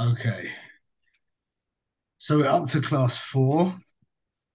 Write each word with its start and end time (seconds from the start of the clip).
Okay. 0.00 0.50
So 2.16 2.38
we're 2.38 2.46
up 2.46 2.66
to 2.68 2.80
class 2.80 3.18
four. 3.18 3.78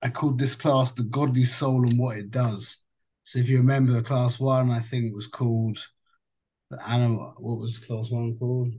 I 0.02 0.10
called 0.10 0.40
this 0.40 0.56
class 0.56 0.92
the 0.92 1.04
godly 1.04 1.46
soul 1.46 1.88
and 1.88 2.00
what 2.00 2.18
it 2.18 2.32
does. 2.32 2.80
So 3.26 3.38
if 3.38 3.48
you 3.48 3.58
remember 3.58 4.02
class 4.02 4.40
one, 4.40 4.72
I 4.72 4.80
think 4.80 5.06
it 5.06 5.14
was 5.14 5.28
called 5.28 5.78
the 6.72 6.90
animal. 6.90 7.36
What 7.38 7.60
was 7.60 7.78
class 7.78 8.10
one 8.10 8.36
called? 8.40 8.74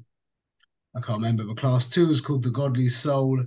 I 0.96 1.00
can't 1.02 1.20
remember, 1.20 1.44
but 1.44 1.56
class 1.56 1.86
two 1.88 2.08
was 2.08 2.20
called 2.20 2.42
the 2.42 2.50
godly 2.50 2.88
soul 2.88 3.44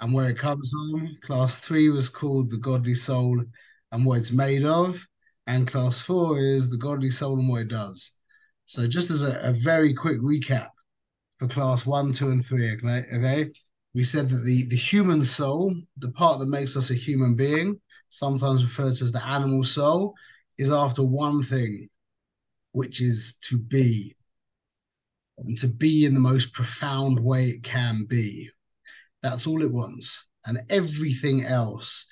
and 0.00 0.14
where 0.14 0.30
it 0.30 0.38
comes 0.38 0.70
from. 0.70 1.18
Class 1.20 1.58
three 1.58 1.90
was 1.90 2.08
called 2.08 2.48
the 2.50 2.56
godly 2.56 2.94
soul 2.94 3.44
and 3.92 4.06
what 4.06 4.20
it's 4.20 4.32
made 4.32 4.64
of. 4.64 5.06
And 5.46 5.68
class 5.68 6.00
four 6.00 6.38
is 6.38 6.70
the 6.70 6.78
godly 6.78 7.10
soul 7.10 7.38
and 7.38 7.48
what 7.48 7.62
it 7.62 7.68
does. 7.68 8.12
So 8.64 8.88
just 8.88 9.10
as 9.10 9.22
a, 9.22 9.38
a 9.42 9.52
very 9.52 9.92
quick 9.92 10.18
recap 10.20 10.70
for 11.48 11.54
class 11.54 11.86
one, 11.86 12.12
two, 12.12 12.30
and 12.30 12.44
three, 12.44 12.72
okay? 12.72 13.04
okay? 13.14 13.50
We 13.94 14.04
said 14.04 14.28
that 14.30 14.44
the, 14.44 14.64
the 14.64 14.76
human 14.76 15.24
soul, 15.24 15.74
the 15.98 16.10
part 16.10 16.40
that 16.40 16.46
makes 16.46 16.76
us 16.76 16.90
a 16.90 16.94
human 16.94 17.34
being, 17.34 17.80
sometimes 18.08 18.64
referred 18.64 18.94
to 18.94 19.04
as 19.04 19.12
the 19.12 19.24
animal 19.24 19.62
soul, 19.62 20.14
is 20.58 20.70
after 20.70 21.02
one 21.02 21.42
thing, 21.42 21.88
which 22.72 23.00
is 23.00 23.38
to 23.48 23.58
be 23.58 24.16
and 25.38 25.58
to 25.58 25.68
be 25.68 26.04
in 26.04 26.14
the 26.14 26.20
most 26.20 26.52
profound 26.52 27.18
way 27.18 27.50
it 27.50 27.62
can 27.62 28.04
be. 28.04 28.50
That's 29.22 29.46
all 29.46 29.62
it 29.62 29.70
wants. 29.70 30.28
And 30.46 30.60
everything 30.70 31.44
else, 31.44 32.06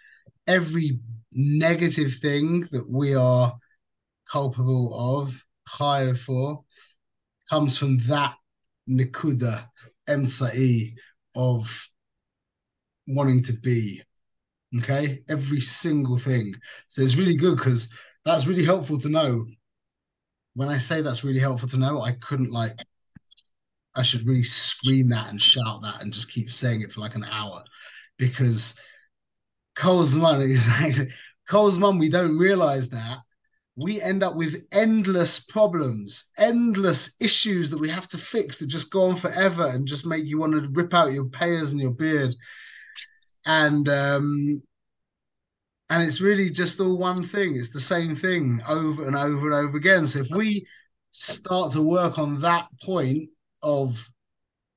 every 0.47 0.99
negative 1.33 2.15
thing 2.21 2.67
that 2.73 2.89
we 2.89 3.15
are 3.15 3.55
culpable 4.31 5.19
of, 5.19 5.45
higher 5.69 6.15
for, 6.15 6.65
comes 7.49 7.77
from 7.77 7.99
that 7.99 8.35
nikuda, 8.99 9.69
emsa'i, 10.09 10.95
of 11.35 11.89
wanting 13.07 13.43
to 13.45 13.53
be. 13.53 14.03
Okay, 14.79 15.23
every 15.29 15.61
single 15.61 16.19
thing. 16.19 16.55
So 16.89 17.03
it's 17.03 17.17
really 17.17 17.37
good 17.37 17.59
because 17.59 17.89
that's 18.25 18.47
really 18.47 18.65
helpful 18.65 18.99
to 19.01 19.09
know. 19.09 19.47
When 20.55 20.69
I 20.69 20.79
say 20.79 21.03
that's 21.03 21.25
really 21.25 21.41
helpful 21.41 21.69
to 21.71 21.77
know, 21.79 22.03
I 22.03 22.13
couldn't 22.13 22.53
like 22.53 22.79
I 23.95 24.03
should 24.03 24.27
really 24.27 24.43
scream 24.43 25.09
that 25.11 25.29
and 25.29 25.41
shout 25.41 25.83
that 25.83 26.01
and 26.01 26.13
just 26.13 26.31
keep 26.31 26.51
saying 26.51 26.81
it 26.83 26.93
for 26.93 27.01
like 27.01 27.15
an 27.15 27.27
hour 27.31 27.63
because 28.17 28.75
Cole's 29.75 30.15
mum 30.15 30.41
is 30.41 30.67
like 30.81 31.11
Cole's 31.49 31.79
mum, 31.79 31.99
we 31.99 32.09
don't 32.09 32.39
realize 32.39 32.89
that 32.91 33.19
we 33.77 34.01
end 34.03 34.23
up 34.23 34.37
with 34.37 34.67
endless 34.71 35.41
problems, 35.41 36.25
endless 36.37 37.17
issues 37.21 37.71
that 37.71 37.81
we 37.81 37.89
have 37.89 38.07
to 38.09 38.19
fix 38.19 38.59
that 38.59 38.67
just 38.67 38.91
go 38.91 39.05
on 39.05 39.17
forever 39.17 39.67
and 39.69 39.87
just 39.89 40.07
make 40.07 40.25
you 40.25 40.39
want 40.39 40.53
to 40.53 40.69
rip 40.73 40.93
out 40.93 41.13
your 41.13 41.25
payers 41.25 41.73
and 41.73 41.81
your 41.81 41.93
beard. 41.93 42.35
And 43.47 43.89
um 43.89 44.63
and 45.89 46.03
it's 46.03 46.21
really 46.21 46.51
just 46.51 46.81
all 46.81 46.97
one 46.97 47.25
thing. 47.25 47.57
It's 47.57 47.71
the 47.71 47.81
same 47.81 48.15
thing 48.15 48.63
over 48.67 49.07
and 49.07 49.17
over 49.17 49.47
and 49.47 49.69
over 49.69 49.77
again. 49.77 50.07
So 50.07 50.21
if 50.21 50.31
we 50.31 50.67
start 51.11 51.73
to 51.73 51.83
work 51.83 52.19
on 52.19 52.41
that 52.41 52.67
point 52.83 53.29
of 53.63 54.11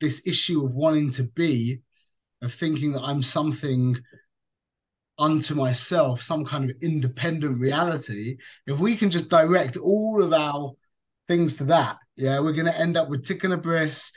this 0.01 0.27
issue 0.27 0.65
of 0.65 0.75
wanting 0.75 1.11
to 1.11 1.23
be, 1.23 1.81
of 2.41 2.53
thinking 2.53 2.91
that 2.93 3.03
I'm 3.03 3.21
something 3.21 3.95
unto 5.17 5.55
myself, 5.55 6.21
some 6.21 6.45
kind 6.45 6.69
of 6.69 6.75
independent 6.81 7.59
reality, 7.59 8.37
if 8.67 8.79
we 8.79 8.95
can 8.95 9.09
just 9.09 9.29
direct 9.29 9.77
all 9.77 10.21
of 10.21 10.33
our 10.33 10.73
things 11.27 11.57
to 11.57 11.63
that, 11.65 11.97
yeah, 12.15 12.39
we're 12.39 12.53
going 12.53 12.65
to 12.65 12.77
end 12.77 12.97
up 12.97 13.09
with 13.09 13.23
tikkun 13.23 13.61
bris, 13.61 14.11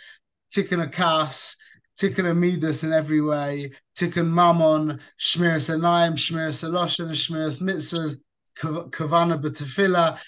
tikkun 0.55 0.91
kas, 0.93 1.57
tikkun 2.01 2.37
midas 2.37 2.85
in 2.85 2.93
every 2.93 3.21
way, 3.21 3.73
tikkun 3.97 4.29
mammon, 4.29 5.01
shmiras 5.21 5.71
anayim, 5.75 6.15
shmiras 6.15 6.69
aloshan, 6.69 7.11
shmiras 7.11 7.61
mitzvahs, 7.61 8.23
kavana 8.59 9.41
b'tefillah, 9.41 10.19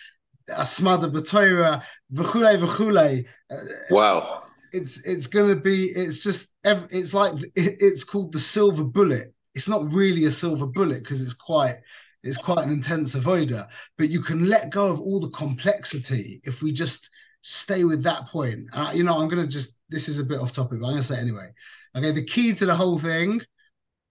asmada 0.50 1.10
b'toira, 1.10 1.82
v'chule 2.12 2.58
v'chule. 2.58 3.26
Uh, 3.50 3.56
wow. 3.91 4.42
It's 4.72 5.00
it's 5.00 5.26
gonna 5.26 5.56
be 5.56 5.87
it's 5.87 6.22
just 6.22 6.54
it's 6.64 7.12
like 7.12 7.34
it's 7.56 8.04
called 8.04 8.32
the 8.32 8.38
silver 8.38 8.84
bullet. 8.84 9.34
It's 9.55 9.69
not 9.69 9.93
really 9.93 10.25
a 10.25 10.31
silver 10.31 10.66
bullet 10.66 11.03
because 11.03 11.22
it's 11.22 11.34
quite 11.34 11.78
it's 12.22 12.37
quite 12.37 12.65
an 12.65 12.71
intense 12.71 13.15
avoider, 13.15 13.66
but 13.97 14.11
you 14.11 14.21
can 14.21 14.47
let 14.47 14.71
go 14.71 14.88
of 14.88 15.00
all 15.00 15.21
the 15.21 15.31
complexity 15.31 16.41
if 16.44 16.62
we 16.62 16.71
just 16.71 17.09
stay 17.43 17.84
with 17.84 18.03
that 18.03 18.27
point. 18.27 18.69
Uh, 18.72 18.93
you 18.94 19.03
know, 19.03 19.19
I'm 19.19 19.28
gonna 19.28 19.47
just 19.47 19.81
this 19.88 20.09
is 20.09 20.19
a 20.19 20.25
bit 20.25 20.41
off 20.41 20.53
topic, 20.53 20.81
but 20.81 20.87
I'm 20.87 20.93
gonna 20.93 21.03
say 21.03 21.19
anyway. 21.19 21.49
Okay, 21.97 22.12
the 22.12 22.25
key 22.25 22.55
to 22.55 22.66
the 22.66 22.75
whole 22.75 22.99
thing 22.99 23.41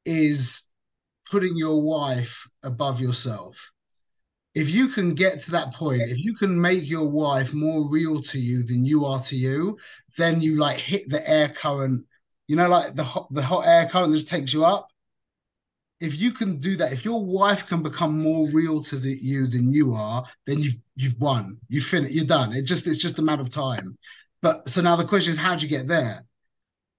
is 0.05 0.63
putting 1.29 1.55
your 1.55 1.81
wife 1.81 2.47
above 2.63 2.99
yourself 2.99 3.71
if 4.55 4.69
you 4.69 4.87
can 4.87 5.13
get 5.13 5.41
to 5.41 5.51
that 5.51 5.73
point, 5.73 6.01
if 6.01 6.17
you 6.17 6.35
can 6.35 6.59
make 6.59 6.89
your 6.89 7.07
wife 7.07 7.53
more 7.53 7.87
real 7.87 8.21
to 8.21 8.39
you 8.39 8.63
than 8.63 8.83
you 8.83 9.05
are 9.05 9.21
to 9.23 9.35
you, 9.35 9.77
then 10.17 10.41
you 10.41 10.55
like 10.55 10.77
hit 10.77 11.09
the 11.09 11.27
air 11.29 11.49
current, 11.49 12.05
you 12.47 12.55
know, 12.55 12.67
like 12.67 12.95
the 12.95 13.03
hot, 13.03 13.27
the 13.31 13.41
hot 13.41 13.67
air 13.67 13.87
current 13.87 14.11
that 14.11 14.17
just 14.17 14.27
takes 14.27 14.53
you 14.53 14.65
up. 14.65 14.89
If 15.99 16.17
you 16.17 16.31
can 16.31 16.59
do 16.59 16.77
that, 16.77 16.93
if 16.93 17.03
your 17.03 17.23
wife 17.23 17.67
can 17.67 17.83
become 17.83 18.21
more 18.21 18.49
real 18.49 18.81
to 18.83 18.97
the, 18.97 19.17
you 19.21 19.47
than 19.47 19.73
you 19.73 19.91
are, 19.91 20.23
then 20.45 20.59
you've 20.59 20.77
you've 20.95 21.19
won. 21.19 21.57
You 21.67 21.81
finished. 21.81 22.13
You're 22.13 22.25
done. 22.25 22.53
It 22.53 22.63
just 22.63 22.87
it's 22.87 22.97
just 22.97 23.19
a 23.19 23.21
matter 23.21 23.41
of 23.41 23.49
time. 23.49 23.97
But 24.41 24.69
so 24.69 24.81
now 24.81 24.95
the 24.95 25.05
question 25.05 25.31
is, 25.31 25.37
how 25.37 25.55
do 25.55 25.63
you 25.63 25.69
get 25.69 25.87
there? 25.87 26.23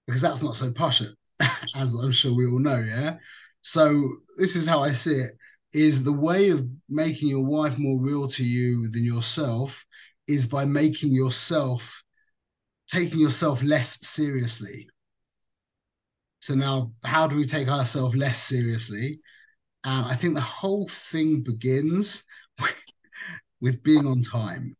Because 0.06 0.20
that's 0.20 0.42
not 0.42 0.56
so 0.56 0.70
posh, 0.70 1.02
as 1.76 1.94
I'm 1.94 2.12
sure 2.12 2.34
we 2.34 2.46
all 2.46 2.58
know. 2.58 2.78
Yeah. 2.78 3.16
So 3.62 4.16
this 4.38 4.56
is 4.56 4.66
how 4.66 4.82
I 4.82 4.92
see 4.92 5.14
it 5.14 5.36
is 5.72 6.02
the 6.02 6.12
way 6.12 6.50
of 6.50 6.66
making 6.88 7.28
your 7.28 7.44
wife 7.44 7.78
more 7.78 8.00
real 8.00 8.28
to 8.28 8.44
you 8.44 8.88
than 8.88 9.04
yourself 9.04 9.84
is 10.26 10.46
by 10.46 10.64
making 10.64 11.12
yourself 11.12 12.02
taking 12.88 13.20
yourself 13.20 13.62
less 13.62 14.04
seriously. 14.06 14.88
So 16.40 16.54
now, 16.54 16.92
how 17.04 17.26
do 17.26 17.36
we 17.36 17.46
take 17.46 17.68
ourselves 17.68 18.16
less 18.16 18.42
seriously? 18.42 19.20
And 19.84 20.06
I 20.06 20.14
think 20.14 20.34
the 20.34 20.40
whole 20.40 20.88
thing 20.88 21.42
begins 21.42 22.22
with, 22.60 22.82
with 23.60 23.82
being 23.82 24.06
on 24.06 24.22
time. 24.22 24.76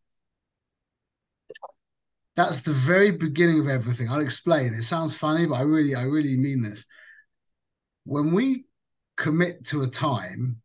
That's 2.37 2.61
the 2.61 2.73
very 2.73 3.11
beginning 3.11 3.61
of 3.61 3.69
everything. 3.69 4.09
I'll 4.09 4.21
explain. 4.21 4.73
It 4.75 4.85
sounds 4.85 5.15
funny, 5.15 5.47
but 5.47 5.57
I 5.57 5.63
really, 5.63 5.95
I 5.95 6.05
really 6.05 6.37
mean 6.37 6.63
this. 6.63 6.87
When 8.05 8.33
we 8.33 8.65
commit 9.17 9.67
to 9.67 9.83
a 9.83 9.87
time, 9.87 10.63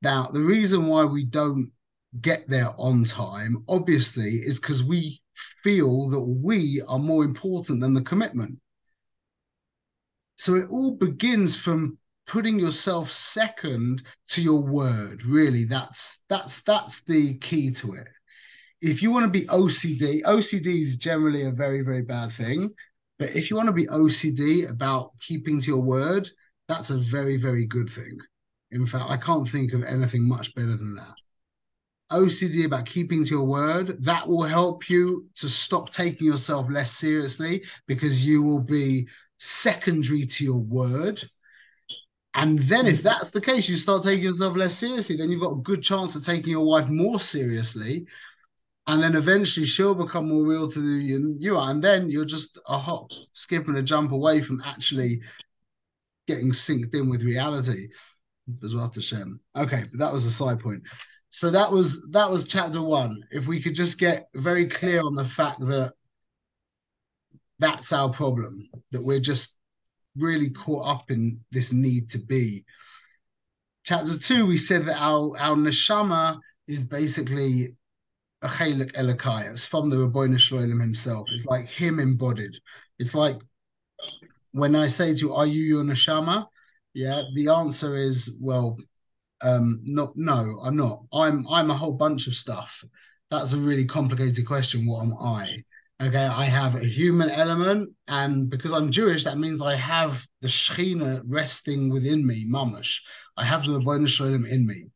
now, 0.00 0.26
the 0.26 0.40
reason 0.40 0.86
why 0.86 1.04
we 1.04 1.24
don't 1.24 1.72
get 2.20 2.48
there 2.48 2.72
on 2.78 3.04
time, 3.04 3.64
obviously, 3.68 4.36
is 4.36 4.60
because 4.60 4.84
we 4.84 5.20
feel 5.34 6.08
that 6.10 6.20
we 6.20 6.80
are 6.86 6.98
more 6.98 7.24
important 7.24 7.80
than 7.80 7.94
the 7.94 8.02
commitment. 8.02 8.58
So 10.38 10.54
it 10.54 10.70
all 10.70 10.92
begins 10.92 11.56
from 11.56 11.98
putting 12.28 12.60
yourself 12.60 13.10
second 13.10 14.04
to 14.28 14.40
your 14.40 14.62
word. 14.62 15.24
Really, 15.24 15.64
that's 15.64 16.18
that's 16.28 16.62
that's 16.62 17.00
the 17.00 17.36
key 17.38 17.72
to 17.72 17.94
it. 17.94 18.08
If 18.80 19.02
you 19.02 19.10
want 19.10 19.24
to 19.24 19.30
be 19.30 19.46
OCD, 19.46 20.22
OCD 20.22 20.66
is 20.80 20.94
generally 20.94 21.42
a 21.42 21.50
very 21.50 21.82
very 21.82 22.02
bad 22.02 22.30
thing. 22.30 22.70
But 23.18 23.34
if 23.34 23.50
you 23.50 23.56
want 23.56 23.66
to 23.66 23.72
be 23.72 23.86
OCD 23.86 24.70
about 24.70 25.10
keeping 25.20 25.58
to 25.60 25.66
your 25.66 25.82
word, 25.82 26.30
that's 26.68 26.90
a 26.90 26.98
very 26.98 27.36
very 27.36 27.66
good 27.66 27.90
thing. 27.90 28.16
In 28.70 28.86
fact, 28.86 29.10
I 29.10 29.16
can't 29.16 29.48
think 29.48 29.72
of 29.72 29.82
anything 29.82 30.28
much 30.28 30.54
better 30.54 30.76
than 30.76 30.94
that. 30.94 31.14
OCD 32.12 32.64
about 32.64 32.86
keeping 32.86 33.24
to 33.24 33.30
your 33.30 33.44
word, 33.44 34.02
that 34.04 34.26
will 34.26 34.44
help 34.44 34.88
you 34.88 35.26
to 35.34 35.48
stop 35.48 35.90
taking 35.90 36.28
yourself 36.28 36.70
less 36.70 36.92
seriously 36.92 37.64
because 37.86 38.24
you 38.24 38.42
will 38.42 38.60
be 38.60 39.08
secondary 39.38 40.26
to 40.26 40.44
your 40.44 40.62
word. 40.62 41.22
And 42.34 42.60
then, 42.60 42.86
if 42.86 43.00
mm. 43.00 43.02
that's 43.02 43.30
the 43.30 43.40
case, 43.40 43.68
you 43.68 43.76
start 43.76 44.02
taking 44.02 44.24
yourself 44.24 44.56
less 44.56 44.76
seriously, 44.76 45.16
then 45.16 45.30
you've 45.30 45.40
got 45.40 45.52
a 45.52 45.62
good 45.62 45.82
chance 45.82 46.14
of 46.14 46.24
taking 46.24 46.50
your 46.50 46.66
wife 46.66 46.88
more 46.88 47.18
seriously. 47.18 48.06
And 48.86 49.02
then 49.02 49.16
eventually 49.16 49.66
she'll 49.66 49.94
become 49.94 50.28
more 50.28 50.46
real 50.46 50.70
to 50.70 50.80
you, 50.80 51.36
you 51.38 51.58
are. 51.58 51.70
And 51.70 51.84
then 51.84 52.10
you're 52.10 52.24
just 52.24 52.58
a 52.68 52.78
hop, 52.78 53.12
skip, 53.12 53.68
and 53.68 53.76
a 53.76 53.82
jump 53.82 54.12
away 54.12 54.40
from 54.40 54.62
actually 54.64 55.20
getting 56.26 56.52
synced 56.52 56.94
in 56.94 57.08
with 57.08 57.22
reality. 57.22 57.88
Bezrat 58.50 58.94
Hashem. 58.94 59.40
Okay, 59.56 59.84
but 59.90 59.98
that 59.98 60.12
was 60.12 60.24
a 60.24 60.30
side 60.30 60.60
point. 60.60 60.82
So 61.30 61.50
that 61.50 61.70
was 61.70 62.08
that 62.10 62.30
was 62.30 62.46
chapter 62.48 62.80
one. 62.80 63.22
If 63.30 63.46
we 63.46 63.60
could 63.60 63.74
just 63.74 63.98
get 63.98 64.28
very 64.34 64.66
clear 64.66 65.02
on 65.02 65.14
the 65.14 65.24
fact 65.24 65.60
that 65.60 65.92
that's 67.58 67.92
our 67.92 68.10
problem, 68.10 68.68
that 68.92 69.02
we're 69.02 69.20
just 69.20 69.58
really 70.16 70.50
caught 70.50 70.86
up 70.86 71.10
in 71.10 71.40
this 71.50 71.72
need 71.72 72.10
to 72.10 72.18
be. 72.18 72.64
Chapter 73.84 74.18
two, 74.18 74.46
we 74.46 74.58
said 74.58 74.86
that 74.86 75.00
our 75.00 75.36
our 75.38 75.56
neshama 75.56 76.38
is 76.66 76.84
basically 76.84 77.76
a 78.42 78.48
chelik 78.48 78.92
Elokai. 78.92 79.50
It's 79.50 79.64
from 79.64 79.90
the 79.90 79.96
Ribbono 79.96 80.38
Shel 80.38 80.58
Olam 80.58 80.80
himself. 80.80 81.28
It's 81.32 81.46
like 81.46 81.66
him 81.66 81.98
embodied. 81.98 82.54
It's 82.98 83.14
like 83.14 83.38
when 84.52 84.76
I 84.76 84.86
say 84.86 85.14
to 85.14 85.20
you, 85.20 85.34
"Are 85.34 85.46
you 85.46 85.62
your 85.62 85.84
neshama?" 85.84 86.46
Yeah, 86.94 87.22
the 87.34 87.48
answer 87.48 87.96
is 87.96 88.38
well, 88.40 88.76
um, 89.40 89.80
not 89.84 90.16
no, 90.16 90.60
I'm 90.62 90.76
not. 90.76 91.04
I'm 91.12 91.46
I'm 91.48 91.70
a 91.70 91.76
whole 91.76 91.94
bunch 91.94 92.26
of 92.26 92.34
stuff. 92.34 92.84
That's 93.30 93.52
a 93.52 93.58
really 93.58 93.84
complicated 93.84 94.46
question. 94.46 94.86
What 94.86 95.02
am 95.02 95.14
I? 95.18 95.64
Okay, 96.00 96.16
I 96.16 96.44
have 96.44 96.76
a 96.76 96.84
human 96.84 97.28
element, 97.28 97.90
and 98.06 98.48
because 98.48 98.72
I'm 98.72 98.92
Jewish, 98.92 99.24
that 99.24 99.36
means 99.36 99.60
I 99.60 99.74
have 99.74 100.24
the 100.42 100.46
Shechina 100.46 101.22
resting 101.26 101.90
within 101.90 102.24
me, 102.24 102.46
mamash. 102.48 103.00
I 103.36 103.44
have 103.44 103.64
the 103.64 103.80
Ribbono 103.80 104.08
Shel 104.08 104.28
Olam 104.28 104.48
in 104.48 104.64
me. 104.64 104.86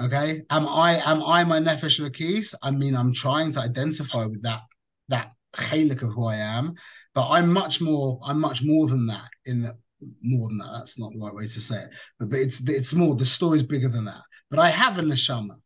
Okay, 0.00 0.42
am 0.48 0.66
I 0.66 0.98
am 1.04 1.22
I 1.22 1.44
my 1.44 1.58
nefesh 1.58 2.00
Elokis? 2.00 2.54
I 2.62 2.70
mean, 2.70 2.96
I'm 2.96 3.12
trying 3.12 3.52
to 3.52 3.60
identify 3.60 4.24
with 4.24 4.42
that 4.44 4.62
that 5.08 5.32
chelik 5.54 6.02
of 6.02 6.12
who 6.12 6.26
I 6.26 6.36
am, 6.36 6.74
but 7.14 7.28
I'm 7.28 7.52
much 7.52 7.82
more. 7.82 8.18
I'm 8.24 8.40
much 8.40 8.62
more 8.62 8.86
than 8.86 9.06
that. 9.08 9.28
In 9.44 9.62
the, 9.62 9.76
more 10.22 10.48
than 10.48 10.58
that, 10.58 10.72
that's 10.78 10.98
not 10.98 11.12
the 11.12 11.20
right 11.20 11.34
way 11.34 11.48
to 11.48 11.60
say 11.60 11.76
it. 11.76 11.90
But, 12.18 12.30
but 12.30 12.38
it's 12.38 12.66
it's 12.66 12.94
more. 12.94 13.14
The 13.14 13.26
story's 13.26 13.62
bigger 13.62 13.88
than 13.88 14.06
that. 14.06 14.22
But 14.50 14.58
I 14.58 14.70
have 14.70 14.98
a 14.98 15.02
neshama. 15.02 15.56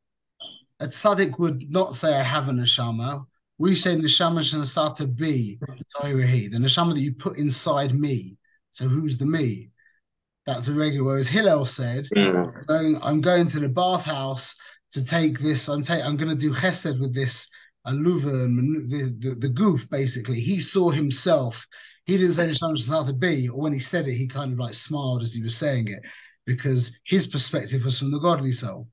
A 0.81 0.86
tzaddik 0.86 1.38
would 1.38 1.70
not 1.70 1.94
say 1.94 2.12
I 2.16 2.22
have 2.22 2.48
a 2.48 2.52
neshama. 2.52 3.25
We 3.60 3.76
say 3.76 3.94
neshama 3.94 4.40
shenasata 4.40 5.14
be 5.14 5.58
the 5.60 6.56
neshama 6.56 6.94
that 6.94 7.00
you 7.00 7.12
put 7.12 7.36
inside 7.36 7.94
me. 7.94 8.38
So 8.72 8.88
who's 8.88 9.18
the 9.18 9.26
me? 9.26 9.68
That's 10.46 10.68
a 10.68 10.72
regular. 10.72 11.04
Whereas 11.06 11.28
Hillel 11.28 11.66
said, 11.66 12.08
mm. 12.16 12.66
going, 12.66 12.98
I'm 13.02 13.20
going 13.20 13.46
to 13.48 13.60
the 13.60 13.68
bathhouse 13.68 14.56
to 14.92 15.04
take 15.04 15.38
this. 15.40 15.68
I'm 15.68 15.82
take, 15.82 16.02
I'm 16.02 16.16
going 16.16 16.30
to 16.30 16.34
do 16.34 16.54
chesed 16.54 16.98
with 16.98 17.14
this 17.14 17.50
aluva 17.86 18.32
and 18.32 18.88
the, 18.88 19.28
the, 19.28 19.34
the 19.34 19.50
guf. 19.50 19.90
Basically, 19.90 20.40
he 20.40 20.58
saw 20.58 20.88
himself. 20.88 21.66
He 22.06 22.16
didn't 22.16 22.32
say 22.32 22.48
Nisham 22.48 23.06
to 23.06 23.12
be, 23.12 23.50
or 23.50 23.60
when 23.60 23.74
he 23.74 23.78
said 23.78 24.08
it, 24.08 24.14
he 24.14 24.26
kind 24.26 24.54
of 24.54 24.58
like 24.58 24.74
smiled 24.74 25.20
as 25.20 25.34
he 25.34 25.42
was 25.42 25.54
saying 25.54 25.88
it, 25.88 26.06
because 26.46 26.98
his 27.04 27.26
perspective 27.26 27.84
was 27.84 27.98
from 27.98 28.10
the 28.10 28.20
godly 28.20 28.52
soul. 28.52 28.88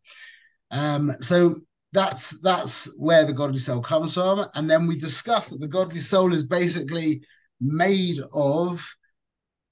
Um, 0.72 1.14
so 1.22 1.56
that's 1.94 2.40
that's 2.42 2.86
where 3.00 3.26
the 3.26 3.34
godly 3.34 3.60
soul 3.60 3.82
comes 3.82 4.14
from. 4.14 4.46
And 4.56 4.70
then 4.70 4.88
we 4.88 4.98
discussed 4.98 5.52
that 5.52 5.60
the 5.60 5.68
godly 5.68 6.00
soul 6.00 6.34
is 6.34 6.44
basically 6.44 7.22
made 7.60 8.20
of 8.34 8.86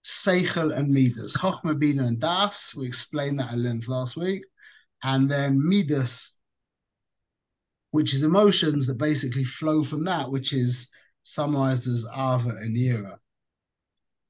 Seichel 0.04 0.76
and 0.76 0.90
Midas. 0.90 1.38
Bina, 1.78 2.04
and 2.04 2.20
Das. 2.20 2.76
We 2.76 2.88
explained 2.88 3.40
that 3.40 3.52
at 3.52 3.58
length 3.58 3.88
last 3.88 4.16
week. 4.16 4.44
And 5.04 5.30
then 5.30 5.60
Midas, 5.68 6.38
which 7.92 8.14
is 8.14 8.24
emotions 8.24 8.88
that 8.88 8.98
basically 8.98 9.44
flow 9.44 9.84
from 9.84 10.06
that, 10.06 10.32
which 10.32 10.54
is 10.54 10.90
summarized 11.24 11.88
as 11.88 12.06
Ava 12.14 12.50
and 12.50 12.76
Yira. 12.76 13.18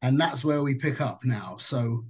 And 0.02 0.20
that's 0.20 0.44
where 0.44 0.64
we 0.64 0.76
pick 0.76 1.02
up 1.02 1.24
now. 1.24 1.58
So 1.58 2.06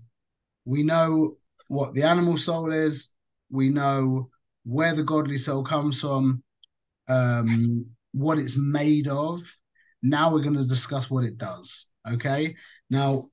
we 0.64 0.84
know 0.84 1.38
what 1.68 1.94
the 1.94 2.04
animal 2.04 2.38
soul 2.38 2.72
is, 2.72 3.10
we 3.50 3.70
know 3.70 4.30
where 4.66 4.94
the 4.94 5.04
godly 5.04 5.38
soul 5.38 5.64
comes 5.64 6.02
from, 6.02 6.44
um, 7.08 7.86
what 8.12 8.38
it's 8.38 8.58
made 8.58 9.08
of. 9.08 9.42
Now 10.02 10.32
we're 10.32 10.44
going 10.44 10.58
to 10.58 10.66
discuss 10.66 11.10
what 11.10 11.24
it 11.24 11.38
does. 11.38 11.92
Okay. 12.08 12.56
Now, 12.90 13.30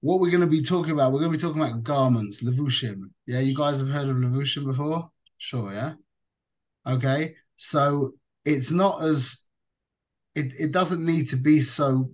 what 0.00 0.20
we're 0.20 0.30
going 0.30 0.40
to 0.40 0.46
be 0.46 0.62
talking 0.62 0.92
about, 0.92 1.12
we're 1.12 1.20
going 1.20 1.32
to 1.32 1.38
be 1.38 1.42
talking 1.42 1.62
about 1.62 1.82
garments, 1.82 2.42
levushim. 2.42 3.10
Yeah, 3.26 3.40
you 3.40 3.56
guys 3.56 3.80
have 3.80 3.88
heard 3.88 4.08
of 4.08 4.16
levushim 4.16 4.64
before? 4.64 5.10
Sure, 5.38 5.72
yeah. 5.72 5.94
Okay, 6.86 7.34
so 7.56 8.12
it's 8.44 8.70
not 8.70 9.02
as 9.02 9.46
it, 10.36 10.52
it 10.58 10.70
doesn't 10.70 11.04
need 11.04 11.28
to 11.30 11.36
be 11.36 11.60
so 11.60 12.10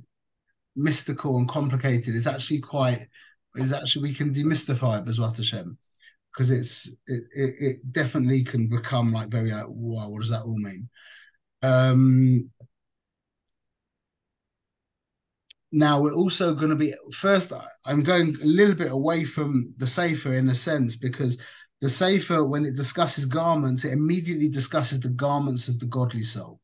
mystical 0.75 1.37
and 1.37 1.49
complicated. 1.49 2.14
It's 2.14 2.26
actually 2.26 2.61
quite 2.61 3.06
is 3.56 3.72
actually 3.72 4.08
we 4.08 4.14
can 4.14 4.32
demystify 4.32 5.00
it 5.00 5.04
Bezrat 5.04 5.37
Hashem 5.37 5.76
because 6.32 6.50
it's 6.50 6.88
it, 7.06 7.25
it, 7.34 7.54
it 7.58 7.93
definitely 7.93 8.44
can 8.44 8.69
become 8.69 9.12
like 9.12 9.28
very 9.28 9.52
like 9.52 9.66
wow 9.69 10.08
what 10.08 10.20
does 10.20 10.31
that 10.31 10.43
all 10.43 10.58
mean? 10.58 10.88
Um 11.62 12.50
now 15.75 16.00
we're 16.00 16.14
also 16.14 16.54
going 16.54 16.69
to 16.69 16.76
be 16.76 16.93
first 17.14 17.50
i'm 17.87 18.02
going 18.02 18.37
a 18.43 18.44
little 18.44 18.75
bit 18.75 18.93
away 18.93 19.25
from 19.25 19.72
the 19.78 19.87
sefer 19.87 20.34
in 20.34 20.50
a 20.50 20.54
sense 20.54 20.96
because 20.96 21.38
the 21.82 21.90
sefer 21.90 22.44
when 22.44 22.64
it 22.64 22.76
discusses 22.76 23.26
garments 23.26 23.84
it 23.84 23.93
immediately 23.93 24.49
discusses 24.49 25.00
the 25.00 25.08
garments 25.08 25.66
of 25.66 25.81
the 25.81 25.87
godly 25.87 26.22
soul. 26.22 26.60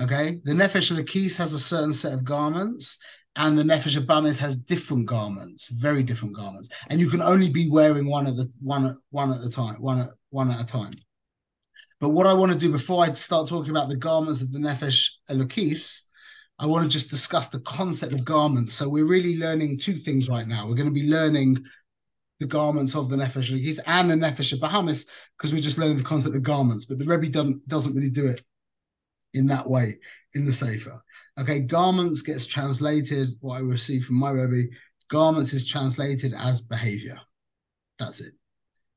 Okay? 0.00 0.40
The 0.44 0.52
nefesh 0.52 0.92
Elokis 0.92 1.36
has 1.36 1.52
a 1.52 1.58
certain 1.58 1.92
set 1.92 2.12
of 2.12 2.24
garments 2.24 2.98
and 3.36 3.58
the 3.58 3.62
nefesh 3.62 3.96
abamis 3.96 4.38
has 4.38 4.56
different 4.56 5.06
garments 5.06 5.68
very 5.68 6.02
different 6.02 6.34
garments 6.34 6.68
and 6.88 7.00
you 7.00 7.08
can 7.08 7.22
only 7.22 7.48
be 7.48 7.68
wearing 7.70 8.06
one 8.06 8.26
at 8.26 8.36
the 8.36 8.50
one 8.60 8.96
one 9.10 9.32
at 9.32 9.44
a 9.44 9.50
time 9.50 9.76
one 9.76 10.00
at 10.00 10.08
one 10.30 10.50
at 10.50 10.60
a 10.60 10.64
time 10.64 10.92
but 12.00 12.10
what 12.10 12.26
i 12.26 12.32
want 12.32 12.52
to 12.52 12.58
do 12.58 12.70
before 12.70 13.04
i 13.04 13.12
start 13.12 13.48
talking 13.48 13.70
about 13.70 13.88
the 13.88 13.96
garments 13.96 14.42
of 14.42 14.52
the 14.52 14.58
nefesh 14.58 15.08
elokis 15.30 16.02
I 16.58 16.66
want 16.66 16.84
to 16.84 16.88
just 16.88 17.10
discuss 17.10 17.48
the 17.48 17.60
concept 17.60 18.14
of 18.14 18.24
garments. 18.24 18.74
So 18.74 18.88
we're 18.88 19.06
really 19.06 19.36
learning 19.36 19.78
two 19.78 19.94
things 19.94 20.28
right 20.28 20.48
now. 20.48 20.66
We're 20.66 20.74
going 20.74 20.88
to 20.88 20.90
be 20.90 21.08
learning 21.08 21.62
the 22.38 22.46
garments 22.46 22.94
of 22.94 23.08
the 23.08 23.16
Nefesh 23.16 23.50
Elokis 23.50 23.78
and 23.86 24.10
the 24.10 24.14
Nefesh 24.14 24.58
Bahamis 24.58 25.06
because 25.36 25.52
we're 25.52 25.62
just 25.62 25.78
learning 25.78 25.98
the 25.98 26.02
concept 26.02 26.36
of 26.36 26.42
garments. 26.42 26.84
But 26.86 26.98
the 26.98 27.04
Rebbe 27.04 27.28
doesn't, 27.28 27.66
doesn't 27.68 27.94
really 27.94 28.10
do 28.10 28.26
it 28.26 28.42
in 29.34 29.46
that 29.46 29.68
way 29.68 29.98
in 30.34 30.46
the 30.46 30.52
Sefer. 30.52 31.02
Okay, 31.38 31.60
garments 31.60 32.22
gets 32.22 32.46
translated, 32.46 33.28
what 33.40 33.56
I 33.56 33.60
received 33.60 34.06
from 34.06 34.16
my 34.16 34.30
Rebbe, 34.30 34.70
garments 35.08 35.52
is 35.52 35.66
translated 35.66 36.32
as 36.34 36.62
behavior. 36.62 37.20
That's 37.98 38.20
it. 38.20 38.32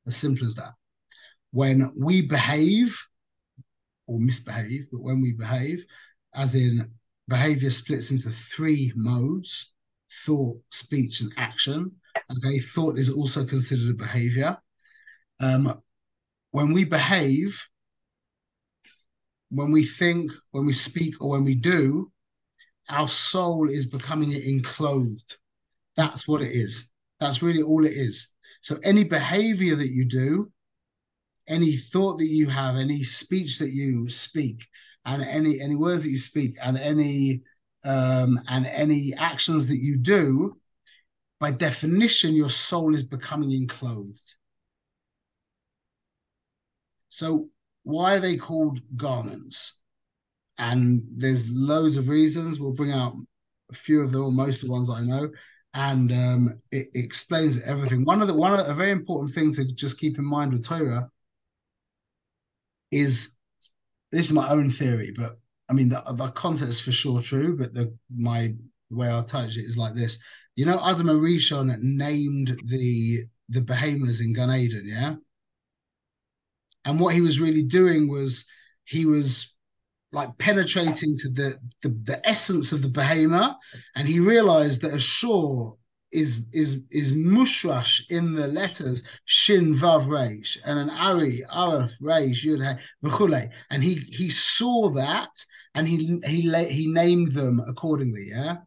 As 0.08 0.16
simple 0.16 0.46
as 0.46 0.56
that. 0.56 0.74
When 1.52 1.92
we 2.00 2.22
behave 2.22 2.98
or 4.08 4.20
misbehave, 4.20 4.88
but 4.92 5.02
when 5.02 5.22
we 5.22 5.34
behave, 5.34 5.84
as 6.34 6.56
in 6.56 6.92
behavior 7.28 7.70
splits 7.70 8.12
into 8.12 8.30
three 8.30 8.94
modes 8.96 9.74
thought, 10.26 10.62
speech, 10.72 11.22
and 11.22 11.32
action. 11.38 11.92
Okay, 12.32 12.60
thought 12.60 12.98
is 12.98 13.10
also 13.10 13.46
considered 13.46 13.92
a 13.92 13.94
behavior. 13.94 14.58
Um, 15.40 15.82
when 16.52 16.74
we 16.74 16.84
behave, 16.84 17.62
when 19.50 19.72
we 19.72 19.86
think, 19.86 20.32
when 20.52 20.66
we 20.66 20.74
speak, 20.74 21.22
or 21.22 21.30
when 21.30 21.46
we 21.46 21.56
do, 21.56 22.12
our 22.90 23.08
soul 23.08 23.70
is 23.70 23.86
becoming 23.86 24.32
enclosed. 24.32 25.38
That's 25.96 26.28
what 26.28 26.42
it 26.42 26.52
is. 26.52 26.92
That's 27.20 27.42
really 27.42 27.62
all 27.62 27.86
it 27.86 27.94
is. 27.94 28.30
So 28.62 28.80
any 28.84 29.04
behavior 29.04 29.76
that 29.76 29.92
you 29.92 30.06
do, 30.06 30.52
any 31.48 31.78
thought 31.78 32.18
that 32.18 32.28
you 32.28 32.48
have, 32.48 32.76
any 32.76 33.04
speech 33.04 33.60
that 33.60 33.72
you 33.72 34.10
speak, 34.10 34.66
and 35.06 35.24
any 35.24 35.60
any 35.62 35.76
words 35.76 36.04
that 36.04 36.12
you 36.12 36.18
speak 36.18 36.58
and 36.62 36.78
any 36.78 37.42
um, 37.84 38.40
and 38.50 38.68
any 38.68 39.14
actions 39.18 39.68
that 39.68 39.78
you 39.78 39.98
do, 39.98 40.58
by 41.40 41.52
definition, 41.52 42.36
your 42.36 42.50
soul 42.50 42.94
is 42.94 43.04
becoming 43.04 43.52
enclosed. 43.52 44.36
So 47.10 47.50
why 47.84 48.16
are 48.16 48.20
they 48.20 48.38
called 48.38 48.82
garments? 48.96 49.79
And 50.60 51.04
there's 51.16 51.50
loads 51.50 51.98
of 51.98 52.10
reasons. 52.10 52.60
We'll 52.60 52.74
bring 52.74 52.92
out 52.92 53.14
a 53.72 53.74
few 53.74 54.02
of 54.02 54.12
them, 54.12 54.24
or 54.24 54.32
most 54.32 54.62
of 54.62 54.68
the 54.68 54.74
ones 54.74 54.90
I 54.90 55.02
know, 55.02 55.30
and 55.74 56.12
um, 56.12 56.62
it, 56.72 56.90
it, 56.94 57.06
explains 57.06 57.62
everything. 57.62 58.04
One 58.04 58.22
of 58.22 58.28
the 58.28 58.34
one 58.34 58.52
of 58.52 58.66
the, 58.66 58.72
a 58.72 58.76
very 58.76 58.92
important 58.92 59.34
thing 59.34 59.54
to 59.54 59.66
just 59.66 60.00
keep 60.00 60.18
in 60.18 60.26
mind 60.26 60.54
with 60.54 60.66
Torah 60.66 61.10
is 62.92 63.38
this 64.12 64.28
is 64.28 64.32
my 64.32 64.50
own 64.50 64.70
theory, 64.70 65.14
but 65.16 65.40
I 65.70 65.74
mean 65.74 65.90
the, 65.90 66.04
the 66.14 66.30
concept 66.32 66.70
is 66.70 66.82
for 66.82 66.92
sure 66.92 67.22
true, 67.22 67.56
but 67.58 67.74
the 67.74 67.94
my 68.16 68.56
way 68.90 69.14
I 69.14 69.22
touch 69.22 69.58
it 69.58 69.62
is 69.62 69.78
like 69.78 69.94
this. 69.94 70.18
You 70.56 70.66
know, 70.66 70.82
Adam 70.84 71.08
Arishon 71.08 71.78
named 71.82 72.60
the 72.66 73.26
the 73.50 73.62
behemoths 73.62 74.20
in 74.20 74.34
Gan 74.34 74.52
Eden, 74.52 74.88
yeah. 74.88 75.16
And 76.86 77.00
what 77.00 77.14
he 77.14 77.22
was 77.22 77.40
really 77.40 77.64
doing 77.64 78.08
was 78.08 78.46
he 78.86 79.06
was 79.06 79.56
like 80.12 80.38
penetrating 80.38 81.16
to 81.18 81.30
the 81.30 81.60
the, 81.84 81.90
the 82.04 82.28
essence 82.28 82.72
of 82.72 82.82
the 82.82 82.90
behemoth, 82.90 83.56
and 83.96 84.08
he 84.08 84.20
realized 84.20 84.82
that 84.82 84.94
a 84.94 85.00
shor 85.00 85.78
is 86.12 86.50
is 86.54 86.84
is 86.90 87.12
mushrash 87.12 88.02
in 88.10 88.34
the 88.34 88.48
letters 88.48 89.08
shin 89.26 89.76
vav 89.76 90.08
reish 90.08 90.58
and 90.66 90.80
an 90.80 90.90
ari 90.90 91.44
aleph 91.46 91.96
reish 92.02 92.44
yud 92.44 92.80
he 93.04 93.52
and 93.70 93.84
he 93.84 93.94
he 93.94 94.30
saw 94.30 94.90
that 94.90 95.30
and 95.76 95.88
he 95.88 96.20
he 96.26 96.42
he 96.66 96.88
named 96.88 97.32
them 97.34 97.62
accordingly 97.68 98.30
yeah? 98.30 98.58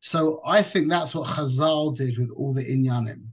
So 0.00 0.40
i 0.46 0.62
think 0.62 0.88
that's 0.88 1.14
what 1.14 1.28
chazal 1.28 1.94
did 1.94 2.16
with 2.16 2.30
all 2.30 2.54
the 2.54 2.64
inyanim. 2.64 3.26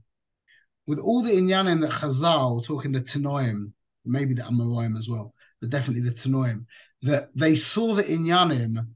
With 0.86 0.98
all 0.98 1.22
the 1.22 1.32
inyanim 1.32 1.80
that 1.80 1.92
chazal 1.92 2.62
talking 2.66 2.92
the 2.92 3.00
tanoim 3.00 3.72
maybe 4.06 4.34
the 4.34 4.42
Amoraim 4.42 4.96
as 4.96 5.08
well, 5.08 5.34
but 5.60 5.70
definitely 5.70 6.08
the 6.08 6.14
Tanoim, 6.14 6.64
that 7.02 7.30
they 7.34 7.56
saw 7.56 7.94
the 7.94 8.02
Inyanim, 8.04 8.86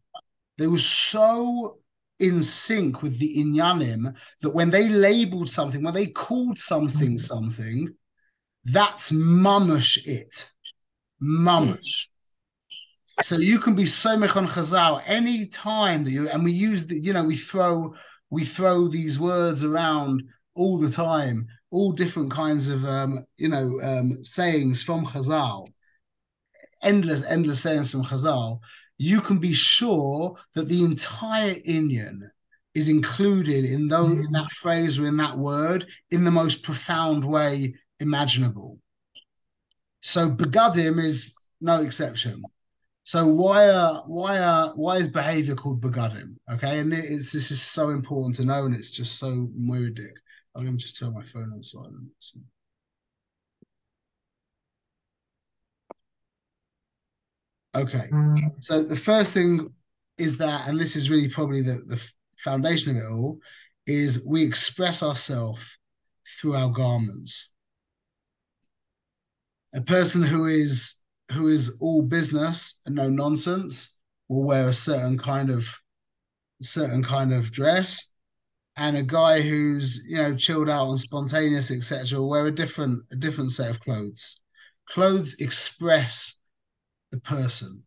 they 0.58 0.66
were 0.66 0.78
so 0.78 1.78
in 2.18 2.42
sync 2.42 3.02
with 3.02 3.18
the 3.18 3.38
Inyanim 3.38 4.14
that 4.42 4.50
when 4.50 4.70
they 4.70 4.88
labeled 4.88 5.48
something, 5.48 5.82
when 5.82 5.94
they 5.94 6.06
called 6.06 6.58
something 6.58 7.16
mm. 7.16 7.20
something, 7.20 7.94
that's 8.64 9.10
mamash 9.10 10.06
it. 10.06 10.50
Mamash. 11.22 12.06
So 13.22 13.36
you 13.36 13.58
can 13.58 13.74
be 13.74 13.86
so 13.86 14.10
on 14.12 14.46
Chazal 14.46 15.02
any 15.06 15.46
time 15.46 16.04
that 16.04 16.10
you 16.10 16.28
and 16.28 16.44
we 16.44 16.52
use 16.52 16.86
the, 16.86 16.98
you 16.98 17.12
know, 17.12 17.24
we 17.24 17.36
throw 17.36 17.94
we 18.30 18.44
throw 18.44 18.86
these 18.88 19.18
words 19.18 19.64
around 19.64 20.22
all 20.54 20.78
the 20.78 20.90
time, 20.90 21.46
all 21.70 21.92
different 21.92 22.30
kinds 22.30 22.68
of 22.68 22.84
um, 22.84 23.24
you 23.36 23.48
know, 23.48 23.80
um, 23.82 24.22
sayings 24.22 24.82
from 24.82 25.06
Chazal, 25.06 25.68
endless, 26.82 27.22
endless 27.24 27.60
sayings 27.60 27.90
from 27.90 28.04
Chazal. 28.04 28.60
You 28.98 29.20
can 29.20 29.38
be 29.38 29.52
sure 29.52 30.36
that 30.54 30.68
the 30.68 30.84
entire 30.84 31.54
Inyan 31.54 32.20
is 32.74 32.88
included 32.88 33.64
in 33.64 33.88
those 33.88 34.20
in 34.20 34.28
mm. 34.28 34.32
that 34.32 34.50
phrase 34.52 34.98
or 34.98 35.06
in 35.06 35.16
that 35.16 35.36
word 35.36 35.86
in 36.10 36.24
the 36.24 36.30
most 36.30 36.62
profound 36.62 37.24
way 37.24 37.74
imaginable. 37.98 38.78
So 40.02 40.30
begadim 40.30 41.02
is 41.02 41.34
no 41.60 41.82
exception. 41.82 42.42
So 43.04 43.26
why 43.26 43.68
are 43.70 44.04
why 44.06 44.38
are 44.38 44.72
why 44.76 44.98
is 44.98 45.08
behavior 45.08 45.56
called 45.56 45.80
begadim? 45.80 46.36
Okay, 46.52 46.78
and 46.78 46.92
it's 46.94 47.32
this 47.32 47.50
is 47.50 47.60
so 47.60 47.90
important 47.90 48.36
to 48.36 48.44
know, 48.44 48.66
and 48.66 48.74
it's 48.74 48.90
just 48.90 49.18
so 49.18 49.48
moodic. 49.56 50.14
I'm 50.54 50.64
gonna 50.64 50.76
just 50.76 50.98
turn 50.98 51.14
my 51.14 51.24
phone 51.24 51.52
on 51.52 51.62
silent. 51.62 52.10
Okay, 57.74 58.08
mm. 58.12 58.52
so 58.60 58.82
the 58.82 58.96
first 58.96 59.32
thing 59.32 59.72
is 60.18 60.36
that, 60.38 60.68
and 60.68 60.78
this 60.78 60.96
is 60.96 61.08
really 61.08 61.28
probably 61.28 61.62
the, 61.62 61.82
the 61.86 62.12
foundation 62.36 62.90
of 62.90 62.96
it 62.96 63.06
all, 63.06 63.38
is 63.86 64.24
we 64.26 64.42
express 64.42 65.02
ourselves 65.02 65.62
through 66.38 66.54
our 66.54 66.70
garments. 66.70 67.50
A 69.74 69.80
person 69.80 70.22
who 70.22 70.46
is 70.46 70.94
who 71.32 71.46
is 71.46 71.76
all 71.80 72.02
business 72.02 72.80
and 72.86 72.96
no 72.96 73.08
nonsense 73.08 73.96
will 74.28 74.44
wear 74.44 74.68
a 74.68 74.74
certain 74.74 75.16
kind 75.16 75.48
of 75.48 75.68
certain 76.60 77.04
kind 77.04 77.32
of 77.32 77.52
dress. 77.52 78.04
And 78.76 78.96
a 78.96 79.02
guy 79.02 79.40
who's 79.40 80.02
you 80.08 80.16
know 80.16 80.34
chilled 80.34 80.68
out 80.68 80.88
and 80.88 80.98
spontaneous 80.98 81.70
etc 81.70 82.18
will 82.18 82.30
wear 82.30 82.46
a 82.46 82.54
different 82.54 83.04
a 83.12 83.16
different 83.16 83.52
set 83.52 83.70
of 83.70 83.80
clothes. 83.80 84.40
Clothes 84.86 85.36
express 85.38 86.39
the 87.10 87.18
person 87.18 87.82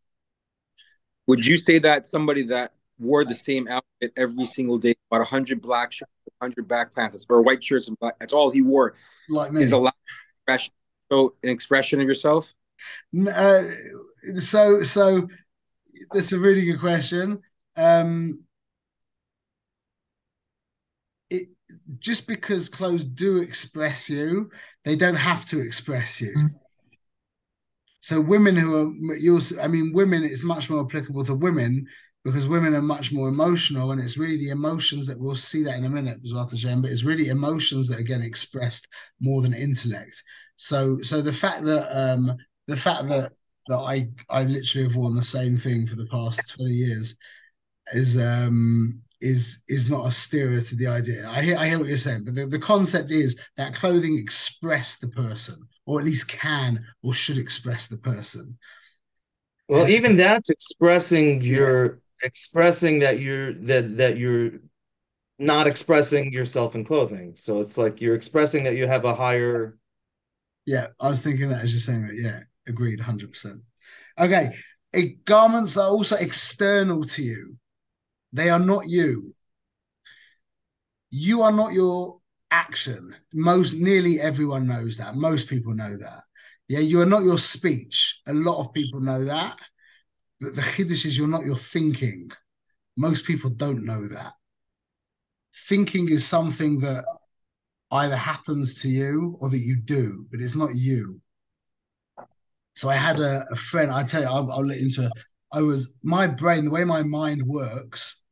would 1.27 1.45
you 1.45 1.57
say 1.57 1.79
that 1.79 2.05
somebody 2.05 2.43
that 2.43 2.73
wore 2.99 3.25
the 3.25 3.35
same 3.35 3.67
outfit 3.67 4.11
every 4.17 4.45
single 4.45 4.77
day 4.77 4.93
about 5.09 5.19
100 5.19 5.61
black 5.61 5.91
shirts 5.91 6.11
100 6.39 6.67
black 6.67 6.93
pants 6.93 7.25
or 7.29 7.41
white 7.41 7.63
shirts 7.63 7.87
and 7.87 7.97
black 7.99 8.17
that's 8.19 8.33
all 8.33 8.49
he 8.49 8.61
wore 8.61 8.95
like 9.29 9.51
me 9.51 9.61
is 9.61 9.71
a 9.71 9.77
lot 9.77 9.95
so 11.11 11.33
an 11.43 11.49
expression 11.49 11.99
of 11.99 12.07
yourself 12.07 12.53
uh, 13.33 13.63
so 14.37 14.83
so 14.83 15.27
that's 16.11 16.31
a 16.31 16.39
really 16.39 16.65
good 16.65 16.79
question. 16.79 17.41
Um, 17.75 18.43
it 21.29 21.49
just 21.99 22.27
because 22.27 22.69
clothes 22.69 23.05
do 23.05 23.37
express 23.37 24.09
you, 24.09 24.51
they 24.83 24.95
don't 24.95 25.15
have 25.15 25.45
to 25.45 25.61
express 25.61 26.21
you. 26.21 26.33
Mm. 26.35 26.49
So 28.03 28.19
women 28.19 28.57
who 28.57 28.75
are 28.75 29.15
you'll 29.15 29.39
I 29.61 29.69
mean 29.69 29.93
women 29.93 30.25
it's 30.25 30.43
much 30.43 30.69
more 30.69 30.81
applicable 30.81 31.23
to 31.23 31.35
women 31.35 31.87
because 32.25 32.47
women 32.47 32.75
are 32.75 32.81
much 32.81 33.13
more 33.13 33.29
emotional 33.29 33.91
and 33.91 34.01
it's 34.01 34.17
really 34.17 34.35
the 34.35 34.49
emotions 34.49 35.07
that 35.07 35.17
we'll 35.17 35.35
see 35.35 35.63
that 35.63 35.77
in 35.77 35.85
a 35.85 35.89
minute 35.89 36.19
as 36.25 36.33
well 36.33 36.45
but 36.45 36.91
it's 36.91 37.03
really 37.03 37.29
emotions 37.29 37.87
that 37.87 37.99
are 37.99 38.03
getting 38.03 38.25
expressed 38.25 38.89
more 39.21 39.41
than 39.41 39.53
intellect 39.53 40.21
so 40.57 41.01
so 41.01 41.21
the 41.21 41.31
fact 41.31 41.63
that 41.63 41.87
um 41.97 42.35
the 42.67 42.75
fact 42.75 43.07
that 43.07 43.31
that 43.69 43.77
I 43.77 44.09
I 44.29 44.43
literally 44.43 44.83
have 44.87 44.97
worn 44.97 45.15
the 45.15 45.23
same 45.23 45.55
thing 45.55 45.87
for 45.87 45.95
the 45.95 46.07
past 46.07 46.53
20 46.57 46.73
years 46.73 47.15
is 47.93 48.17
um 48.17 49.01
is 49.21 49.63
is 49.69 49.89
not 49.89 50.05
a 50.05 50.11
steer 50.11 50.59
to 50.59 50.75
the 50.75 50.87
idea. 50.87 51.25
I 51.29 51.41
hear 51.41 51.57
I 51.57 51.69
hear 51.69 51.79
what 51.79 51.87
you're 51.87 51.97
saying, 51.97 52.25
but 52.25 52.35
the, 52.35 52.47
the 52.47 52.59
concept 52.59 53.11
is 53.11 53.39
that 53.55 53.73
clothing 53.73 54.17
express 54.17 54.99
the 54.99 55.07
person, 55.07 55.57
or 55.85 55.99
at 55.99 56.05
least 56.05 56.27
can 56.27 56.85
or 57.03 57.13
should 57.13 57.37
express 57.37 57.87
the 57.87 57.97
person. 57.97 58.57
Well, 59.67 59.87
even 59.87 60.15
that's 60.15 60.49
expressing 60.49 61.41
your 61.41 61.85
yeah. 61.85 62.27
expressing 62.27 62.99
that 62.99 63.19
you're 63.19 63.53
that 63.53 63.97
that 63.97 64.17
you're 64.17 64.51
not 65.39 65.67
expressing 65.67 66.31
yourself 66.31 66.75
in 66.75 66.85
clothing. 66.85 67.33
So 67.35 67.59
it's 67.59 67.77
like 67.77 68.01
you're 68.01 68.15
expressing 68.15 68.63
that 68.65 68.75
you 68.75 68.87
have 68.87 69.05
a 69.05 69.15
higher 69.15 69.77
yeah, 70.65 70.87
I 70.99 71.09
was 71.09 71.21
thinking 71.21 71.49
that 71.49 71.63
as 71.63 71.73
you're 71.73 71.79
saying 71.79 72.07
that. 72.07 72.15
Yeah, 72.15 72.39
agreed, 72.67 72.99
hundred 72.99 73.31
percent. 73.31 73.61
Okay, 74.17 74.55
it, 74.93 75.25
garments 75.25 75.77
are 75.77 75.89
also 75.89 76.15
external 76.15 77.03
to 77.03 77.23
you; 77.23 77.57
they 78.31 78.49
are 78.49 78.59
not 78.59 78.87
you. 78.87 79.33
You 81.11 81.41
are 81.41 81.51
not 81.51 81.73
your 81.73 82.19
action. 82.53 83.15
Most, 83.33 83.73
nearly 83.73 84.21
everyone 84.21 84.67
knows 84.67 84.95
that. 84.97 85.15
Most 85.15 85.49
people 85.49 85.73
know 85.73 85.97
that. 85.97 86.21
Yeah, 86.67 86.79
you 86.79 87.01
are 87.01 87.05
not 87.05 87.23
your 87.23 87.39
speech. 87.39 88.21
A 88.27 88.33
lot 88.33 88.59
of 88.59 88.73
people 88.73 88.99
know 88.99 89.25
that. 89.25 89.57
But 90.39 90.55
the 90.55 90.61
chiddush 90.61 91.05
is 91.05 91.17
you're 91.17 91.27
not 91.27 91.45
your 91.45 91.57
thinking. 91.57 92.29
Most 92.95 93.25
people 93.25 93.49
don't 93.49 93.83
know 93.83 94.07
that. 94.07 94.33
Thinking 95.67 96.09
is 96.09 96.25
something 96.25 96.79
that 96.81 97.05
either 97.91 98.15
happens 98.15 98.81
to 98.81 98.87
you 98.87 99.37
or 99.39 99.49
that 99.49 99.59
you 99.59 99.75
do, 99.75 100.25
but 100.31 100.39
it's 100.39 100.55
not 100.55 100.75
you. 100.75 101.19
So 102.75 102.89
I 102.89 102.95
had 102.95 103.19
a, 103.19 103.45
a 103.51 103.55
friend, 103.55 103.91
I 103.91 104.03
tell 104.03 104.21
you, 104.21 104.27
I'll, 104.27 104.51
I'll 104.51 104.65
let 104.65 104.79
into 104.79 105.11
I 105.51 105.61
was 105.61 105.93
my 106.01 106.25
brain, 106.25 106.65
the 106.65 106.71
way 106.71 106.83
my 106.83 107.03
mind 107.03 107.43
works. 107.45 108.22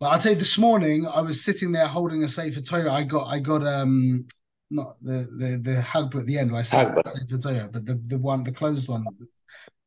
But 0.00 0.06
I'll 0.10 0.18
tell 0.20 0.32
you, 0.32 0.38
this 0.38 0.58
morning 0.58 1.06
I 1.08 1.20
was 1.20 1.42
sitting 1.42 1.72
there 1.72 1.86
holding 1.86 2.22
a 2.22 2.28
Sefer 2.28 2.60
Torah. 2.60 2.92
I 2.92 3.02
got, 3.02 3.26
I 3.28 3.40
got, 3.40 3.66
um, 3.66 4.26
not 4.70 4.96
the 5.02 5.28
the 5.38 5.60
the 5.62 5.82
hug 5.82 6.14
at 6.14 6.26
the 6.26 6.38
end. 6.38 6.52
Where 6.52 6.60
I 6.60 6.62
sat 6.62 6.94
with 6.94 7.04
the 7.04 7.10
Sefer 7.10 7.38
Torah, 7.38 7.68
but 7.72 7.86
the 7.86 8.00
the 8.06 8.18
one, 8.18 8.44
the 8.44 8.52
closed 8.52 8.88
one. 8.88 9.06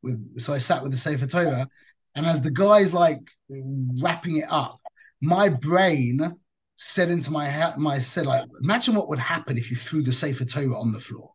With 0.02 0.42
so 0.42 0.54
I 0.54 0.58
sat 0.58 0.82
with 0.82 0.92
the 0.92 0.98
Sefer 0.98 1.28
Torah, 1.28 1.70
and 2.16 2.26
as 2.26 2.42
the 2.42 2.52
guy's 2.52 2.94
like 2.94 3.22
wrapping 3.50 4.38
it 4.38 4.52
up, 4.52 4.82
my 5.22 5.50
brain 5.50 6.36
said 6.76 7.10
into 7.10 7.32
my 7.32 7.46
head, 7.46 7.78
my 7.78 8.00
said 8.00 8.26
like, 8.26 8.44
imagine 8.64 8.96
what 8.96 9.08
would 9.08 9.20
happen 9.20 9.58
if 9.58 9.70
you 9.70 9.78
threw 9.78 10.02
the 10.02 10.12
Sefer 10.12 10.46
Torah 10.46 10.80
on 10.80 10.92
the 10.92 11.00
floor. 11.00 11.32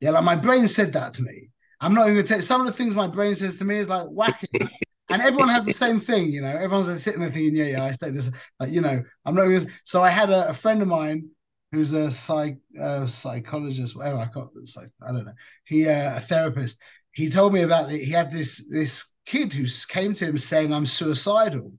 Yeah, 0.00 0.10
like 0.10 0.24
my 0.24 0.36
brain 0.36 0.68
said 0.68 0.92
that 0.92 1.14
to 1.14 1.22
me. 1.22 1.50
I'm 1.80 1.92
not 1.92 2.04
even 2.04 2.14
gonna 2.14 2.26
tell 2.26 2.42
some 2.42 2.60
of 2.60 2.66
the 2.66 2.72
things 2.72 2.94
my 2.94 3.08
brain 3.08 3.34
says 3.34 3.58
to 3.58 3.64
me 3.64 3.76
is 3.76 3.88
like 3.88 4.06
wacky. 4.06 4.70
and 5.08 5.22
everyone 5.22 5.48
has 5.48 5.64
the 5.64 5.72
same 5.72 5.98
thing, 6.00 6.30
you 6.32 6.40
know. 6.40 6.48
Everyone's 6.50 7.02
sitting 7.02 7.20
there 7.20 7.30
thinking, 7.30 7.56
yeah, 7.56 7.66
yeah, 7.66 7.84
I 7.84 7.92
say 7.92 8.10
this, 8.10 8.30
like, 8.58 8.70
you 8.72 8.80
know, 8.80 9.02
I'm 9.24 9.34
not 9.34 9.50
even. 9.50 9.70
So 9.84 10.02
I 10.02 10.10
had 10.10 10.30
a, 10.30 10.48
a 10.48 10.54
friend 10.54 10.82
of 10.82 10.88
mine 10.88 11.28
who's 11.72 11.92
a 11.92 12.10
psych 12.10 12.58
uh, 12.80 13.06
psychologist, 13.06 13.96
whatever 13.96 14.18
I 14.18 14.26
can't, 14.26 14.48
like, 14.76 14.88
I 15.06 15.12
don't 15.12 15.24
know. 15.26 15.34
He 15.64 15.88
uh, 15.88 16.16
a 16.16 16.20
therapist. 16.20 16.80
He 17.12 17.30
told 17.30 17.52
me 17.52 17.62
about 17.62 17.88
the, 17.88 17.96
he 17.98 18.10
had 18.10 18.32
this 18.32 18.68
this 18.70 19.14
kid 19.26 19.52
who 19.52 19.66
came 19.88 20.14
to 20.14 20.26
him 20.26 20.38
saying, 20.38 20.72
"I'm 20.72 20.86
suicidal," 20.86 21.72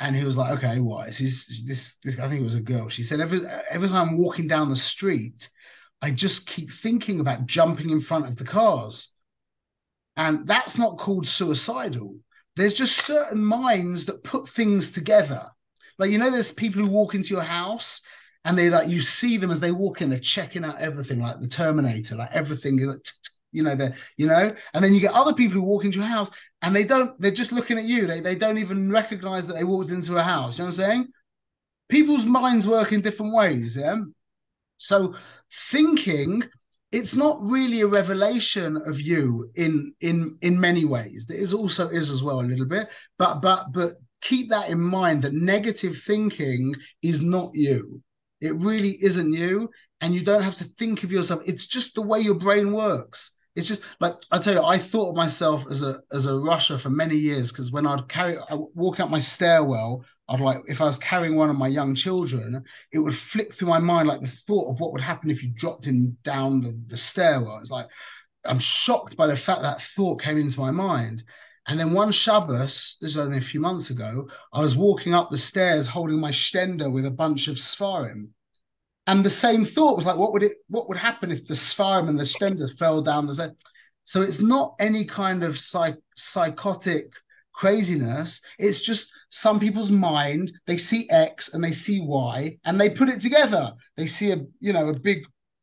and 0.00 0.14
he 0.16 0.24
was 0.24 0.36
like, 0.36 0.52
"Okay, 0.58 0.80
why?" 0.80 1.10
She's 1.10 1.64
this, 1.66 1.98
this. 2.02 2.18
I 2.18 2.28
think 2.28 2.40
it 2.40 2.44
was 2.44 2.54
a 2.56 2.60
girl. 2.60 2.88
She 2.88 3.02
said, 3.02 3.20
"Every 3.20 3.40
every 3.70 3.88
time 3.88 4.10
I'm 4.10 4.18
walking 4.18 4.48
down 4.48 4.68
the 4.68 4.76
street, 4.76 5.48
I 6.02 6.10
just 6.10 6.46
keep 6.46 6.70
thinking 6.70 7.20
about 7.20 7.46
jumping 7.46 7.90
in 7.90 8.00
front 8.00 8.26
of 8.26 8.36
the 8.36 8.44
cars, 8.44 9.13
and 10.16 10.46
that's 10.46 10.78
not 10.78 10.98
called 10.98 11.26
suicidal. 11.26 12.16
There's 12.56 12.74
just 12.74 13.04
certain 13.04 13.44
minds 13.44 14.04
that 14.06 14.24
put 14.24 14.48
things 14.48 14.92
together. 14.92 15.46
Like 15.98 16.10
you 16.10 16.18
know, 16.18 16.30
there's 16.30 16.52
people 16.52 16.82
who 16.82 16.88
walk 16.88 17.14
into 17.14 17.34
your 17.34 17.42
house." 17.42 18.00
And 18.46 18.58
they 18.58 18.68
like 18.68 18.88
you 18.88 19.00
see 19.00 19.38
them 19.38 19.50
as 19.50 19.60
they 19.60 19.72
walk 19.72 20.02
in, 20.02 20.10
they're 20.10 20.18
checking 20.18 20.66
out 20.66 20.78
everything, 20.78 21.18
like 21.18 21.40
the 21.40 21.48
Terminator, 21.48 22.14
like 22.14 22.30
everything, 22.32 22.78
like 22.78 23.00
you 23.52 23.62
know, 23.62 23.74
the 23.74 23.94
you 24.18 24.26
know, 24.26 24.52
and 24.74 24.84
then 24.84 24.92
you 24.92 25.00
get 25.00 25.14
other 25.14 25.32
people 25.32 25.54
who 25.54 25.62
walk 25.62 25.84
into 25.86 25.98
your 26.00 26.08
house 26.08 26.30
and 26.60 26.74
they 26.76 26.84
don't, 26.84 27.18
they're 27.20 27.30
just 27.30 27.52
looking 27.52 27.78
at 27.78 27.84
you. 27.84 28.06
They 28.06 28.20
they 28.20 28.34
don't 28.34 28.58
even 28.58 28.90
recognize 28.90 29.46
that 29.46 29.54
they 29.54 29.64
walked 29.64 29.90
into 29.90 30.16
a 30.16 30.22
house. 30.22 30.58
You 30.58 30.64
know 30.64 30.66
what 30.66 30.78
I'm 30.80 30.86
saying? 30.86 31.08
People's 31.88 32.26
minds 32.26 32.68
work 32.68 32.92
in 32.92 33.00
different 33.00 33.32
ways, 33.32 33.76
yeah. 33.76 33.96
So 34.76 35.14
thinking 35.70 36.42
it's 36.94 37.16
not 37.16 37.36
really 37.42 37.80
a 37.80 37.86
revelation 37.86 38.76
of 38.76 39.00
you 39.00 39.50
in 39.54 39.92
in 40.00 40.38
in 40.40 40.60
many 40.60 40.84
ways 40.84 41.26
there 41.26 41.36
is 41.36 41.52
also 41.52 41.88
is 41.88 42.10
as 42.10 42.22
well 42.22 42.40
a 42.40 42.50
little 42.50 42.66
bit 42.66 42.88
but 43.18 43.40
but 43.40 43.72
but 43.72 43.94
keep 44.22 44.48
that 44.48 44.70
in 44.70 44.80
mind 44.80 45.22
that 45.22 45.34
negative 45.34 45.96
thinking 45.98 46.74
is 47.02 47.20
not 47.20 47.50
you 47.54 48.00
it 48.40 48.54
really 48.56 48.96
isn't 49.02 49.32
you 49.32 49.70
and 50.04 50.14
you 50.14 50.22
don't 50.22 50.42
have 50.42 50.56
to 50.56 50.64
think 50.64 51.02
of 51.02 51.10
yourself. 51.10 51.40
It's 51.46 51.66
just 51.66 51.94
the 51.94 52.02
way 52.02 52.20
your 52.20 52.34
brain 52.34 52.72
works. 52.74 53.33
It's 53.54 53.68
just 53.68 53.82
like 54.00 54.14
I 54.32 54.38
tell 54.38 54.54
you, 54.54 54.62
I 54.62 54.78
thought 54.78 55.10
of 55.10 55.16
myself 55.16 55.64
as 55.70 55.82
a 55.82 56.00
as 56.12 56.26
a 56.26 56.30
rasha 56.30 56.78
for 56.78 56.90
many 56.90 57.16
years 57.16 57.52
because 57.52 57.70
when 57.70 57.86
I'd 57.86 58.08
carry, 58.08 58.36
I 58.36 58.54
walk 58.74 58.98
out 58.98 59.10
my 59.10 59.20
stairwell, 59.20 60.04
I'd 60.28 60.40
like 60.40 60.62
if 60.66 60.80
I 60.80 60.86
was 60.86 60.98
carrying 60.98 61.36
one 61.36 61.50
of 61.50 61.56
my 61.56 61.68
young 61.68 61.94
children, 61.94 62.64
it 62.92 62.98
would 62.98 63.14
flick 63.14 63.54
through 63.54 63.68
my 63.68 63.78
mind 63.78 64.08
like 64.08 64.20
the 64.20 64.26
thought 64.26 64.72
of 64.72 64.80
what 64.80 64.92
would 64.92 65.00
happen 65.00 65.30
if 65.30 65.42
you 65.42 65.52
dropped 65.54 65.84
him 65.84 66.18
down 66.24 66.62
the, 66.62 66.80
the 66.86 66.96
stairwell. 66.96 67.58
It's 67.58 67.70
like 67.70 67.86
I'm 68.44 68.58
shocked 68.58 69.16
by 69.16 69.28
the 69.28 69.36
fact 69.36 69.62
that 69.62 69.82
thought 69.82 70.20
came 70.20 70.36
into 70.38 70.60
my 70.60 70.70
mind. 70.70 71.22
And 71.66 71.80
then 71.80 71.94
one 71.94 72.12
Shabbos, 72.12 72.98
this 73.00 73.14
was 73.14 73.24
only 73.24 73.38
a 73.38 73.40
few 73.40 73.60
months 73.60 73.88
ago, 73.88 74.28
I 74.52 74.60
was 74.60 74.76
walking 74.76 75.14
up 75.14 75.30
the 75.30 75.38
stairs 75.38 75.86
holding 75.86 76.20
my 76.20 76.30
stender 76.30 76.92
with 76.92 77.06
a 77.06 77.10
bunch 77.10 77.48
of 77.48 77.56
Sfarim. 77.56 78.30
And 79.06 79.24
the 79.24 79.30
same 79.30 79.64
thought 79.64 79.96
was 79.96 80.06
like, 80.06 80.16
what 80.16 80.32
would 80.32 80.42
it 80.42 80.56
what 80.68 80.88
would 80.88 80.96
happen 80.96 81.30
if 81.30 81.46
the 81.46 81.54
Sfarim 81.54 82.08
and 82.08 82.18
the 82.18 82.24
stender 82.24 82.68
fell 82.78 83.02
down 83.02 83.26
the 83.26 83.34
stairs? 83.34 83.52
So 84.04 84.22
it's 84.22 84.40
not 84.40 84.74
any 84.78 85.04
kind 85.04 85.42
of 85.42 85.58
psych, 85.58 85.96
psychotic 86.14 87.12
craziness. 87.52 88.40
It's 88.58 88.80
just 88.80 89.10
some 89.30 89.58
people's 89.58 89.90
mind, 89.90 90.52
they 90.66 90.76
see 90.76 91.08
X 91.10 91.54
and 91.54 91.64
they 91.64 91.72
see 91.72 92.00
Y 92.00 92.58
and 92.64 92.80
they 92.80 92.90
put 92.90 93.08
it 93.08 93.20
together. 93.20 93.72
They 93.96 94.06
see 94.06 94.32
a, 94.32 94.38
you 94.60 94.72
know, 94.72 94.88
a 94.88 95.00
big 95.00 95.20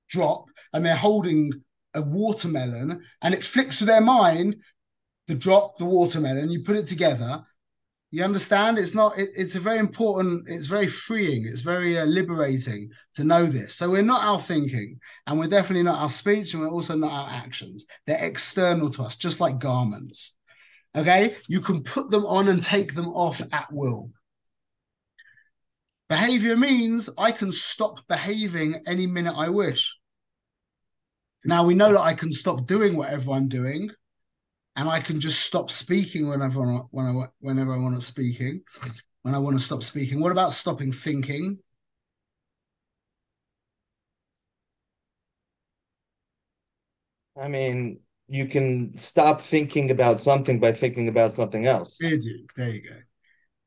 drop 0.09 0.49
and 0.73 0.85
they're 0.85 0.95
holding 0.95 1.51
a 1.93 2.01
watermelon 2.01 3.03
and 3.21 3.33
it 3.33 3.43
flicks 3.43 3.79
to 3.79 3.85
their 3.85 4.01
mind 4.01 4.55
the 5.27 5.35
drop, 5.35 5.77
the 5.77 5.85
watermelon, 5.85 6.49
you 6.49 6.63
put 6.63 6.75
it 6.75 6.87
together. 6.87 7.43
You 8.13 8.25
understand? 8.25 8.77
It's 8.77 8.93
not. 8.93 9.17
It, 9.17 9.29
it's 9.35 9.55
a 9.55 9.59
very 9.59 9.77
important. 9.77 10.43
It's 10.47 10.65
very 10.65 10.87
freeing. 10.87 11.45
It's 11.45 11.61
very 11.61 11.97
uh, 11.97 12.05
liberating 12.05 12.91
to 13.13 13.23
know 13.23 13.45
this. 13.45 13.75
So 13.75 13.89
we're 13.89 14.01
not 14.01 14.23
our 14.23 14.39
thinking, 14.39 14.99
and 15.25 15.39
we're 15.39 15.47
definitely 15.47 15.83
not 15.83 15.99
our 15.99 16.09
speech, 16.09 16.53
and 16.53 16.61
we're 16.61 16.69
also 16.69 16.95
not 16.95 17.11
our 17.11 17.29
actions. 17.29 17.85
They're 18.05 18.23
external 18.23 18.89
to 18.91 19.03
us, 19.03 19.15
just 19.15 19.39
like 19.39 19.59
garments. 19.59 20.35
Okay, 20.93 21.37
you 21.47 21.61
can 21.61 21.83
put 21.83 22.09
them 22.09 22.25
on 22.25 22.49
and 22.49 22.61
take 22.61 22.93
them 22.93 23.07
off 23.07 23.41
at 23.53 23.71
will. 23.71 24.11
Behavior 26.09 26.57
means 26.57 27.09
I 27.17 27.31
can 27.31 27.53
stop 27.53 28.05
behaving 28.09 28.83
any 28.85 29.07
minute 29.07 29.35
I 29.37 29.47
wish. 29.47 29.97
Now 31.45 31.63
we 31.63 31.75
know 31.75 31.93
that 31.93 32.01
I 32.01 32.13
can 32.13 32.33
stop 32.33 32.67
doing 32.67 32.97
whatever 32.97 33.31
I'm 33.31 33.47
doing, 33.47 33.89
and 34.75 34.89
I 34.89 34.99
can 34.99 35.19
just 35.19 35.41
stop 35.41 35.69
speaking 35.71 36.27
whenever 36.27 36.63
I, 36.63 36.77
when 36.91 37.05
I 37.05 37.27
whenever 37.39 37.73
I 37.73 37.77
want 37.77 37.95
to 37.95 38.01
speaking, 38.01 38.61
when 39.23 39.35
I 39.35 39.39
want 39.39 39.57
to 39.57 39.63
stop 39.63 39.83
speaking. 39.83 40.19
What 40.19 40.31
about 40.31 40.51
stopping 40.51 40.91
thinking? 40.91 41.59
I 47.39 47.47
mean, 47.47 47.99
you 48.27 48.47
can 48.47 48.95
stop 48.97 49.41
thinking 49.41 49.91
about 49.91 50.19
something 50.19 50.59
by 50.59 50.71
thinking 50.71 51.07
about 51.07 51.33
something 51.33 51.65
else. 51.65 51.97
There 51.99 52.69
you 52.69 52.81
go. 52.81 52.95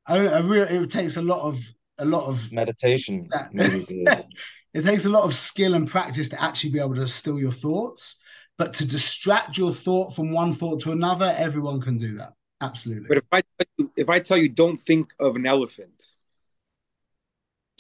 I, 0.06 0.26
I 0.26 0.38
really, 0.40 0.76
it 0.76 0.90
takes 0.90 1.16
a 1.16 1.22
lot 1.22 1.40
of 1.40 1.60
a 1.98 2.04
lot 2.04 2.26
of 2.26 2.50
meditation. 2.52 3.28
it 3.54 4.82
takes 4.82 5.04
a 5.04 5.08
lot 5.08 5.24
of 5.24 5.34
skill 5.34 5.74
and 5.74 5.88
practice 5.88 6.28
to 6.30 6.42
actually 6.42 6.70
be 6.70 6.80
able 6.80 6.94
to 6.96 7.06
still 7.06 7.38
your 7.38 7.52
thoughts. 7.52 8.16
But 8.56 8.74
to 8.74 8.86
distract 8.86 9.58
your 9.58 9.72
thought 9.72 10.14
from 10.14 10.30
one 10.30 10.52
thought 10.52 10.80
to 10.82 10.92
another, 10.92 11.34
everyone 11.36 11.80
can 11.80 11.98
do 11.98 12.14
that. 12.14 12.34
Absolutely. 12.60 13.08
But 13.08 13.18
if 13.18 13.24
I 13.32 13.42
you, 13.78 13.92
if 13.96 14.08
I 14.08 14.20
tell 14.20 14.38
you 14.38 14.48
don't 14.48 14.78
think 14.78 15.12
of 15.18 15.36
an 15.36 15.44
elephant, 15.44 16.08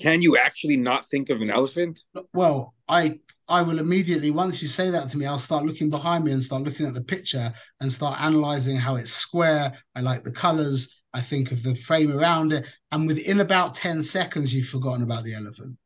can 0.00 0.20
you 0.20 0.36
actually 0.36 0.76
not 0.76 1.06
think 1.06 1.30
of 1.30 1.40
an 1.40 1.50
elephant? 1.50 2.02
Well, 2.32 2.74
I 2.88 3.20
I 3.48 3.62
will 3.62 3.78
immediately 3.78 4.32
once 4.32 4.60
you 4.60 4.68
say 4.68 4.90
that 4.90 5.08
to 5.10 5.18
me, 5.18 5.26
I'll 5.26 5.38
start 5.38 5.64
looking 5.64 5.90
behind 5.90 6.24
me 6.24 6.32
and 6.32 6.42
start 6.42 6.64
looking 6.64 6.86
at 6.86 6.94
the 6.94 7.02
picture 7.02 7.52
and 7.80 7.92
start 7.92 8.20
analyzing 8.20 8.76
how 8.76 8.96
it's 8.96 9.12
square. 9.12 9.78
I 9.94 10.00
like 10.00 10.24
the 10.24 10.32
colors. 10.32 11.02
I 11.12 11.20
think 11.20 11.52
of 11.52 11.62
the 11.62 11.76
frame 11.76 12.10
around 12.10 12.52
it, 12.52 12.66
and 12.90 13.06
within 13.06 13.38
about 13.38 13.74
ten 13.74 14.02
seconds, 14.02 14.52
you've 14.52 14.66
forgotten 14.66 15.04
about 15.04 15.22
the 15.22 15.34
elephant 15.34 15.76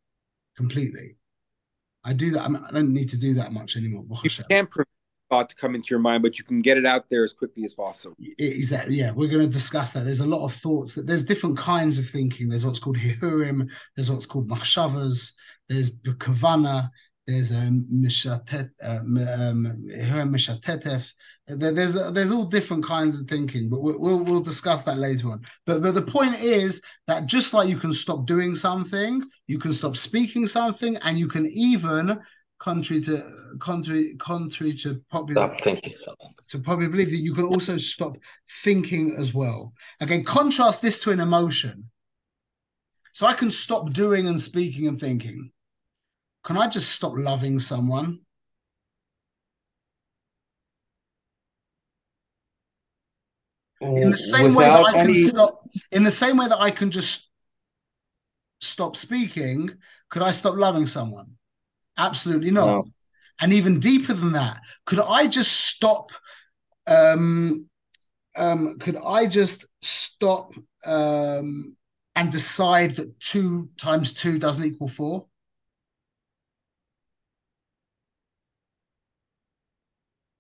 completely. 0.57 1.18
I 2.09 2.13
do 2.15 2.31
that. 2.31 2.43
I, 2.43 2.49
mean, 2.49 2.65
I 2.67 2.73
don't 2.73 2.93
need 2.93 3.11
to 3.11 3.19
do 3.19 3.35
that 3.35 3.53
much 3.53 3.77
anymore. 3.77 4.05
You 4.25 4.31
can't 4.49 4.71
prevent 4.71 4.89
thought 5.31 5.51
to 5.51 5.55
come 5.55 5.75
into 5.75 5.89
your 5.91 5.99
mind, 5.99 6.23
but 6.23 6.39
you 6.39 6.45
can 6.45 6.61
get 6.61 6.79
it 6.79 6.87
out 6.87 7.05
there 7.11 7.23
as 7.23 7.33
quickly 7.33 7.65
as 7.65 7.75
possible. 7.75 8.17
Exactly. 8.39 8.95
Yeah, 8.95 9.11
we're 9.11 9.29
going 9.29 9.45
to 9.45 9.53
discuss 9.53 9.93
that. 9.93 10.05
There's 10.05 10.21
a 10.21 10.27
lot 10.27 10.45
of 10.45 10.55
thoughts 10.55 10.95
that 10.95 11.07
there's 11.07 11.23
different 11.23 11.59
kinds 11.59 11.99
of 11.99 12.09
thinking. 12.09 12.49
There's 12.49 12.65
what's 12.65 12.79
called 12.79 12.97
hirhurim. 12.97 13.69
There's 13.95 14.11
what's 14.11 14.27
called 14.27 14.49
machshavas. 14.49 15.33
There's 15.69 15.99
kavana. 15.99 16.91
There's 17.29 17.53
a 17.53 17.59
um, 17.59 17.87
mishatet, 17.93 18.71
um. 18.83 19.17
There's 21.47 21.95
there's 22.13 22.33
all 22.33 22.45
different 22.47 22.87
kinds 22.87 23.21
of 23.21 23.29
thinking, 23.29 23.69
but 23.69 23.83
we'll, 23.83 23.99
we'll, 23.99 24.21
we'll 24.21 24.41
discuss 24.41 24.85
that 24.85 24.97
later 24.97 25.29
on. 25.29 25.43
But 25.67 25.83
but 25.83 25.95
the 25.95 26.01
point 26.01 26.37
is 26.41 26.81
that 27.07 27.27
just 27.27 27.53
like 27.53 27.69
you 27.69 27.77
can 27.77 27.93
stop 27.93 28.25
doing 28.25 28.57
something, 28.57 29.23
you 29.47 29.59
can 29.59 29.75
stop 29.75 29.95
speaking 29.95 30.47
something, 30.47 30.97
and 31.03 31.19
you 31.19 31.29
can 31.29 31.45
even 31.49 32.19
contrary 32.59 33.03
to 33.03 33.23
contrary 33.61 34.15
contrary 34.19 34.73
to 34.73 35.03
popular 35.11 35.49
thinking 35.61 35.99
something 35.99 36.35
to 36.49 36.59
probably 36.59 36.89
believe 36.89 37.11
that 37.11 37.19
you 37.19 37.35
can 37.35 37.45
also 37.45 37.77
stop 37.77 38.17
thinking 38.65 39.15
as 39.19 39.35
well. 39.35 39.75
Again, 40.01 40.25
contrast 40.25 40.81
this 40.81 41.03
to 41.03 41.11
an 41.11 41.21
emotion. 41.21 41.91
So 43.13 43.27
I 43.27 43.35
can 43.35 43.51
stop 43.51 43.93
doing 43.93 44.29
and 44.29 44.41
speaking 44.41 44.89
and 44.89 44.99
thinking 44.99 45.51
can 46.49 46.57
I 46.57 46.67
just 46.67 46.93
stop 46.93 47.13
loving 47.15 47.59
someone? 47.59 48.21
In 53.83 54.11
the 54.11 54.17
same 54.17 54.55
way 54.55 54.65
that 54.65 54.87
I 54.87 54.99
any... 55.01 55.13
can 55.13 55.23
stop, 55.29 55.69
in 55.93 56.05
the 56.05 56.11
same 56.11 56.39
way 56.39 56.49
that 56.49 56.59
I 56.59 56.71
can 56.71 56.91
just 56.91 57.31
stop 58.63 58.97
speaking, 58.97 59.77
could 60.09 60.23
I 60.23 60.31
stop 60.31 60.57
loving 60.57 60.87
someone? 60.87 61.33
Absolutely 61.99 62.51
not. 62.51 62.67
No. 62.67 62.85
And 63.43 63.53
even 63.53 63.79
deeper 63.79 64.15
than 64.15 64.33
that, 64.33 64.63
could 64.87 65.01
I 65.01 65.27
just 65.27 65.53
stop? 65.53 66.13
Um, 66.87 67.69
um, 68.37 68.79
could 68.79 68.97
I 68.97 69.27
just 69.27 69.67
stop 69.83 70.55
um, 70.87 71.77
and 72.17 72.33
decide 72.33 72.93
that 72.93 73.21
two 73.21 73.69
times 73.77 74.15
two 74.15 74.39
doesn't 74.39 74.65
equal 74.65 74.89
four? 74.89 75.28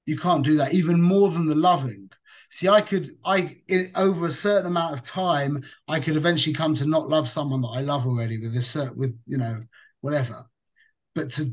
You 0.08 0.16
can't 0.16 0.44
do 0.44 0.56
that 0.56 0.72
even 0.72 1.00
more 1.00 1.30
than 1.30 1.46
the 1.46 1.54
loving. 1.54 2.10
See 2.50 2.68
i 2.68 2.80
could 2.80 3.16
i 3.26 3.58
over 3.94 4.26
a 4.26 4.32
certain 4.32 4.66
amount 4.66 4.94
of 4.94 5.02
time 5.04 5.62
i 5.86 6.00
could 6.00 6.16
eventually 6.16 6.54
come 6.54 6.74
to 6.76 6.86
not 6.86 7.08
love 7.08 7.28
someone 7.28 7.60
that 7.60 7.74
i 7.78 7.82
love 7.82 8.06
already 8.06 8.38
with 8.38 8.54
this 8.54 8.74
uh, 8.74 8.90
with 8.96 9.14
you 9.26 9.36
know 9.36 9.62
whatever. 10.00 10.46
But 11.14 11.30
to 11.32 11.52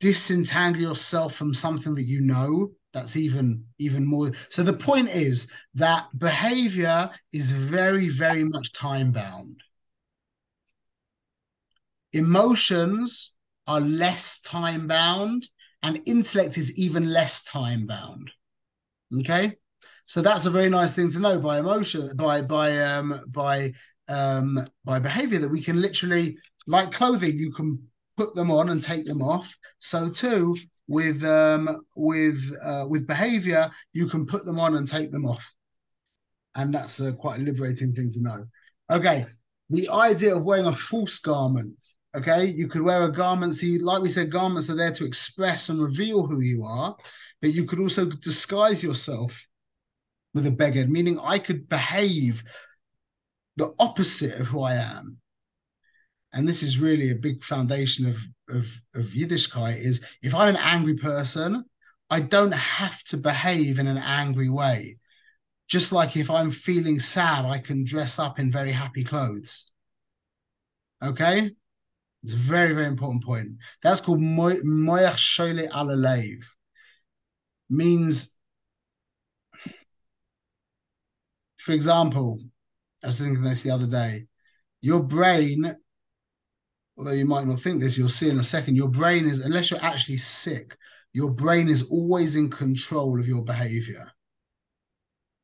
disentangle 0.00 0.82
yourself 0.82 1.34
from 1.34 1.54
something 1.54 1.94
that 1.94 2.04
you 2.04 2.20
know 2.20 2.72
that's 2.92 3.16
even 3.16 3.64
even 3.78 4.04
more. 4.04 4.32
So 4.50 4.62
the 4.62 4.72
point 4.72 5.08
is 5.08 5.48
that 5.74 6.06
behavior 6.18 7.10
is 7.32 7.50
very 7.52 8.08
very 8.10 8.44
much 8.44 8.72
time 8.74 9.12
bound. 9.12 9.56
Emotions 12.12 13.36
are 13.66 13.80
less 13.80 14.40
time 14.40 14.86
bound 14.86 15.48
and 15.82 16.02
intellect 16.06 16.58
is 16.58 16.76
even 16.78 17.10
less 17.10 17.44
time 17.44 17.86
bound. 17.86 18.30
Okay, 19.20 19.56
so 20.06 20.20
that's 20.22 20.46
a 20.46 20.50
very 20.50 20.68
nice 20.68 20.92
thing 20.92 21.10
to 21.10 21.20
know 21.20 21.38
by 21.38 21.58
emotion, 21.58 22.10
by 22.16 22.42
by 22.42 22.78
um, 22.80 23.22
by 23.28 23.72
um, 24.08 24.66
by 24.84 24.98
behavior 24.98 25.38
that 25.38 25.50
we 25.50 25.62
can 25.62 25.80
literally, 25.80 26.38
like 26.66 26.90
clothing, 26.90 27.38
you 27.38 27.52
can 27.52 27.78
put 28.16 28.34
them 28.34 28.50
on 28.50 28.70
and 28.70 28.82
take 28.82 29.04
them 29.04 29.22
off. 29.22 29.56
So 29.78 30.10
too 30.10 30.56
with 30.88 31.22
um, 31.22 31.84
with 31.94 32.40
uh, 32.64 32.86
with 32.88 33.06
behavior, 33.06 33.70
you 33.92 34.08
can 34.08 34.26
put 34.26 34.44
them 34.44 34.58
on 34.58 34.76
and 34.76 34.88
take 34.88 35.12
them 35.12 35.26
off, 35.26 35.46
and 36.54 36.72
that's 36.72 37.00
a 37.00 37.12
quite 37.12 37.38
a 37.38 37.42
liberating 37.42 37.94
thing 37.94 38.10
to 38.10 38.22
know. 38.22 38.46
Okay, 38.90 39.26
the 39.70 39.90
idea 39.90 40.34
of 40.34 40.44
wearing 40.44 40.66
a 40.66 40.72
false 40.72 41.18
garment 41.18 41.74
Okay, 42.16 42.46
you 42.46 42.68
could 42.68 42.82
wear 42.82 43.04
a 43.04 43.12
garment. 43.12 43.54
See, 43.54 43.78
like 43.78 44.02
we 44.02 44.08
said, 44.08 44.32
garments 44.32 44.70
are 44.70 44.74
there 44.74 44.92
to 44.92 45.04
express 45.04 45.68
and 45.68 45.80
reveal 45.80 46.26
who 46.26 46.40
you 46.40 46.64
are, 46.64 46.96
but 47.42 47.52
you 47.52 47.64
could 47.64 47.80
also 47.80 48.06
disguise 48.06 48.82
yourself 48.82 49.46
with 50.34 50.46
a 50.46 50.50
beggar, 50.50 50.86
meaning 50.86 51.18
I 51.20 51.38
could 51.38 51.68
behave 51.68 52.42
the 53.56 53.74
opposite 53.78 54.40
of 54.40 54.46
who 54.46 54.62
I 54.62 54.76
am. 54.76 55.18
And 56.32 56.48
this 56.48 56.62
is 56.62 56.78
really 56.78 57.10
a 57.10 57.16
big 57.16 57.42
foundation 57.42 58.06
of, 58.06 58.16
of, 58.48 58.80
of 58.94 59.06
Yiddishkeit 59.06 59.78
is 59.78 60.04
if 60.22 60.34
I'm 60.34 60.50
an 60.50 60.60
angry 60.60 60.96
person, 60.96 61.64
I 62.10 62.20
don't 62.20 62.52
have 62.52 63.02
to 63.04 63.16
behave 63.16 63.78
in 63.78 63.86
an 63.86 63.98
angry 63.98 64.48
way. 64.48 64.98
Just 65.68 65.92
like 65.92 66.16
if 66.16 66.30
I'm 66.30 66.50
feeling 66.50 67.00
sad, 67.00 67.44
I 67.44 67.58
can 67.58 67.84
dress 67.84 68.18
up 68.18 68.38
in 68.38 68.50
very 68.50 68.72
happy 68.72 69.04
clothes. 69.04 69.70
Okay? 71.02 71.50
It's 72.22 72.32
a 72.32 72.36
very, 72.36 72.74
very 72.74 72.86
important 72.86 73.24
point. 73.24 73.52
That's 73.82 74.00
called 74.00 74.20
moyach 74.20 75.16
shole 75.16 75.68
alalev. 75.70 76.44
Means, 77.70 78.36
for 81.58 81.72
example, 81.72 82.40
I 83.02 83.08
was 83.08 83.20
thinking 83.20 83.42
this 83.42 83.62
the 83.62 83.70
other 83.70 83.86
day. 83.86 84.26
Your 84.80 85.02
brain, 85.02 85.76
although 86.96 87.12
you 87.12 87.26
might 87.26 87.46
not 87.46 87.60
think 87.60 87.80
this, 87.80 87.96
you'll 87.96 88.08
see 88.08 88.30
in 88.30 88.38
a 88.38 88.44
second. 88.44 88.76
Your 88.76 88.88
brain 88.88 89.26
is, 89.26 89.40
unless 89.40 89.70
you're 89.70 89.82
actually 89.82 90.18
sick, 90.18 90.76
your 91.12 91.30
brain 91.30 91.68
is 91.68 91.90
always 91.90 92.36
in 92.36 92.50
control 92.50 93.20
of 93.20 93.28
your 93.28 93.44
behavior. 93.44 94.10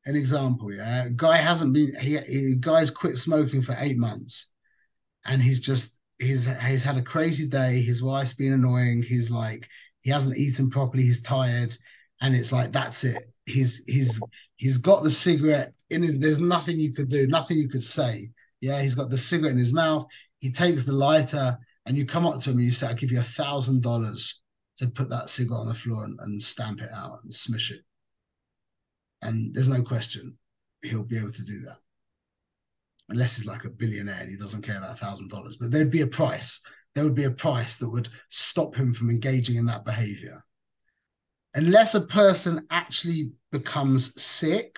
An 0.05 0.15
example, 0.15 0.73
yeah, 0.73 1.09
guy 1.15 1.37
hasn't 1.37 1.73
been 1.73 1.91
he, 1.99 2.17
he 2.17 2.55
guy's 2.55 2.91
quit 2.91 3.17
smoking 3.17 3.61
for 3.61 3.75
eight 3.79 3.97
months, 3.97 4.51
and 5.25 5.41
he's 5.41 5.59
just 5.59 5.99
he's 6.19 6.45
he's 6.61 6.83
had 6.83 6.97
a 6.97 7.01
crazy 7.01 7.47
day. 7.47 7.81
His 7.81 8.01
wife's 8.01 8.33
been 8.33 8.53
annoying. 8.53 9.03
He's 9.03 9.29
like 9.29 9.67
he 10.01 10.11
hasn't 10.11 10.37
eaten 10.37 10.69
properly. 10.69 11.03
He's 11.03 11.21
tired, 11.21 11.75
and 12.21 12.35
it's 12.35 12.51
like 12.51 12.71
that's 12.71 13.03
it. 13.03 13.29
He's 13.45 13.83
he's 13.85 14.21
he's 14.55 14.77
got 14.77 15.03
the 15.03 15.11
cigarette 15.11 15.73
in 15.89 16.03
his. 16.03 16.19
There's 16.19 16.39
nothing 16.39 16.79
you 16.79 16.93
could 16.93 17.09
do. 17.09 17.27
Nothing 17.27 17.57
you 17.57 17.69
could 17.69 17.83
say. 17.83 18.31
Yeah, 18.61 18.81
he's 18.81 18.95
got 18.95 19.09
the 19.09 19.17
cigarette 19.17 19.53
in 19.53 19.59
his 19.59 19.73
mouth. 19.73 20.05
He 20.39 20.51
takes 20.51 20.83
the 20.83 20.93
lighter, 20.93 21.57
and 21.85 21.97
you 21.97 22.05
come 22.05 22.25
up 22.25 22.39
to 22.39 22.51
him 22.51 22.57
and 22.57 22.65
you 22.65 22.71
say, 22.71 22.87
"I'll 22.87 22.95
give 22.95 23.11
you 23.11 23.19
a 23.19 23.23
thousand 23.23 23.81
dollars 23.81 24.41
to 24.77 24.87
put 24.87 25.09
that 25.09 25.29
cigarette 25.29 25.61
on 25.61 25.67
the 25.67 25.73
floor 25.73 26.03
and, 26.03 26.19
and 26.21 26.41
stamp 26.41 26.81
it 26.81 26.91
out 26.91 27.19
and 27.23 27.31
smish 27.31 27.71
it." 27.71 27.81
And 29.21 29.53
there's 29.53 29.69
no 29.69 29.81
question 29.81 30.37
he'll 30.83 31.03
be 31.03 31.17
able 31.17 31.31
to 31.31 31.43
do 31.43 31.59
that 31.61 31.77
unless 33.09 33.37
he's 33.37 33.45
like 33.45 33.65
a 33.65 33.69
billionaire 33.69 34.21
and 34.21 34.29
he 34.29 34.37
doesn't 34.37 34.63
care 34.63 34.77
about 34.77 34.95
a 34.95 34.97
thousand 34.97 35.29
dollars. 35.29 35.57
But 35.57 35.71
there'd 35.71 35.91
be 35.91 36.01
a 36.01 36.07
price. 36.07 36.61
There 36.93 37.03
would 37.03 37.15
be 37.15 37.25
a 37.25 37.31
price 37.31 37.77
that 37.77 37.89
would 37.89 38.09
stop 38.29 38.75
him 38.75 38.93
from 38.93 39.09
engaging 39.09 39.57
in 39.57 39.65
that 39.65 39.85
behavior. 39.85 40.43
Unless 41.53 41.95
a 41.95 42.01
person 42.01 42.65
actually 42.69 43.31
becomes 43.51 44.21
sick 44.21 44.77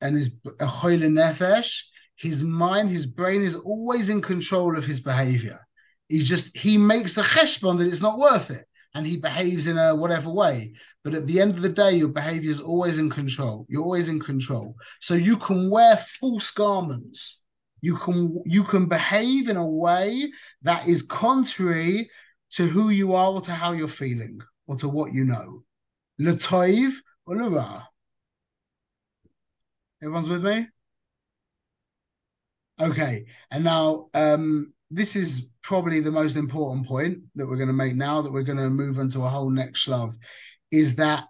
and 0.00 0.16
is 0.16 0.28
a 0.28 0.66
nefesh, 0.66 1.82
his 2.16 2.42
mind, 2.42 2.90
his 2.90 3.06
brain 3.06 3.42
is 3.42 3.56
always 3.56 4.08
in 4.08 4.20
control 4.20 4.76
of 4.76 4.84
his 4.84 5.00
behavior. 5.00 5.60
He 6.08 6.20
just 6.20 6.56
he 6.56 6.78
makes 6.78 7.14
the 7.14 7.22
cheshbon 7.22 7.78
that 7.78 7.86
it's 7.86 8.00
not 8.00 8.18
worth 8.18 8.50
it 8.50 8.67
and 8.94 9.06
he 9.06 9.16
behaves 9.16 9.66
in 9.66 9.78
a 9.78 9.94
whatever 9.94 10.30
way. 10.30 10.72
But 11.04 11.14
at 11.14 11.26
the 11.26 11.40
end 11.40 11.54
of 11.54 11.62
the 11.62 11.68
day, 11.68 11.92
your 11.92 12.08
behavior 12.08 12.50
is 12.50 12.60
always 12.60 12.98
in 12.98 13.10
control. 13.10 13.66
You're 13.68 13.82
always 13.82 14.08
in 14.08 14.20
control. 14.20 14.74
So 15.00 15.14
you 15.14 15.36
can 15.36 15.70
wear 15.70 15.96
false 15.96 16.50
garments. 16.50 17.42
You 17.80 17.96
can 17.96 18.42
you 18.44 18.64
can 18.64 18.86
behave 18.86 19.48
in 19.48 19.56
a 19.56 19.68
way 19.68 20.32
that 20.62 20.88
is 20.88 21.02
contrary 21.02 22.10
to 22.52 22.66
who 22.66 22.90
you 22.90 23.14
are 23.14 23.32
or 23.32 23.40
to 23.42 23.52
how 23.52 23.72
you're 23.72 23.88
feeling 23.88 24.40
or 24.66 24.76
to 24.76 24.88
what 24.88 25.12
you 25.12 25.24
know. 25.24 25.62
Latoiv 26.20 26.94
or 27.26 27.36
Lara. 27.36 27.88
Everyone's 30.02 30.28
with 30.28 30.44
me? 30.44 30.66
Okay. 32.80 33.26
And 33.50 33.64
now 33.64 34.08
um 34.14 34.72
this 34.90 35.16
is 35.16 35.50
probably 35.62 36.00
the 36.00 36.10
most 36.10 36.36
important 36.36 36.86
point 36.86 37.18
that 37.34 37.46
we're 37.46 37.56
going 37.56 37.68
to 37.68 37.74
make 37.74 37.94
now 37.94 38.22
that 38.22 38.32
we're 38.32 38.42
going 38.42 38.58
to 38.58 38.70
move 38.70 38.98
into 38.98 39.22
a 39.22 39.28
whole 39.28 39.50
next 39.50 39.86
love 39.86 40.16
is 40.70 40.96
that 40.96 41.28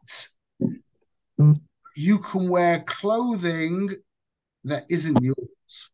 you 1.97 2.19
can 2.19 2.49
wear 2.49 2.85
clothing 2.87 3.91
that 4.65 4.85
isn't 4.89 5.23
yours. 5.23 5.93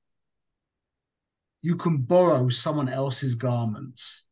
You 1.63 1.77
can 1.77 1.99
borrow 1.99 2.51
someone 2.51 2.91
else's 2.91 3.35
garments. 3.35 4.27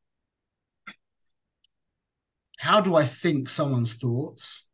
How 2.59 2.81
do 2.81 2.95
I 2.95 3.05
think 3.05 3.49
someone's 3.49 3.95
thoughts? 3.95 4.68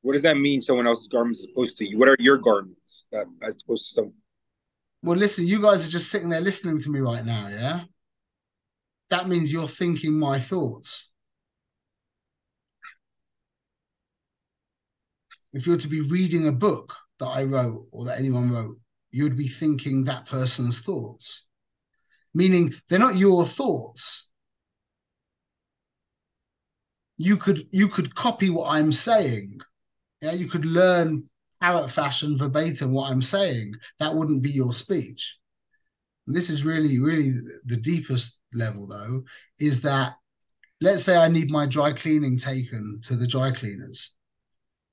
What 0.00 0.14
does 0.14 0.22
that 0.22 0.38
mean? 0.38 0.62
Someone 0.62 0.86
else's 0.86 1.08
garments 1.08 1.40
is 1.40 1.46
supposed 1.50 1.76
to 1.78 1.88
you? 1.88 1.98
What 1.98 2.08
are 2.08 2.16
your 2.18 2.38
garments 2.38 3.08
that 3.12 3.26
as 3.42 3.58
opposed 3.62 3.88
to 3.88 3.94
some? 3.94 4.12
Well, 5.02 5.16
listen, 5.16 5.46
you 5.46 5.62
guys 5.62 5.86
are 5.86 5.90
just 5.90 6.10
sitting 6.10 6.28
there 6.28 6.40
listening 6.40 6.80
to 6.80 6.90
me 6.90 7.00
right 7.00 7.24
now, 7.24 7.48
yeah? 7.48 7.84
That 9.10 9.28
means 9.28 9.52
you're 9.52 9.68
thinking 9.68 10.18
my 10.18 10.40
thoughts. 10.40 11.10
If 15.52 15.66
you 15.66 15.72
were 15.72 15.78
to 15.78 15.88
be 15.88 16.00
reading 16.02 16.46
a 16.46 16.52
book 16.52 16.92
that 17.18 17.26
I 17.26 17.44
wrote 17.44 17.86
or 17.90 18.04
that 18.04 18.18
anyone 18.18 18.50
wrote, 18.50 18.78
you'd 19.10 19.36
be 19.36 19.48
thinking 19.48 20.04
that 20.04 20.26
person's 20.26 20.80
thoughts. 20.80 21.46
Meaning 22.34 22.74
they're 22.88 22.98
not 22.98 23.16
your 23.16 23.46
thoughts. 23.46 24.28
You 27.16 27.36
could 27.36 27.66
you 27.70 27.88
could 27.88 28.14
copy 28.14 28.50
what 28.50 28.70
I'm 28.70 28.92
saying. 28.92 29.58
Yeah, 30.20 30.32
you 30.32 30.48
could 30.48 30.64
learn 30.64 31.28
parrot 31.60 31.90
fashion 31.90 32.36
verbatim 32.36 32.92
what 32.92 33.10
I'm 33.10 33.22
saying. 33.22 33.74
That 33.98 34.14
wouldn't 34.14 34.42
be 34.42 34.50
your 34.50 34.72
speech. 34.72 35.38
And 36.26 36.36
this 36.36 36.50
is 36.50 36.64
really, 36.64 36.98
really 36.98 37.32
the 37.64 37.76
deepest 37.76 38.38
level, 38.52 38.86
though, 38.86 39.24
is 39.58 39.80
that 39.82 40.16
let's 40.80 41.02
say 41.02 41.16
I 41.16 41.28
need 41.28 41.50
my 41.50 41.66
dry 41.66 41.92
cleaning 41.92 42.38
taken 42.38 43.00
to 43.04 43.16
the 43.16 43.26
dry 43.26 43.50
cleaners. 43.50 44.10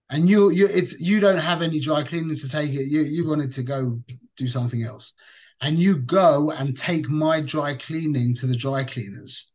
And 0.09 0.29
you 0.29 0.49
you 0.51 0.67
it's 0.67 0.99
you 0.99 1.19
don't 1.19 1.39
have 1.39 1.61
any 1.61 1.79
dry 1.79 2.03
cleaning 2.03 2.35
to 2.35 2.49
take 2.49 2.71
it. 2.71 2.87
You 2.87 3.01
you 3.01 3.27
wanted 3.27 3.51
to 3.53 3.63
go 3.63 3.99
do 4.37 4.47
something 4.47 4.83
else. 4.83 5.13
And 5.61 5.79
you 5.79 5.97
go 5.97 6.51
and 6.51 6.77
take 6.77 7.09
my 7.09 7.41
dry 7.41 7.75
cleaning 7.75 8.35
to 8.35 8.47
the 8.47 8.55
dry 8.55 8.83
cleaners. 8.83 9.51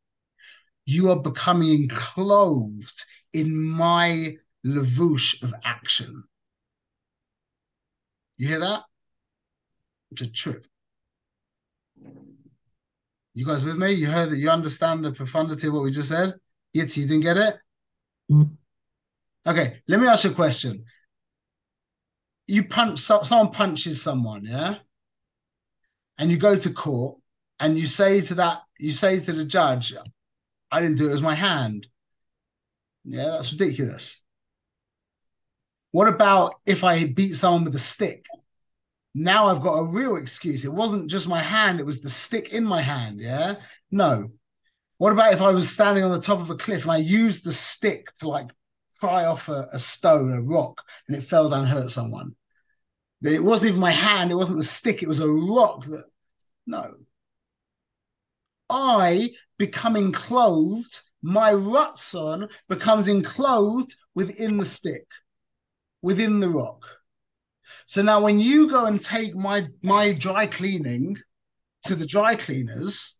You 0.86 1.10
are 1.10 1.20
becoming 1.20 1.88
clothed 1.88 3.04
in 3.32 3.56
my 3.56 4.36
levush 4.66 5.42
of 5.42 5.54
action. 5.62 6.24
You 8.40 8.48
hear 8.48 8.60
that? 8.60 8.84
It's 10.12 10.22
a 10.22 10.26
trip. 10.26 10.66
You 13.34 13.44
guys 13.44 13.66
with 13.66 13.76
me? 13.76 13.92
You 13.92 14.06
heard 14.06 14.30
that 14.30 14.38
you 14.38 14.48
understand 14.48 15.04
the 15.04 15.12
profundity 15.12 15.66
of 15.66 15.74
what 15.74 15.82
we 15.82 15.90
just 15.90 16.08
said? 16.08 16.32
Yitz, 16.74 16.96
you 16.96 17.06
didn't 17.06 17.20
get 17.20 17.36
it? 17.36 17.56
Mm. 18.32 18.52
Okay, 19.46 19.82
let 19.88 20.00
me 20.00 20.08
ask 20.08 20.24
you 20.24 20.30
a 20.30 20.34
question. 20.34 20.86
You 22.46 22.64
punch 22.64 23.00
someone 23.00 23.50
punches 23.50 24.00
someone, 24.00 24.46
yeah? 24.46 24.76
And 26.16 26.30
you 26.30 26.38
go 26.38 26.56
to 26.56 26.72
court 26.72 27.18
and 27.58 27.76
you 27.76 27.86
say 27.86 28.22
to 28.22 28.34
that, 28.36 28.62
you 28.78 28.92
say 28.92 29.20
to 29.20 29.32
the 29.34 29.44
judge, 29.44 29.92
I 30.72 30.80
didn't 30.80 30.96
do 30.96 31.04
it, 31.04 31.08
it 31.10 31.12
was 31.12 31.20
my 31.20 31.34
hand. 31.34 31.86
Yeah, 33.04 33.32
that's 33.32 33.52
ridiculous. 33.52 34.16
What 35.92 36.08
about 36.08 36.60
if 36.66 36.84
I 36.84 37.06
beat 37.06 37.34
someone 37.34 37.64
with 37.64 37.74
a 37.74 37.80
stick? 37.80 38.24
Now 39.14 39.46
I've 39.46 39.62
got 39.62 39.78
a 39.78 39.84
real 39.84 40.16
excuse. 40.16 40.64
It 40.64 40.72
wasn't 40.72 41.10
just 41.10 41.28
my 41.28 41.40
hand, 41.40 41.80
it 41.80 41.86
was 41.86 42.00
the 42.00 42.10
stick 42.10 42.50
in 42.50 42.64
my 42.64 42.80
hand. 42.80 43.20
Yeah. 43.20 43.56
No. 43.90 44.30
What 44.98 45.12
about 45.12 45.32
if 45.32 45.42
I 45.42 45.50
was 45.50 45.68
standing 45.68 46.04
on 46.04 46.12
the 46.12 46.20
top 46.20 46.40
of 46.40 46.50
a 46.50 46.56
cliff 46.56 46.82
and 46.82 46.92
I 46.92 46.98
used 46.98 47.44
the 47.44 47.52
stick 47.52 48.12
to 48.16 48.28
like 48.28 48.50
pry 49.00 49.24
off 49.24 49.48
a, 49.48 49.66
a 49.72 49.78
stone, 49.78 50.32
a 50.32 50.42
rock, 50.42 50.80
and 51.08 51.16
it 51.16 51.22
fell 51.22 51.48
down 51.48 51.60
and 51.60 51.68
hurt 51.68 51.90
someone? 51.90 52.36
It 53.22 53.42
wasn't 53.42 53.70
even 53.70 53.80
my 53.80 53.90
hand, 53.90 54.30
it 54.30 54.36
wasn't 54.36 54.58
the 54.58 54.64
stick, 54.64 55.02
it 55.02 55.08
was 55.08 55.20
a 55.20 55.28
rock 55.28 55.86
that. 55.86 56.04
No. 56.66 56.94
I 58.68 59.30
becoming 59.58 60.12
clothed, 60.12 61.00
my 61.22 61.52
rutson 61.52 62.48
becomes 62.68 63.08
enclosed 63.08 63.96
within 64.14 64.58
the 64.58 64.64
stick 64.64 65.06
within 66.02 66.40
the 66.40 66.50
rock. 66.50 66.82
So 67.86 68.02
now 68.02 68.20
when 68.22 68.38
you 68.38 68.68
go 68.68 68.86
and 68.86 69.00
take 69.00 69.34
my 69.34 69.68
my 69.82 70.12
dry 70.12 70.46
cleaning 70.46 71.16
to 71.84 71.94
the 71.94 72.06
dry 72.06 72.36
cleaners, 72.36 73.18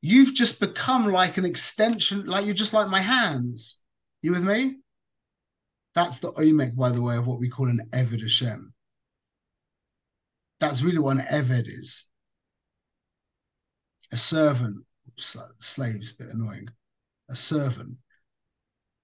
you've 0.00 0.34
just 0.34 0.60
become 0.60 1.10
like 1.10 1.38
an 1.38 1.44
extension, 1.44 2.26
like 2.26 2.44
you're 2.44 2.54
just 2.54 2.72
like 2.72 2.88
my 2.88 3.00
hands. 3.00 3.80
You 4.22 4.32
with 4.32 4.44
me? 4.44 4.76
That's 5.94 6.20
the 6.20 6.32
omek, 6.32 6.76
by 6.76 6.90
the 6.90 7.02
way, 7.02 7.16
of 7.16 7.26
what 7.26 7.38
we 7.38 7.48
call 7.48 7.68
an 7.68 7.88
Eved 7.92 8.22
Hashem. 8.22 8.72
That's 10.60 10.82
really 10.82 10.98
what 10.98 11.18
an 11.18 11.26
Eved 11.26 11.68
is. 11.68 12.06
A 14.12 14.16
servant, 14.16 14.84
slaves, 15.18 16.12
a 16.12 16.22
bit 16.22 16.34
annoying. 16.34 16.68
A 17.28 17.36
servant. 17.36 17.96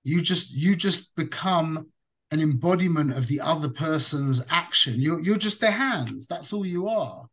You 0.04 0.22
just 0.22 0.50
you 0.50 0.76
just 0.76 1.16
become 1.16 1.88
an 2.30 2.40
embodiment 2.40 3.12
of 3.12 3.26
the 3.26 3.40
other 3.40 3.68
person's 3.68 4.42
action. 4.50 5.00
You're 5.00 5.20
you're 5.20 5.38
just 5.38 5.60
their 5.60 5.70
hands. 5.70 6.26
That's 6.26 6.52
all 6.52 6.66
you 6.66 6.88
are. 6.88 7.26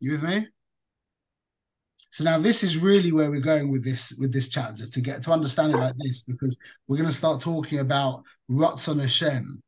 You 0.00 0.12
with 0.12 0.22
me? 0.22 0.48
So 2.10 2.24
now 2.24 2.38
this 2.38 2.64
is 2.64 2.78
really 2.78 3.12
where 3.12 3.30
we're 3.30 3.40
going 3.40 3.70
with 3.70 3.84
this 3.84 4.12
with 4.18 4.32
this 4.32 4.48
chapter 4.48 4.86
to 4.86 5.00
get 5.00 5.22
to 5.22 5.32
understand 5.32 5.72
it 5.72 5.78
like 5.78 5.94
this 5.98 6.22
because 6.22 6.58
we're 6.86 6.96
going 6.96 7.08
to 7.08 7.14
start 7.14 7.40
talking 7.40 7.80
about 7.80 8.24
Ratzon 8.50 9.00
Hashem. 9.00 9.62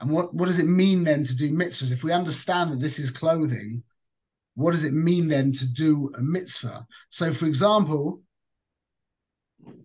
And 0.00 0.10
what, 0.10 0.34
what 0.34 0.46
does 0.46 0.58
it 0.58 0.66
mean 0.66 1.04
then 1.04 1.24
to 1.24 1.36
do 1.36 1.50
mitzvahs? 1.52 1.92
If 1.92 2.02
we 2.02 2.12
understand 2.12 2.72
that 2.72 2.80
this 2.80 2.98
is 2.98 3.10
clothing, 3.10 3.82
what 4.54 4.72
does 4.72 4.84
it 4.84 4.94
mean 4.94 5.28
then 5.28 5.52
to 5.52 5.72
do 5.72 6.10
a 6.16 6.22
mitzvah? 6.22 6.86
So, 7.10 7.32
for 7.32 7.46
example, 7.46 8.22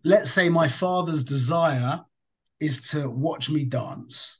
let's 0.04 0.32
say 0.32 0.50
my 0.50 0.68
father's 0.68 1.24
desire 1.24 2.04
is 2.60 2.90
to 2.90 3.10
watch 3.10 3.50
me 3.50 3.66
dance. 3.66 4.40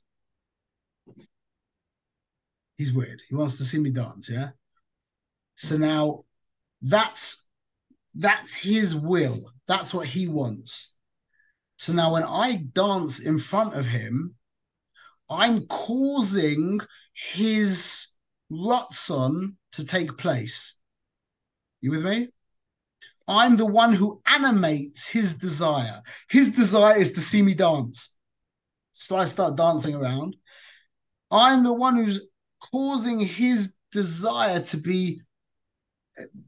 He's 2.78 2.94
weird. 2.94 3.22
He 3.30 3.36
wants 3.36 3.58
to 3.58 3.66
see 3.66 3.80
me 3.80 3.92
dance, 3.92 4.30
yeah? 4.30 4.50
So 5.56 5.78
now 5.78 6.26
that's 6.82 7.48
that's 8.16 8.54
his 8.54 8.96
will. 8.96 9.52
That's 9.68 9.94
what 9.94 10.08
he 10.08 10.28
wants. 10.28 10.94
So 11.78 11.94
now 11.94 12.14
when 12.14 12.24
I 12.24 12.64
dance 12.74 13.20
in 13.20 13.38
front 13.38 13.76
of 13.76 13.86
him, 13.86 14.36
I'm 15.30 15.66
causing 15.68 16.80
his 17.14 18.08
Ratzon 18.52 19.56
to 19.74 19.86
take 19.86 20.18
place. 20.18 20.80
You 21.82 21.92
with 21.92 22.06
me? 22.06 22.30
I'm 23.28 23.56
the 23.58 23.66
one 23.66 23.94
who 23.94 24.22
animates 24.26 25.08
his 25.08 25.38
desire. 25.38 26.02
His 26.30 26.52
desire 26.52 26.98
is 26.98 27.14
to 27.14 27.20
see 27.20 27.42
me 27.42 27.56
dance. 27.56 28.16
So 28.92 29.18
I 29.18 29.26
start 29.26 29.56
dancing 29.56 29.96
around. 29.96 30.36
I'm 31.32 31.64
the 31.64 31.74
one 31.74 31.96
who's 31.96 32.30
causing 32.72 33.20
his 33.20 33.76
desire 33.92 34.62
to 34.62 34.78
be 34.78 35.22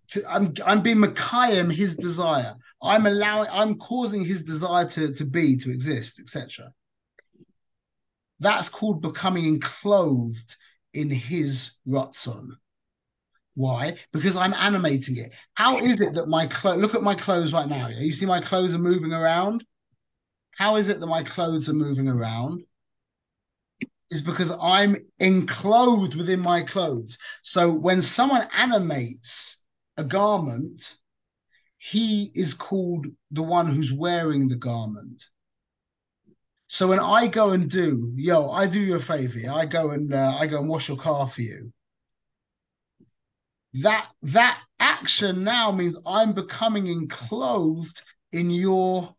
to, 0.10 0.24
I'm 0.30 0.54
I'm 0.66 0.82
being 0.82 0.98
Makayim 0.98 1.72
his 1.72 1.96
desire. 1.96 2.56
I'm 2.82 3.06
allowing 3.06 3.50
I'm 3.52 3.78
causing 3.78 4.24
his 4.24 4.44
desire 4.44 4.88
to, 4.90 5.14
to 5.14 5.26
be, 5.26 5.58
to 5.58 5.72
exist, 5.72 6.20
etc. 6.20 6.72
That's 8.40 8.70
called 8.70 9.02
becoming 9.02 9.46
enclosed 9.46 10.56
in 10.94 11.10
his 11.10 11.72
Ratzon. 11.88 12.52
Why? 13.58 13.96
Because 14.14 14.38
I'm 14.38 14.54
animating 14.54 15.18
it. 15.18 15.34
How 15.56 15.80
is 15.80 16.00
it 16.00 16.14
that 16.14 16.28
my 16.28 16.46
clothes 16.46 16.80
look 16.80 16.94
at 16.94 17.02
my 17.02 17.16
clothes 17.16 17.54
right 17.54 17.68
now? 17.68 17.88
You 17.88 18.12
see 18.12 18.28
my 18.28 18.40
clothes 18.40 18.76
are 18.76 18.78
moving 18.78 19.12
around? 19.12 19.66
How 20.56 20.76
is 20.76 20.90
it 20.90 21.00
that 21.00 21.08
my 21.08 21.24
clothes 21.24 21.68
are 21.68 21.74
moving 21.74 22.08
around? 22.08 22.62
Is 24.12 24.22
because 24.22 24.52
I'm 24.62 24.96
enclosed 25.18 26.14
within 26.14 26.40
my 26.40 26.62
clothes. 26.62 27.18
So 27.42 27.72
when 27.72 28.04
someone 28.04 28.48
animates 28.54 29.64
a 29.98 30.04
garment, 30.04 30.96
he 31.80 32.32
is 32.36 32.54
called 32.54 33.08
the 33.32 33.42
one 33.42 33.66
who's 33.66 33.92
wearing 33.92 34.50
the 34.50 34.56
garment. 34.56 35.26
So 36.68 36.88
when 36.88 37.00
I 37.00 37.26
go 37.26 37.54
and 37.54 37.68
do, 37.68 38.14
yo, 38.16 38.52
I 38.52 38.68
do 38.68 38.80
you 38.80 38.98
a 38.98 39.00
favor. 39.00 39.50
I 39.52 39.66
go 39.66 39.90
and 39.90 40.14
uh, 40.14 40.38
I 40.40 40.46
go 40.46 40.60
and 40.60 40.70
wash 40.70 40.90
your 40.90 40.98
car 40.98 41.28
for 41.28 41.42
you. 41.42 41.74
That 43.74 44.10
that 44.24 44.60
action 44.80 45.44
now 45.44 45.72
means 45.72 45.98
I'm 46.06 46.34
becoming 46.34 46.88
enclosed 46.88 48.02
in 48.32 48.50
your 48.50 49.16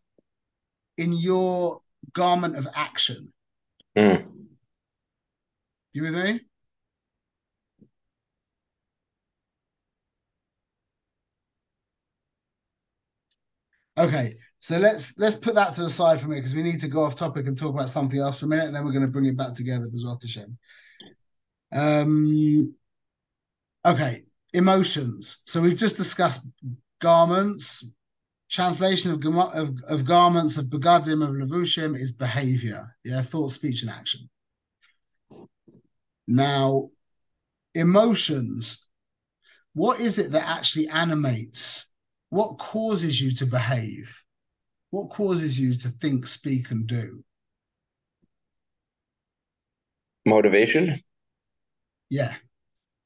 in 0.97 1.13
your 1.13 1.81
garment 2.13 2.55
of 2.57 2.67
action. 2.75 3.31
Mm. 3.97 4.25
You 5.93 6.03
with 6.03 6.13
me? 6.13 6.41
Okay, 13.97 14.37
so 14.59 14.77
let's 14.77 15.17
let's 15.17 15.35
put 15.35 15.55
that 15.55 15.75
to 15.75 15.81
the 15.83 15.89
side 15.89 16.19
for 16.19 16.25
a 16.25 16.29
minute 16.29 16.41
because 16.41 16.55
we 16.55 16.63
need 16.63 16.79
to 16.81 16.87
go 16.87 17.03
off 17.03 17.15
topic 17.15 17.47
and 17.47 17.57
talk 17.57 17.73
about 17.73 17.89
something 17.89 18.19
else 18.19 18.39
for 18.39 18.45
a 18.45 18.49
minute, 18.49 18.65
and 18.65 18.75
then 18.75 18.85
we're 18.85 18.93
going 18.93 19.05
to 19.05 19.11
bring 19.11 19.25
it 19.25 19.35
back 19.35 19.53
together 19.53 19.87
as 19.93 20.03
well 20.05 20.17
to 20.17 20.27
Shem. 20.27 20.57
Um, 21.71 22.73
okay, 23.85 24.23
emotions. 24.53 25.41
So 25.45 25.61
we've 25.61 25.75
just 25.75 25.97
discussed 25.97 26.47
garments. 26.99 27.93
Translation 28.49 29.11
of, 29.11 29.23
of, 29.53 29.75
of 29.87 30.05
garments 30.05 30.57
of 30.57 30.65
begadim 30.65 31.23
of 31.23 31.35
levushim 31.35 31.95
is 31.95 32.11
behavior. 32.11 32.95
Yeah, 33.03 33.21
thought, 33.21 33.51
speech, 33.51 33.83
and 33.83 33.91
action. 33.91 34.27
Now, 36.27 36.89
emotions. 37.75 38.87
What 39.73 39.99
is 39.99 40.17
it 40.17 40.31
that 40.31 40.47
actually 40.47 40.87
animates? 40.87 41.89
What 42.29 42.57
causes 42.57 43.21
you 43.21 43.33
to 43.35 43.45
behave? 43.45 44.15
What 44.89 45.09
causes 45.11 45.59
you 45.59 45.75
to 45.75 45.89
think, 45.89 46.25
speak, 46.25 46.71
and 46.71 46.87
do? 46.87 47.23
Motivation. 50.25 50.99
Yeah. 52.09 52.33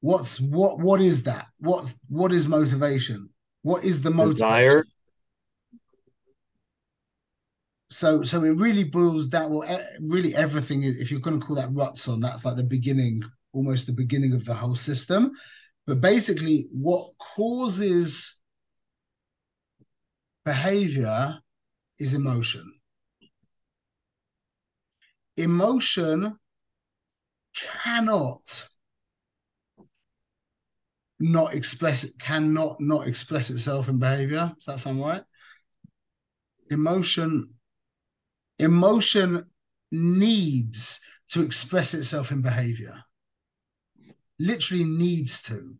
What's 0.04 0.38
what? 0.38 0.80
What 0.80 1.00
is 1.00 1.22
that? 1.22 1.46
What's 1.60 1.98
what 2.10 2.30
is 2.30 2.46
motivation? 2.46 3.30
What 3.62 3.84
is 3.84 4.02
the 4.02 4.10
motivation? 4.10 4.34
Desire. 4.34 4.84
So 7.88 8.22
so 8.22 8.44
it 8.44 8.50
really 8.50 8.84
boils 8.84 9.28
down. 9.28 9.50
Well, 9.50 9.82
really 10.02 10.34
everything 10.34 10.82
is. 10.82 10.98
If 10.98 11.10
you're 11.10 11.20
going 11.20 11.40
to 11.40 11.46
call 11.46 11.56
that 11.56 11.72
ruts 11.72 12.06
on 12.06 12.20
that's 12.20 12.44
like 12.44 12.56
the 12.56 12.64
beginning, 12.64 13.22
almost 13.54 13.86
the 13.86 13.94
beginning 13.94 14.34
of 14.34 14.44
the 14.44 14.52
whole 14.52 14.76
system. 14.76 15.32
But 15.86 16.02
basically, 16.02 16.68
what 16.70 17.12
causes 17.16 18.42
behavior 20.44 21.38
is 21.98 22.12
emotion. 22.12 22.70
Emotion 25.38 26.38
cannot 27.54 28.68
not 31.20 31.54
express 31.54 32.04
it 32.04 32.18
cannot 32.18 32.80
not 32.80 33.06
express 33.06 33.50
itself 33.50 33.88
in 33.88 33.98
behavior. 33.98 34.52
Does 34.56 34.66
that 34.66 34.80
sound 34.80 35.00
right? 35.00 35.22
Emotion 36.70 37.50
emotion 38.58 39.44
needs 39.92 41.00
to 41.30 41.42
express 41.42 41.94
itself 41.94 42.30
in 42.30 42.42
behavior. 42.42 42.96
Literally 44.38 44.84
needs 44.84 45.42
to. 45.42 45.74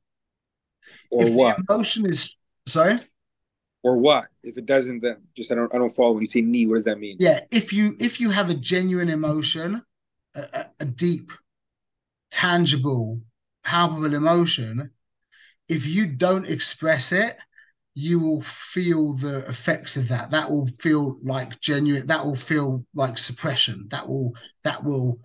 Or 1.10 1.26
if 1.26 1.34
what? 1.34 1.58
emotion 1.68 2.06
is 2.06 2.36
sorry? 2.66 2.98
Or 3.82 3.98
what? 3.98 4.26
If 4.42 4.56
it 4.56 4.66
doesn't 4.66 5.02
then 5.02 5.22
just 5.36 5.50
i 5.50 5.54
don't 5.54 5.74
i 5.74 5.78
don't 5.78 5.90
follow 5.90 6.14
when 6.14 6.22
you 6.22 6.28
say 6.28 6.42
need 6.42 6.68
what 6.68 6.76
does 6.76 6.84
that 6.84 6.98
mean? 6.98 7.16
Yeah 7.18 7.40
if 7.50 7.72
you 7.72 7.96
if 7.98 8.20
you 8.20 8.30
have 8.30 8.50
a 8.50 8.54
genuine 8.54 9.08
emotion 9.08 9.82
a, 10.34 10.66
a 10.80 10.84
deep 10.84 11.32
tangible 12.30 13.20
palpable 13.62 14.14
emotion 14.14 14.90
if 15.68 15.86
you 15.86 16.06
don't 16.06 16.46
express 16.46 17.12
it 17.12 17.36
you 17.96 18.18
will 18.18 18.42
feel 18.42 19.12
the 19.12 19.38
effects 19.48 19.96
of 19.96 20.08
that 20.08 20.30
that 20.30 20.50
will 20.50 20.66
feel 20.80 21.18
like 21.22 21.60
genuine 21.60 22.06
that 22.06 22.24
will 22.24 22.34
feel 22.34 22.84
like 22.94 23.16
suppression 23.16 23.86
that 23.90 24.06
will 24.08 24.34
that 24.64 24.82
will 24.82 25.18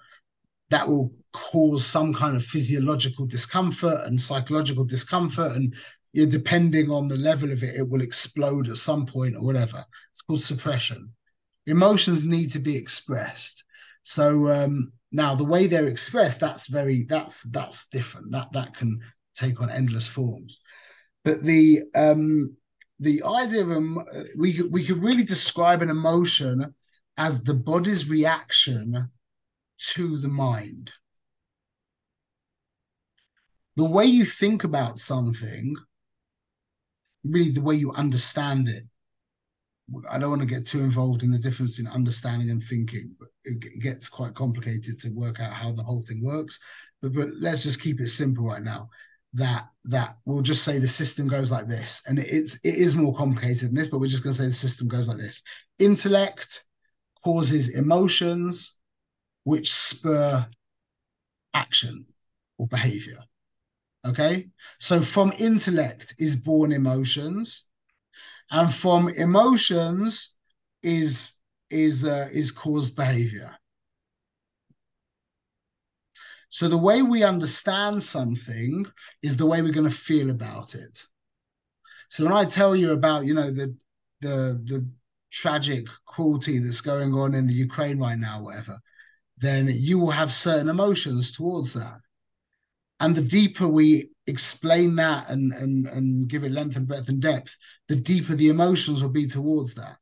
that 0.69 0.87
will 0.87 1.11
cause 1.33 1.85
some 1.85 2.13
kind 2.13 2.35
of 2.35 2.43
physiological 2.45 3.25
discomfort 3.25 4.05
and 4.05 4.21
psychological 4.21 4.83
discomfort 4.83 5.55
and 5.55 5.73
depending 6.13 6.91
on 6.91 7.07
the 7.07 7.17
level 7.17 7.51
of 7.51 7.63
it, 7.63 7.75
it 7.75 7.87
will 7.87 8.01
explode 8.01 8.67
at 8.67 8.77
some 8.77 9.05
point 9.05 9.35
or 9.35 9.41
whatever. 9.41 9.85
It's 10.11 10.21
called 10.21 10.41
suppression. 10.41 11.13
Emotions 11.67 12.25
need 12.25 12.51
to 12.51 12.59
be 12.59 12.75
expressed. 12.75 13.63
So 14.03 14.49
um, 14.49 14.91
now 15.11 15.35
the 15.35 15.43
way 15.43 15.67
they're 15.67 15.85
expressed, 15.85 16.39
that's 16.39 16.67
very 16.67 17.03
that's 17.03 17.43
that's 17.51 17.87
different. 17.89 18.31
That 18.31 18.51
that 18.53 18.75
can 18.75 18.99
take 19.35 19.61
on 19.61 19.69
endless 19.69 20.07
forms. 20.07 20.59
But 21.23 21.43
the 21.43 21.81
um, 21.95 22.55
the 22.99 23.23
idea 23.23 23.61
of 23.61 23.71
um, 23.71 23.99
we 24.37 24.61
we 24.69 24.85
could 24.85 24.97
really 24.97 25.23
describe 25.23 25.81
an 25.81 25.89
emotion 25.89 26.73
as 27.17 27.43
the 27.43 27.53
body's 27.53 28.09
reaction 28.09 29.09
to 29.93 30.17
the 30.17 30.27
mind. 30.27 30.91
The 33.75 33.89
way 33.89 34.05
you 34.05 34.25
think 34.25 34.63
about 34.63 34.99
something 34.99 35.75
really 37.23 37.51
the 37.51 37.61
way 37.61 37.75
you 37.75 37.91
understand 37.93 38.67
it. 38.67 38.83
I 40.07 40.19
don't 40.19 40.29
want 40.29 40.41
to 40.41 40.47
get 40.47 40.67
too 40.67 40.79
involved 40.79 41.23
in 41.23 41.31
the 41.31 41.39
difference 41.39 41.79
in 41.79 41.87
understanding 41.87 42.51
and 42.51 42.61
thinking, 42.61 43.15
but 43.19 43.29
it 43.43 43.81
gets 43.81 44.07
quite 44.07 44.35
complicated 44.35 44.99
to 44.99 45.09
work 45.09 45.39
out 45.39 45.51
how 45.51 45.71
the 45.71 45.83
whole 45.83 46.01
thing 46.03 46.23
works. 46.23 46.59
But 47.01 47.13
but 47.13 47.29
let's 47.39 47.63
just 47.63 47.81
keep 47.81 47.99
it 47.99 48.09
simple 48.09 48.45
right 48.45 48.61
now. 48.61 48.89
That 49.33 49.67
that 49.85 50.17
we'll 50.25 50.41
just 50.41 50.63
say 50.63 50.79
the 50.79 50.87
system 50.87 51.27
goes 51.27 51.51
like 51.51 51.67
this, 51.67 52.01
and 52.07 52.17
it's 52.17 52.55
it 52.63 52.75
is 52.75 52.95
more 52.95 53.13
complicated 53.15 53.69
than 53.69 53.75
this, 53.75 53.87
but 53.87 53.99
we're 53.99 54.07
just 54.07 54.23
going 54.23 54.33
to 54.33 54.37
say 54.37 54.47
the 54.47 54.53
system 54.53 54.87
goes 54.87 55.07
like 55.07 55.17
this. 55.17 55.43
Intellect 55.77 56.63
causes 57.23 57.69
emotions, 57.69 58.79
which 59.43 59.71
spur 59.71 60.47
action 61.53 62.05
or 62.57 62.67
behavior. 62.67 63.23
Okay, 64.05 64.49
so 64.79 65.01
from 65.01 65.33
intellect 65.37 66.15
is 66.17 66.35
born 66.35 66.71
emotions, 66.71 67.67
and 68.49 68.73
from 68.73 69.09
emotions 69.09 70.37
is 70.81 71.33
is 71.69 72.03
uh, 72.03 72.29
is 72.31 72.51
caused 72.51 72.95
behavior. 72.95 73.58
So 76.49 76.67
the 76.67 76.77
way 76.77 77.01
we 77.01 77.23
understand 77.23 78.01
something 78.01 78.85
is 79.21 79.37
the 79.37 79.45
way 79.45 79.61
we're 79.61 79.73
going 79.73 79.89
to 79.89 79.95
feel 79.95 80.29
about 80.29 80.75
it. 80.75 81.03
So 82.09 82.23
when 82.23 82.33
I 82.33 82.45
tell 82.45 82.75
you 82.75 82.91
about, 82.93 83.25
you 83.25 83.33
know, 83.33 83.51
the 83.51 83.75
the 84.21 84.59
the 84.65 84.87
tragic 85.31 85.85
cruelty 86.05 86.57
that's 86.57 86.81
going 86.81 87.13
on 87.13 87.35
in 87.35 87.45
the 87.45 87.53
Ukraine 87.53 87.99
right 87.99 88.17
now, 88.17 88.41
whatever, 88.41 88.79
then 89.37 89.69
you 89.71 89.99
will 89.99 90.11
have 90.11 90.33
certain 90.33 90.69
emotions 90.69 91.31
towards 91.31 91.73
that. 91.73 91.99
And 92.99 93.15
the 93.15 93.21
deeper 93.21 93.67
we 93.67 94.09
explain 94.25 94.95
that 94.95 95.29
and 95.29 95.53
and 95.53 95.87
and 95.87 96.27
give 96.27 96.43
it 96.43 96.51
length 96.51 96.75
and 96.75 96.87
breadth 96.87 97.09
and 97.09 97.21
depth, 97.21 97.55
the 97.87 97.95
deeper 97.95 98.35
the 98.35 98.49
emotions 98.49 99.01
will 99.01 99.09
be 99.09 99.27
towards 99.27 99.75
that. 99.75 99.97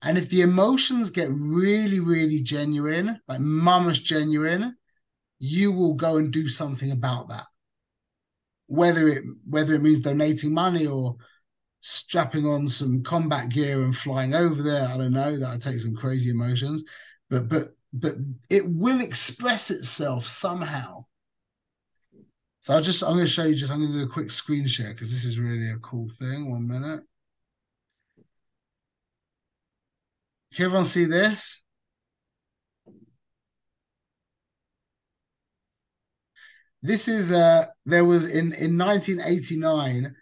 And 0.00 0.16
if 0.16 0.28
the 0.28 0.42
emotions 0.42 1.10
get 1.10 1.28
really, 1.30 1.98
really 1.98 2.40
genuine, 2.40 3.20
like 3.26 3.40
mamash 3.40 4.02
genuine, 4.02 4.76
you 5.38 5.72
will 5.72 5.94
go 5.94 6.16
and 6.16 6.32
do 6.32 6.48
something 6.48 6.92
about 6.92 7.28
that. 7.28 7.46
Whether 8.66 9.08
it 9.08 9.24
whether 9.48 9.74
it 9.74 9.82
means 9.82 10.00
donating 10.00 10.52
money 10.52 10.86
or 10.86 11.16
strapping 11.80 12.46
on 12.46 12.66
some 12.66 13.02
combat 13.02 13.50
gear 13.50 13.84
and 13.84 13.96
flying 13.96 14.34
over 14.34 14.62
there, 14.62 14.88
I 14.88 14.96
don't 14.96 15.12
know. 15.12 15.36
That'll 15.36 15.58
take 15.58 15.80
some 15.80 15.94
crazy 15.94 16.30
emotions, 16.30 16.82
but 17.28 17.48
but 17.48 17.74
but 17.92 18.14
it 18.50 18.64
will 18.66 19.00
express 19.00 19.70
itself 19.70 20.26
somehow. 20.26 21.04
So 22.60 22.74
I'll 22.74 22.80
just 22.80 23.02
I'm 23.02 23.12
going 23.12 23.26
to 23.26 23.30
show 23.30 23.44
you 23.44 23.54
just 23.54 23.70
I'm 23.70 23.80
going 23.80 23.92
to 23.92 23.98
do 23.98 24.04
a 24.04 24.08
quick 24.08 24.30
screen 24.30 24.66
share 24.66 24.94
because 24.94 25.12
this 25.12 25.24
is 25.24 25.38
really 25.38 25.70
a 25.70 25.76
cool 25.76 26.08
thing. 26.18 26.50
One 26.50 26.66
minute. 26.66 27.02
Can 30.54 30.66
everyone 30.66 30.86
see 30.86 31.04
this? 31.04 31.63
This 36.84 37.08
is 37.08 37.32
uh 37.32 37.64
there 37.86 38.04
was 38.04 38.26
in 38.26 38.52
in 38.52 38.76
1989 38.76 40.14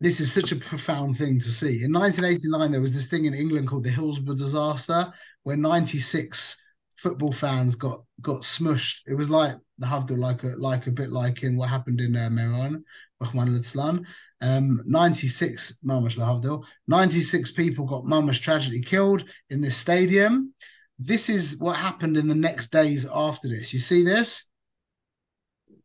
this 0.00 0.18
is 0.18 0.32
such 0.32 0.50
a 0.50 0.56
profound 0.56 1.16
thing 1.16 1.38
to 1.38 1.48
see. 1.48 1.84
In 1.84 1.92
1989 1.92 2.72
there 2.72 2.80
was 2.80 2.92
this 2.92 3.06
thing 3.06 3.26
in 3.26 3.34
England 3.34 3.68
called 3.68 3.84
the 3.84 3.90
Hillsborough 3.90 4.34
disaster 4.34 5.12
where 5.44 5.56
96 5.56 6.60
football 6.96 7.30
fans 7.30 7.76
got 7.76 8.02
got 8.20 8.42
smushed. 8.42 9.02
It 9.06 9.16
was 9.16 9.30
like 9.30 9.56
the 9.78 9.86
Havdil, 9.86 10.18
like 10.18 10.42
a 10.42 10.56
like 10.56 10.88
a 10.88 10.90
bit 10.90 11.12
like 11.12 11.44
in 11.44 11.56
what 11.56 11.68
happened 11.68 12.00
in 12.00 12.16
uh, 12.16 12.28
Meron, 12.28 12.84
Rahman 13.20 13.54
al 13.54 14.04
um, 14.40 14.82
96 14.86 15.78
Mamash 15.86 16.16
Lahavdil, 16.16 16.66
96 16.88 17.52
people 17.52 17.86
got 17.86 18.02
Mamash 18.02 18.40
tragically 18.40 18.82
killed 18.82 19.24
in 19.50 19.60
this 19.60 19.76
stadium. 19.76 20.52
This 20.98 21.28
is 21.28 21.58
what 21.60 21.76
happened 21.76 22.16
in 22.16 22.26
the 22.26 22.34
next 22.34 22.72
days 22.72 23.06
after 23.06 23.46
this. 23.48 23.72
You 23.72 23.78
see 23.78 24.02
this? 24.02 24.50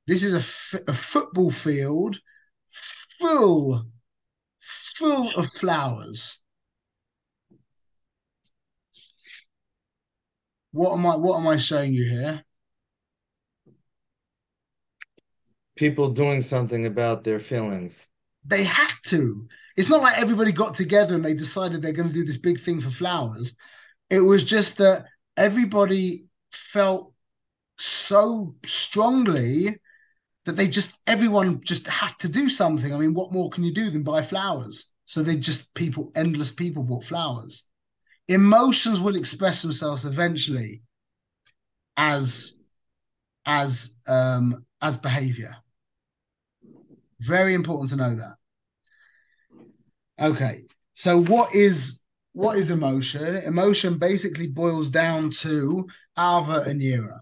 This 0.09 0.23
is 0.23 0.33
a, 0.33 0.81
a 0.87 0.93
football 0.95 1.51
field 1.51 2.19
full, 3.19 3.85
full 4.57 5.29
of 5.37 5.45
flowers. 5.51 6.41
What 10.71 10.93
am 10.93 11.05
I? 11.05 11.15
What 11.15 11.39
am 11.39 11.47
I 11.47 11.57
showing 11.57 11.93
you 11.93 12.05
here? 12.09 12.43
People 15.75 16.09
doing 16.09 16.41
something 16.41 16.87
about 16.87 17.23
their 17.23 17.37
feelings. 17.37 18.07
They 18.43 18.63
had 18.63 18.91
to. 19.09 19.47
It's 19.77 19.89
not 19.89 20.01
like 20.01 20.17
everybody 20.17 20.51
got 20.51 20.73
together 20.73 21.13
and 21.13 21.23
they 21.23 21.35
decided 21.35 21.83
they're 21.83 21.93
going 21.93 22.09
to 22.09 22.13
do 22.15 22.25
this 22.25 22.37
big 22.37 22.59
thing 22.59 22.81
for 22.81 22.89
flowers. 22.89 23.55
It 24.09 24.21
was 24.21 24.43
just 24.43 24.77
that 24.77 25.05
everybody 25.37 26.25
felt 26.51 27.13
so 27.77 28.55
strongly 28.65 29.77
that 30.49 30.55
they 30.55 30.67
just 30.67 30.97
everyone 31.05 31.61
just 31.63 31.87
had 31.87 32.17
to 32.19 32.27
do 32.27 32.49
something. 32.49 32.91
I 32.91 32.97
mean, 32.97 33.13
what 33.13 33.31
more 33.31 33.51
can 33.51 33.63
you 33.63 33.71
do 33.71 33.91
than 33.91 34.01
buy 34.01 34.23
flowers? 34.23 34.91
So 35.05 35.21
they 35.21 35.35
just 35.35 35.73
people, 35.75 36.11
endless 36.15 36.49
people 36.51 36.81
bought 36.81 37.03
flowers. 37.03 37.65
Emotions 38.27 38.99
will 38.99 39.15
express 39.15 39.61
themselves 39.61 40.05
eventually 40.05 40.81
as 41.97 42.59
as 43.45 43.97
um 44.07 44.65
as 44.81 44.97
behavior. 44.97 45.55
Very 47.19 47.53
important 47.53 47.91
to 47.91 47.95
know 47.95 48.15
that. 48.15 48.35
Okay, 50.19 50.63
so 50.95 51.21
what 51.21 51.53
is 51.53 52.03
what 52.33 52.57
is 52.57 52.71
emotion? 52.71 53.37
Emotion 53.37 53.99
basically 53.99 54.47
boils 54.47 54.89
down 54.89 55.29
to 55.31 55.87
Ava 56.17 56.63
and 56.67 56.81
Yira. 56.81 57.19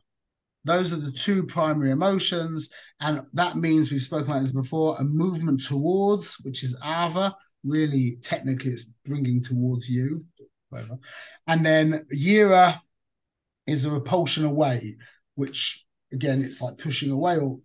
Those 0.67 0.91
are 0.91 0.97
the 0.97 1.11
two 1.11 1.43
primary 1.43 1.91
emotions, 1.91 2.69
and 2.99 3.21
that 3.33 3.57
means 3.57 3.89
we've 3.89 4.01
spoken 4.01 4.29
about 4.29 4.41
this 4.41 4.51
before. 4.51 4.97
A 4.99 5.03
movement 5.03 5.63
towards, 5.63 6.35
which 6.43 6.63
is 6.63 6.77
Ava. 6.83 7.35
Really, 7.63 8.17
technically, 8.21 8.71
it's 8.71 8.83
bringing 9.05 9.41
towards 9.41 9.89
you, 9.89 10.25
whatever. 10.69 10.99
And 11.47 11.65
then 11.65 12.05
Yira 12.13 12.79
is 13.65 13.85
a 13.85 13.91
repulsion 13.91 14.45
away, 14.45 14.97
which 15.35 15.85
again, 16.11 16.43
it's 16.43 16.61
like 16.61 16.77
pushing 16.77 17.11
away, 17.11 17.37
or 17.37 17.59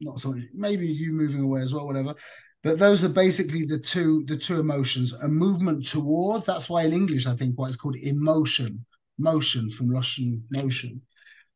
not 0.00 0.20
so 0.20 0.34
maybe 0.54 0.86
you 0.86 1.12
moving 1.12 1.42
away 1.42 1.62
as 1.62 1.74
well, 1.74 1.86
whatever. 1.86 2.14
But 2.62 2.78
those 2.78 3.04
are 3.04 3.08
basically 3.08 3.64
the 3.64 3.78
two 3.78 4.24
the 4.26 4.36
two 4.36 4.60
emotions. 4.60 5.12
A 5.12 5.28
movement 5.28 5.86
towards. 5.86 6.46
That's 6.46 6.68
why 6.68 6.84
in 6.84 6.92
English, 6.92 7.26
I 7.26 7.34
think, 7.34 7.58
why 7.58 7.68
it's 7.68 7.76
called 7.76 7.96
emotion, 7.96 8.84
motion 9.18 9.70
from 9.70 9.88
Russian 9.90 10.44
motion. 10.50 11.02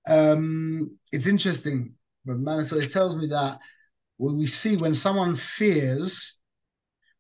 Um, 0.07 0.99
it's 1.13 1.27
interesting, 1.27 1.95
but 2.25 2.43
Manasol 2.43 2.83
it 2.83 2.93
tells 2.93 3.17
me 3.17 3.27
that 3.29 3.59
when 4.17 4.37
we 4.37 4.47
see 4.47 4.77
when 4.77 4.95
someone 4.95 5.37
fears, 5.37 6.39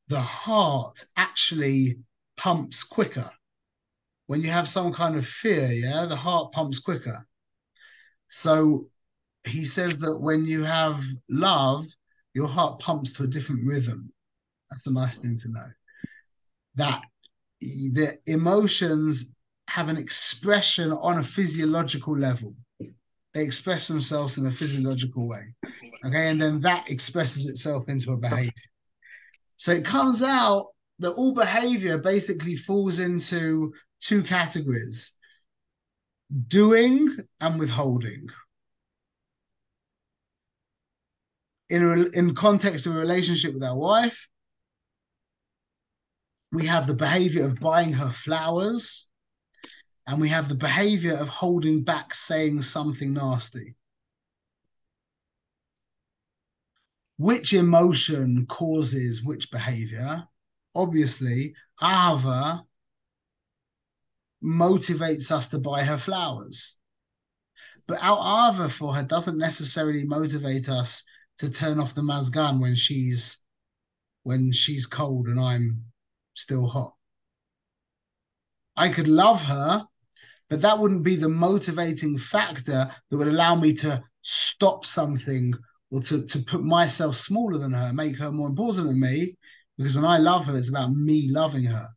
the 0.08 0.20
heart 0.20 1.04
actually 1.16 1.98
pumps 2.36 2.84
quicker. 2.84 3.30
When 4.26 4.42
you 4.42 4.50
have 4.50 4.68
some 4.68 4.92
kind 4.92 5.16
of 5.16 5.26
fear, 5.26 5.70
yeah, 5.72 6.06
the 6.06 6.16
heart 6.16 6.52
pumps 6.52 6.78
quicker. 6.78 7.26
So 8.28 8.88
he 9.44 9.64
says 9.64 9.98
that 10.00 10.18
when 10.18 10.44
you 10.44 10.62
have 10.62 11.02
love, 11.28 11.86
your 12.34 12.48
heart 12.48 12.80
pumps 12.80 13.12
to 13.14 13.24
a 13.24 13.26
different 13.26 13.66
rhythm. 13.66 14.12
That's 14.70 14.86
a 14.86 14.92
nice 14.92 15.18
thing 15.18 15.36
to 15.38 15.48
know. 15.50 15.66
That 16.76 17.02
the 17.60 18.18
emotions 18.26 19.34
have 19.68 19.88
an 19.88 19.96
expression 19.96 20.92
on 20.92 21.18
a 21.18 21.22
physiological 21.22 22.16
level. 22.16 22.54
They 23.34 23.42
express 23.42 23.86
themselves 23.88 24.38
in 24.38 24.46
a 24.46 24.50
physiological 24.50 25.28
way. 25.28 25.54
Okay. 26.04 26.28
And 26.28 26.40
then 26.40 26.60
that 26.60 26.90
expresses 26.90 27.46
itself 27.46 27.88
into 27.88 28.12
a 28.12 28.16
behavior. 28.16 28.52
So 29.56 29.72
it 29.72 29.84
comes 29.84 30.22
out 30.22 30.68
that 30.98 31.12
all 31.12 31.32
behavior 31.32 31.98
basically 31.98 32.56
falls 32.56 32.98
into 32.98 33.72
two 34.00 34.22
categories 34.22 35.12
doing 36.48 37.16
and 37.40 37.58
withholding. 37.58 38.26
in 41.70 42.12
in 42.14 42.34
context 42.34 42.86
of 42.86 42.96
a 42.96 42.98
relationship 42.98 43.54
with 43.54 43.62
our 43.62 43.76
wife, 43.76 44.28
we 46.52 46.66
have 46.66 46.86
the 46.86 46.94
behavior 46.94 47.44
of 47.46 47.60
buying 47.60 47.92
her 47.92 48.10
flowers, 48.10 49.08
and 50.10 50.20
we 50.20 50.28
have 50.28 50.48
the 50.48 50.56
behavior 50.56 51.14
of 51.14 51.28
holding 51.28 51.84
back 51.84 52.12
saying 52.12 52.60
something 52.62 53.12
nasty. 53.12 53.76
Which 57.16 57.52
emotion 57.52 58.46
causes 58.46 59.22
which 59.22 59.52
behavior? 59.52 60.26
Obviously, 60.74 61.54
Ava 61.80 62.64
motivates 64.42 65.30
us 65.30 65.46
to 65.48 65.60
buy 65.60 65.84
her 65.84 65.96
flowers. 65.98 66.74
But 67.86 68.02
our 68.02 68.50
Ava 68.50 68.68
for 68.68 68.92
her 68.92 69.04
doesn't 69.04 69.38
necessarily 69.38 70.04
motivate 70.04 70.68
us 70.68 71.04
to 71.38 71.50
turn 71.50 71.78
off 71.78 71.94
the 71.94 72.02
mazgan 72.02 72.58
when 72.58 72.74
she's 72.74 73.38
when 74.24 74.50
she's 74.50 74.86
cold 74.86 75.28
and 75.28 75.38
I'm 75.38 75.84
still 76.34 76.66
hot. 76.66 76.96
I 78.76 78.88
could 78.88 79.08
love 79.08 79.40
her, 79.42 79.86
but 80.51 80.61
that 80.61 80.78
wouldn't 80.78 81.03
be 81.03 81.16
the 81.16 81.28
motivating 81.28 82.18
factor 82.18 82.90
that 83.09 83.16
would 83.16 83.28
allow 83.28 83.55
me 83.55 83.72
to 83.74 84.03
stop 84.22 84.84
something 84.84 85.55
or 85.90 86.03
to, 86.03 86.26
to 86.26 86.38
put 86.40 86.62
myself 86.62 87.16
smaller 87.16 87.59
than 87.59 87.72
her, 87.72 87.92
make 87.92 88.18
her 88.18 88.30
more 88.30 88.48
important 88.48 88.86
than 88.86 89.01
me. 89.01 89.36
Because 89.78 89.96
when 89.96 90.05
I 90.05 90.18
love 90.18 90.44
her, 90.44 90.57
it's 90.57 90.68
about 90.68 90.92
me 90.92 91.30
loving 91.30 91.64
her. 91.64 91.88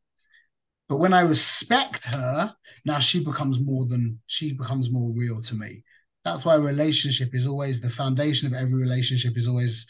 But 0.87 0.97
when 0.97 1.13
I 1.13 1.21
respect 1.21 2.05
her, 2.05 2.55
now 2.85 2.99
she 2.99 3.23
becomes 3.23 3.59
more 3.59 3.85
than 3.85 4.19
she 4.27 4.53
becomes 4.53 4.89
more 4.89 5.13
real 5.15 5.41
to 5.41 5.55
me 5.55 5.83
that's 6.23 6.45
why 6.45 6.55
relationship 6.55 7.33
is 7.33 7.45
always 7.47 7.81
the 7.81 7.89
foundation 7.89 8.47
of 8.47 8.53
every 8.53 8.79
relationship 8.79 9.37
is 9.37 9.47
always 9.47 9.87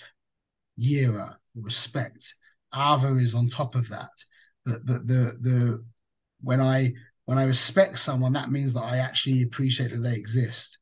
yira 0.79 1.35
respect 1.55 2.33
ava 2.75 3.15
is 3.15 3.35
on 3.35 3.49
top 3.49 3.75
of 3.75 3.87
that 3.89 4.11
but 4.65 4.85
the, 4.85 4.93
the 4.93 5.37
the 5.41 5.85
when 6.41 6.59
i 6.59 6.91
when 7.25 7.37
i 7.37 7.43
respect 7.43 7.97
someone 7.99 8.33
that 8.33 8.51
means 8.51 8.73
that 8.73 8.83
i 8.83 8.97
actually 8.97 9.43
appreciate 9.43 9.91
that 9.91 9.99
they 9.99 10.15
exist 10.15 10.79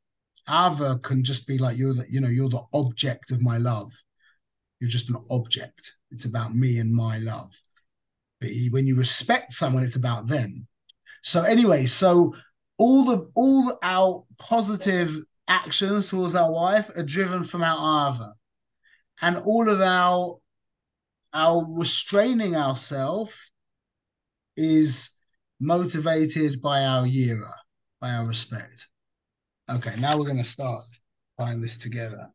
Ava 0.50 1.00
can 1.00 1.24
just 1.24 1.48
be 1.48 1.58
like 1.58 1.78
you're 1.78 1.94
the, 1.94 2.06
you 2.10 2.20
know, 2.20 2.28
you're 2.28 2.50
the 2.50 2.64
object 2.74 3.32
of 3.32 3.42
my 3.42 3.58
love. 3.58 3.92
You're 4.80 4.90
just 4.90 5.10
an 5.10 5.18
object. 5.30 5.96
It's 6.12 6.26
about 6.26 6.56
me 6.56 6.80
and 6.80 6.94
my 6.94 7.20
love. 7.20 7.54
But 8.40 8.50
when 8.72 8.88
you 8.88 8.96
respect 8.96 9.54
someone, 9.54 9.84
it's 9.84 9.96
about 9.96 10.28
them. 10.28 10.68
So 11.24 11.44
anyway, 11.44 11.86
so 11.86 12.34
all 12.78 13.04
the 13.04 13.30
all 13.36 13.78
our 13.84 14.26
positive 14.40 15.20
actions 15.48 16.10
towards 16.10 16.34
our 16.34 16.52
wife 16.52 16.90
are 16.96 17.04
driven 17.04 17.44
from 17.44 17.64
our 17.64 18.10
Ava. 18.10 18.34
And 19.22 19.38
all 19.38 19.70
of 19.70 19.80
our 19.82 20.40
our 21.34 21.66
restraining 21.70 22.56
ourselves 22.56 23.34
is 24.58 25.12
motivated 25.62 26.62
by 26.62 26.84
our 26.84 27.06
yira, 27.06 27.54
by 28.02 28.10
our 28.10 28.26
respect. 28.26 28.88
Okay, 29.70 29.96
now 30.00 30.18
we're 30.18 30.26
going 30.26 30.38
to 30.38 30.44
start 30.44 30.84
tying 31.40 31.62
this 31.62 31.78
together. 31.78 32.28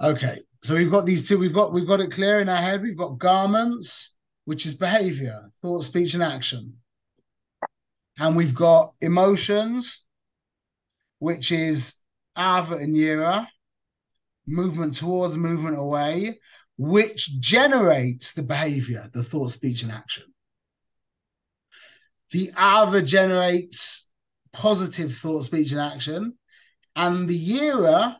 Okay, 0.00 0.40
so 0.62 0.74
we've 0.74 0.90
got 0.90 1.06
these 1.06 1.28
two. 1.28 1.38
We've 1.38 1.54
got 1.54 1.72
we've 1.72 1.86
got 1.86 2.00
it 2.00 2.10
clear 2.10 2.40
in 2.40 2.48
our 2.48 2.62
head. 2.62 2.82
We've 2.82 2.96
got 2.96 3.18
garments, 3.18 4.16
which 4.46 4.64
is 4.64 4.74
behavior, 4.74 5.50
thought, 5.60 5.84
speech, 5.84 6.14
and 6.14 6.22
action, 6.22 6.74
and 8.18 8.34
we've 8.34 8.54
got 8.54 8.94
emotions, 9.00 10.04
which 11.18 11.52
is 11.52 11.96
ava 12.36 12.76
and 12.76 12.96
yira, 12.96 13.46
movement 14.46 14.94
towards, 14.94 15.36
movement 15.36 15.76
away, 15.76 16.40
which 16.78 17.40
generates 17.40 18.32
the 18.32 18.42
behavior, 18.42 19.08
the 19.12 19.22
thought, 19.22 19.50
speech, 19.50 19.82
and 19.82 19.92
action. 19.92 20.27
The 22.30 22.50
ava 22.58 23.02
generates 23.02 24.10
positive 24.52 25.16
thought, 25.16 25.44
speech, 25.44 25.72
and 25.72 25.80
action. 25.80 26.38
And 26.94 27.28
the 27.28 27.48
yira 27.48 28.16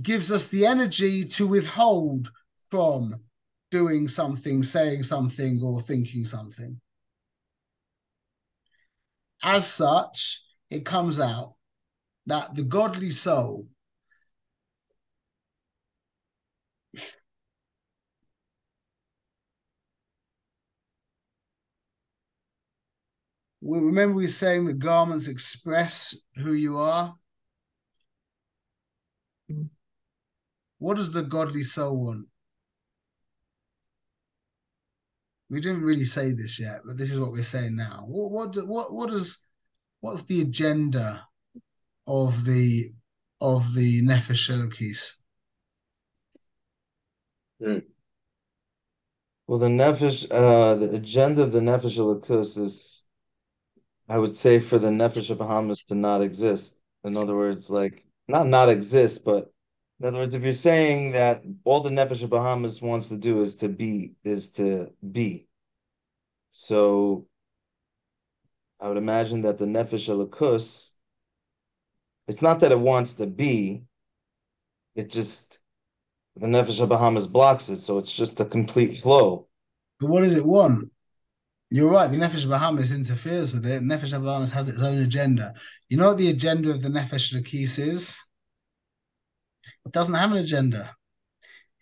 gives 0.00 0.30
us 0.30 0.48
the 0.48 0.66
energy 0.66 1.24
to 1.24 1.46
withhold 1.46 2.30
from 2.70 3.20
doing 3.70 4.08
something, 4.08 4.62
saying 4.62 5.02
something, 5.04 5.62
or 5.62 5.80
thinking 5.80 6.24
something. 6.24 6.80
As 9.42 9.70
such, 9.70 10.42
it 10.70 10.84
comes 10.84 11.20
out 11.20 11.54
that 12.26 12.54
the 12.54 12.64
godly 12.64 13.10
soul 13.10 13.68
we 23.60 23.78
remember 23.78 24.14
we 24.14 24.24
were 24.24 24.28
saying 24.28 24.66
that 24.66 24.78
garments 24.78 25.28
express 25.28 26.16
who 26.36 26.52
you 26.52 26.78
are. 26.78 27.14
What 30.78 30.96
does 30.96 31.10
the 31.10 31.22
godly 31.22 31.64
soul 31.64 31.96
want? 31.96 32.26
We 35.50 35.60
didn't 35.60 35.82
really 35.82 36.04
say 36.04 36.32
this 36.32 36.60
yet, 36.60 36.82
but 36.84 36.96
this 36.98 37.10
is 37.10 37.18
what 37.18 37.32
we're 37.32 37.42
saying 37.42 37.74
now. 37.74 38.04
What 38.06 38.30
what 38.54 38.66
what 38.66 38.92
what 38.92 39.10
is 39.12 39.38
what's 40.00 40.22
the 40.22 40.42
agenda 40.42 41.26
of 42.06 42.44
the 42.44 42.92
of 43.40 43.74
the 43.74 44.02
Nefesh 44.02 44.50
Elokis? 44.50 45.12
Hmm. 47.60 47.78
Well, 49.46 49.58
the 49.58 49.68
Nefesh, 49.68 50.26
uh, 50.30 50.74
the 50.74 50.94
agenda 50.94 51.42
of 51.42 51.52
the 51.52 51.60
Nefesh 51.60 51.98
Elokis 51.98 52.58
is 52.58 52.97
I 54.08 54.18
would 54.18 54.32
say 54.34 54.58
for 54.58 54.78
the 54.78 54.88
Nefesh 54.88 55.30
of 55.30 55.38
Bahamis 55.38 55.86
to 55.88 55.94
not 55.94 56.22
exist. 56.22 56.82
In 57.04 57.16
other 57.16 57.36
words, 57.36 57.70
like 57.70 58.04
not 58.26 58.46
not 58.46 58.68
exist, 58.70 59.24
but 59.24 59.52
in 60.00 60.06
other 60.06 60.18
words, 60.18 60.34
if 60.34 60.42
you're 60.42 60.52
saying 60.52 61.12
that 61.12 61.42
all 61.64 61.80
the 61.80 61.90
Nefesh 61.90 62.22
of 62.22 62.30
Bahamis 62.30 62.80
wants 62.80 63.08
to 63.08 63.18
do 63.18 63.40
is 63.40 63.56
to 63.56 63.68
be, 63.68 64.14
is 64.24 64.50
to 64.52 64.92
be. 65.12 65.46
So 66.50 67.26
I 68.80 68.88
would 68.88 68.96
imagine 68.96 69.42
that 69.42 69.58
the 69.58 69.66
Nefesh 69.66 70.08
Elokis, 70.08 70.92
it's 72.28 72.42
not 72.42 72.60
that 72.60 72.72
it 72.72 72.78
wants 72.78 73.14
to 73.14 73.26
be, 73.26 73.82
it 74.94 75.10
just 75.10 75.58
the 76.36 76.46
Nefesh 76.46 76.80
of 76.80 76.88
Bahamis 76.88 77.30
blocks 77.30 77.68
it, 77.68 77.80
so 77.80 77.98
it's 77.98 78.12
just 78.12 78.40
a 78.40 78.44
complete 78.44 78.96
flow. 78.96 79.48
But 80.00 80.08
what 80.08 80.20
does 80.20 80.34
it 80.34 80.46
want? 80.46 80.92
You're 81.70 81.90
right. 81.90 82.10
The 82.10 82.16
Nefesh 82.16 82.46
Bahamis 82.46 82.94
interferes 82.94 83.52
with 83.52 83.66
it. 83.66 83.82
Nefesh 83.82 84.18
Bahamis 84.18 84.50
has 84.52 84.68
its 84.68 84.80
own 84.80 84.98
agenda. 84.98 85.52
You 85.88 85.98
know 85.98 86.08
what 86.08 86.18
the 86.18 86.30
agenda 86.30 86.70
of 86.70 86.80
the 86.80 86.88
Nefesh 86.88 87.34
Elokis 87.34 87.78
is? 87.78 88.18
It 89.84 89.92
doesn't 89.92 90.14
have 90.14 90.32
an 90.32 90.38
agenda. 90.38 90.94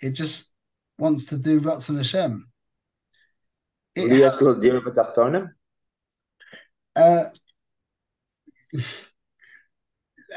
It 0.01 0.11
just 0.11 0.53
wants 0.99 1.27
to 1.27 1.39
do 1.39 1.61
Ratzon 1.61 1.97
Hashem. 1.99 2.49
It 3.95 4.11
has, 4.11 4.43
uh, 6.97 7.31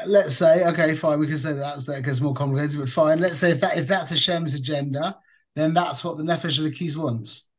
let's 0.06 0.36
say, 0.36 0.64
okay, 0.64 0.94
fine, 0.94 1.18
we 1.18 1.26
can 1.26 1.36
say 1.36 1.52
that 1.54 1.58
that's, 1.58 1.86
that 1.86 2.04
gets 2.04 2.20
more 2.20 2.34
complicated, 2.34 2.78
but 2.78 2.88
fine. 2.88 3.18
Let's 3.18 3.38
say 3.38 3.50
if 3.50 3.60
that 3.60 3.76
if 3.76 3.88
that's 3.88 4.10
Hashem's 4.10 4.54
agenda, 4.54 5.18
then 5.56 5.74
that's 5.74 6.04
what 6.04 6.18
the 6.18 6.22
Nefesh 6.22 6.60
Elokis 6.60 6.96
wants 6.96 7.49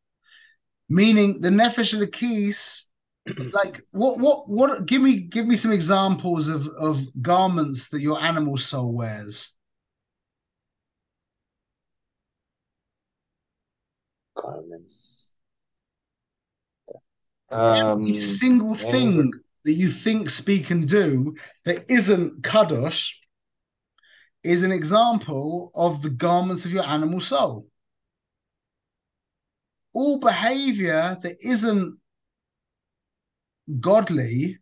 meaning 0.92 1.40
the 1.40 1.50
nefesh 1.50 1.94
of 1.94 2.00
the 2.00 2.08
keys 2.08 2.92
like 3.54 3.82
what 3.92 4.20
what 4.20 4.50
what 4.50 4.86
give 4.86 5.02
me 5.02 5.22
give 5.22 5.48
me 5.48 5.56
some 5.56 5.72
examples 5.72 6.48
of 6.50 6.68
of 6.68 7.00
garments 7.22 7.90
that 7.90 8.02
your 8.02 8.20
animal 8.20 8.58
soul 8.58 8.94
wears. 8.94 9.56
Garments. 14.36 15.30
Um, 17.50 18.02
every 18.02 18.20
single 18.20 18.76
thing 18.76 19.32
that 19.66 19.74
you 19.74 19.90
think 19.90 20.30
speak 20.30 20.72
and 20.72 20.88
do 20.88 21.36
that 21.66 21.86
isn't 21.90 22.42
kadosh 22.42 23.14
is 24.44 24.64
an 24.64 24.72
example 24.72 25.72
of 25.76 26.02
the 26.02 26.10
garments 26.10 26.66
of 26.66 26.74
your 26.74 26.84
animal 26.86 27.20
soul 27.20 27.68
all 29.94 30.20
behavior 30.20 31.18
that 31.22 31.38
isn't 31.42 31.98
godly 33.80 34.60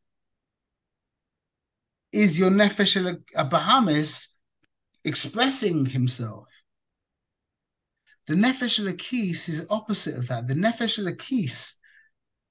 is 2.12 2.40
your 2.40 2.50
nefesh 2.50 3.22
Bahamis 3.36 4.28
expressing 5.04 5.86
himself. 5.86 6.48
The 8.28 8.36
nefesh 8.36 8.80
Elokis 8.80 9.50
is 9.50 9.68
opposite 9.70 10.16
of 10.16 10.28
that. 10.28 10.48
The 10.48 10.54
nefesh 10.54 11.00
Elokis 11.00 11.74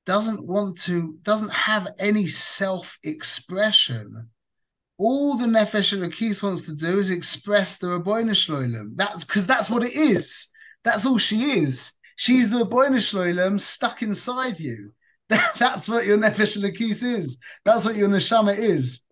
doesn't 0.07 0.47
want 0.47 0.81
to, 0.83 1.19
doesn't 1.23 1.53
have 1.53 1.89
any 1.99 2.27
self-expression. 2.27 4.29
All 4.99 5.37
the 5.37 5.47
nefesh 5.47 5.97
Elokis 5.97 6.43
wants 6.43 6.67
to 6.67 6.75
do 6.75 6.99
is 6.99 7.11
express 7.11 7.79
the 7.79 7.87
Ribbono 7.89 8.35
Shel 8.35 8.57
Olam. 8.57 8.97
That's 8.97 9.25
because 9.25 9.47
that's 9.47 9.71
what 9.71 9.85
it 9.85 9.93
is. 9.93 10.49
That's 10.83 11.07
all 11.07 11.19
she 11.19 11.59
is. 11.59 11.93
She's 12.19 12.51
the 12.51 12.65
Ribbono 12.65 12.99
Shel 12.99 13.21
Olam 13.21 13.61
stuck 13.61 14.03
inside 14.03 14.59
you. 14.59 14.93
That's 15.29 15.89
what 15.89 16.05
your 16.05 16.19
Nefesh 16.19 16.59
Elokis 16.59 17.05
is. 17.05 17.39
That's 17.65 17.85
what 17.85 17.95
your 17.95 18.09
Neshama 18.09 18.59
is. 18.59 19.05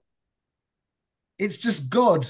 It's 1.39 1.57
just 1.57 1.89
God 1.89 2.29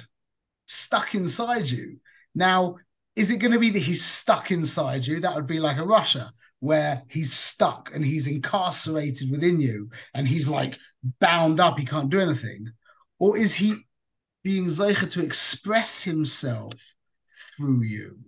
stuck 0.66 1.14
inside 1.14 1.66
you. 1.70 1.96
Now, 2.34 2.76
is 3.14 3.30
it 3.30 3.38
going 3.38 3.52
to 3.52 3.58
be 3.58 3.70
that 3.70 3.78
he's 3.78 4.04
stuck 4.04 4.50
inside 4.50 5.06
you? 5.06 5.18
That 5.18 5.34
would 5.34 5.46
be 5.46 5.60
like 5.60 5.78
a 5.78 5.80
rasha 5.80 6.28
where 6.60 7.02
he's 7.08 7.32
stuck 7.32 7.90
and 7.94 8.04
he's 8.04 8.26
incarcerated 8.26 9.30
within 9.30 9.58
you 9.58 9.88
and 10.12 10.28
he's 10.28 10.46
like 10.46 10.78
bound 11.20 11.58
up, 11.58 11.78
he 11.78 11.86
can't 11.86 12.10
do 12.10 12.20
anything. 12.20 12.68
Or 13.18 13.38
is 13.38 13.54
he 13.54 13.76
being 14.44 14.66
Zeicha 14.66 15.10
to 15.12 15.24
express 15.24 16.02
himself 16.02 16.74
through 17.56 17.84
you? 17.84 18.18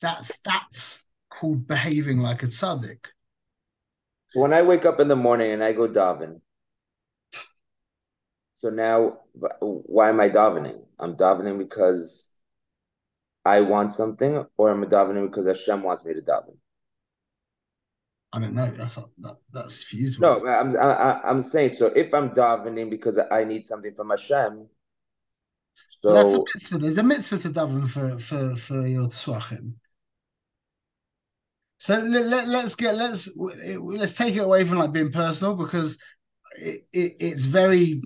That's 0.00 0.30
that's 0.44 1.04
called 1.38 1.66
behaving 1.66 2.18
like 2.18 2.42
a 2.42 2.46
tzaddik. 2.46 2.98
So 4.28 4.40
when 4.40 4.52
I 4.52 4.62
wake 4.62 4.84
up 4.84 5.00
in 5.00 5.08
the 5.08 5.16
morning 5.16 5.52
and 5.52 5.62
I 5.62 5.72
go 5.72 5.88
daven, 5.88 6.40
so 8.56 8.70
now 8.70 9.20
why 9.60 10.08
am 10.08 10.20
I 10.20 10.28
davening? 10.28 10.80
I'm 10.98 11.16
davening 11.16 11.58
because 11.58 12.30
I 13.44 13.60
want 13.60 13.92
something, 13.92 14.44
or 14.56 14.70
I'm 14.70 14.82
I 14.82 14.86
davening 14.86 15.26
because 15.30 15.46
Hashem 15.46 15.82
wants 15.82 16.04
me 16.04 16.12
to 16.14 16.20
daven? 16.20 16.56
I 18.32 18.40
don't 18.40 18.54
know. 18.54 18.68
That's 18.70 18.96
that, 18.96 19.36
that's 19.52 19.84
for 19.84 19.96
you. 19.96 20.10
no, 20.18 20.44
I'm 20.46 20.76
I, 20.76 21.20
I'm 21.24 21.40
saying 21.40 21.70
so. 21.70 21.86
If 21.86 22.12
I'm 22.12 22.30
davening 22.30 22.90
because 22.90 23.18
I 23.30 23.44
need 23.44 23.66
something 23.66 23.94
from 23.94 24.10
Hashem, 24.10 24.66
so 26.00 26.12
that's 26.12 26.34
a 26.34 26.38
mitzvah. 26.38 26.78
There's 26.78 26.98
a 26.98 27.02
mitzvah 27.02 27.38
to 27.38 27.48
daven 27.48 27.88
for 27.88 28.18
for 28.18 28.56
for 28.56 28.86
your 28.86 29.06
tzwachim. 29.06 29.74
So 31.78 31.98
let, 32.00 32.26
let, 32.26 32.48
let's 32.48 32.74
get 32.74 32.96
let's 32.96 33.36
let's 33.38 34.16
take 34.16 34.34
it 34.34 34.44
away 34.44 34.64
from 34.64 34.78
like 34.78 34.92
being 34.92 35.12
personal 35.12 35.54
because 35.54 35.98
it, 36.56 36.86
it, 36.92 37.16
it's 37.20 37.44
very 37.44 38.02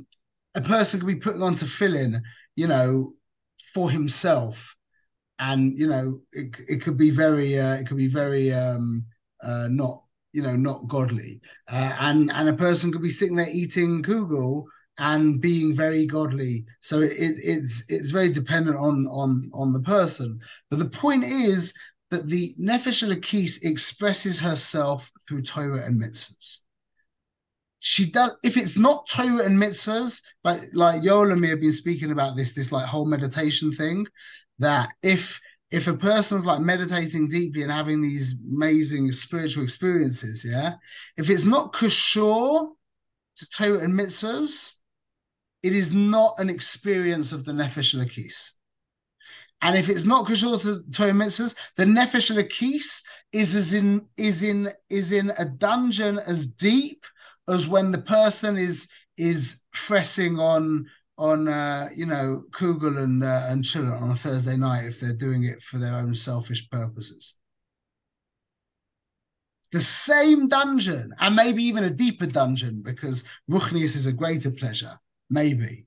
a 0.54 0.60
person 0.60 1.00
could 1.00 1.06
be 1.06 1.16
putting 1.16 1.42
on 1.42 1.54
tefillin, 1.54 2.20
you 2.54 2.66
know, 2.66 3.14
for 3.72 3.90
himself, 3.90 4.76
and 5.38 5.78
you 5.78 5.88
know, 5.88 6.20
it 6.32 6.54
it 6.68 6.82
could 6.82 6.98
be 6.98 7.10
very 7.10 7.58
uh, 7.58 7.74
it 7.74 7.86
could 7.86 7.96
be 7.96 8.08
very 8.08 8.52
um, 8.52 9.06
uh, 9.42 9.68
not 9.70 10.02
you 10.32 10.42
know 10.42 10.56
not 10.56 10.86
godly, 10.88 11.40
uh, 11.70 11.96
and 12.00 12.30
and 12.30 12.48
a 12.48 12.54
person 12.54 12.92
could 12.92 13.02
be 13.02 13.10
sitting 13.10 13.36
there 13.36 13.48
eating 13.50 14.02
kugel 14.02 14.64
and 14.98 15.40
being 15.40 15.74
very 15.74 16.06
godly. 16.06 16.66
So 16.80 17.00
it, 17.00 17.12
it's 17.16 17.84
it's 17.88 18.10
very 18.10 18.30
dependent 18.30 18.76
on 18.76 19.06
on 19.06 19.50
on 19.54 19.72
the 19.72 19.80
person. 19.80 20.38
But 20.68 20.78
the 20.78 20.90
point 20.90 21.24
is 21.24 21.72
that 22.12 22.26
the 22.26 22.54
Nefesh 22.60 23.02
Elokis 23.02 23.62
expresses 23.62 24.38
herself 24.38 25.10
through 25.26 25.40
Torah 25.40 25.86
and 25.86 25.98
mitzvahs. 25.98 26.58
She 27.80 28.10
does 28.10 28.36
if 28.44 28.58
it's 28.58 28.76
not 28.76 29.08
Torah 29.08 29.46
and 29.46 29.58
mitzvahs, 29.58 30.20
but 30.44 30.62
like 30.74 31.00
Yoel 31.00 31.32
and 31.32 31.40
me 31.40 31.48
have 31.48 31.62
been 31.62 31.72
speaking 31.72 32.12
about 32.12 32.36
this, 32.36 32.52
this 32.52 32.70
like 32.70 32.84
whole 32.86 33.06
meditation 33.06 33.72
thing, 33.72 34.06
that 34.58 34.90
if 35.02 35.40
if 35.70 35.88
a 35.88 35.94
person's 35.94 36.44
like 36.44 36.60
meditating 36.60 37.28
deeply 37.28 37.62
and 37.62 37.72
having 37.72 38.02
these 38.02 38.34
amazing 38.42 39.10
spiritual 39.10 39.64
experiences, 39.64 40.44
yeah, 40.44 40.74
if 41.16 41.30
it's 41.30 41.46
not 41.46 41.72
kashor 41.72 42.72
to 43.36 43.48
Torah 43.48 43.78
and 43.78 43.98
mitzvahs, 43.98 44.74
it 45.62 45.72
is 45.72 45.92
not 45.92 46.38
an 46.38 46.50
experience 46.50 47.32
of 47.32 47.46
the 47.46 47.52
Nefesh 47.52 47.94
Elokis. 47.94 48.52
And 49.62 49.76
if 49.76 49.88
it's 49.88 50.04
not 50.04 50.26
kashur 50.26 50.60
to 50.62 50.82
Torah 50.90 51.12
mitzvahs, 51.12 51.56
the 51.76 51.84
Nefesh 51.84 52.34
Elokis 52.34 53.02
is 53.32 53.54
as 53.54 53.72
in 53.72 54.06
is 54.16 54.42
in 54.42 54.72
is 54.90 55.12
in 55.12 55.32
a 55.38 55.44
dungeon 55.44 56.18
as 56.18 56.46
deep 56.46 57.06
as 57.48 57.68
when 57.68 57.92
the 57.92 58.02
person 58.02 58.56
is 58.56 58.88
is 59.16 59.60
pressing 59.72 60.38
on 60.38 60.90
on 61.16 61.48
uh, 61.48 61.88
you 61.94 62.06
know 62.06 62.44
Kugel 62.50 62.98
and 62.98 63.22
uh, 63.24 63.46
and 63.48 63.64
Chiller 63.64 63.94
on 63.94 64.10
a 64.10 64.14
Thursday 64.14 64.56
night 64.56 64.86
if 64.86 64.98
they're 64.98 65.12
doing 65.12 65.44
it 65.44 65.62
for 65.62 65.78
their 65.78 65.94
own 65.94 66.14
selfish 66.14 66.68
purposes. 66.68 67.34
The 69.70 69.80
same 69.80 70.48
dungeon, 70.48 71.14
and 71.18 71.34
maybe 71.34 71.64
even 71.64 71.84
a 71.84 71.90
deeper 71.90 72.26
dungeon, 72.26 72.82
because 72.82 73.24
Ruchnius 73.48 73.96
is 73.96 74.04
a 74.04 74.12
greater 74.12 74.50
pleasure 74.50 74.98
maybe. 75.30 75.86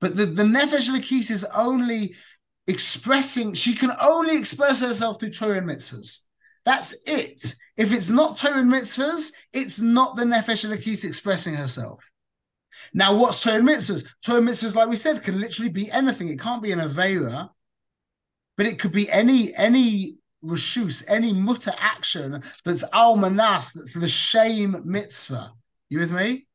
But 0.00 0.16
the, 0.16 0.26
the 0.26 0.42
Nefesh 0.42 0.90
Elokis 0.90 1.30
is 1.30 1.44
only 1.44 2.14
expressing, 2.66 3.54
she 3.54 3.74
can 3.74 3.92
only 4.00 4.36
express 4.36 4.80
herself 4.80 5.20
through 5.20 5.30
Torah 5.30 5.58
and 5.58 5.68
mitzvahs. 5.68 6.20
That's 6.64 6.94
it. 7.06 7.54
If 7.76 7.92
it's 7.92 8.10
not 8.10 8.36
Torah 8.36 8.60
and 8.60 8.72
mitzvahs, 8.72 9.32
it's 9.52 9.80
not 9.80 10.16
the 10.16 10.24
Nefesh 10.24 10.68
Elokis 10.68 11.04
expressing 11.04 11.54
herself. 11.54 12.04
Now, 12.92 13.16
what's 13.16 13.42
Torah 13.42 13.56
and 13.56 13.68
mitzvahs? 13.68 14.06
Torah 14.24 14.38
and 14.38 14.48
mitzvahs, 14.48 14.74
like 14.74 14.88
we 14.88 14.96
said, 14.96 15.22
can 15.22 15.40
literally 15.40 15.70
be 15.70 15.90
anything. 15.90 16.28
It 16.28 16.40
can't 16.40 16.62
be 16.62 16.72
an 16.72 16.80
Avera, 16.80 17.50
but 18.56 18.66
it 18.66 18.78
could 18.78 18.92
be 18.92 19.10
any 19.10 19.54
any 19.54 20.16
reshus, 20.44 21.04
any 21.08 21.32
mutter 21.32 21.74
action 21.78 22.42
that's 22.64 22.84
al 22.92 23.16
manas, 23.16 23.72
that's 23.72 23.92
the 23.92 24.08
shame 24.08 24.82
mitzvah. 24.84 25.52
You 25.88 26.00
with 26.00 26.12
me? 26.12 26.46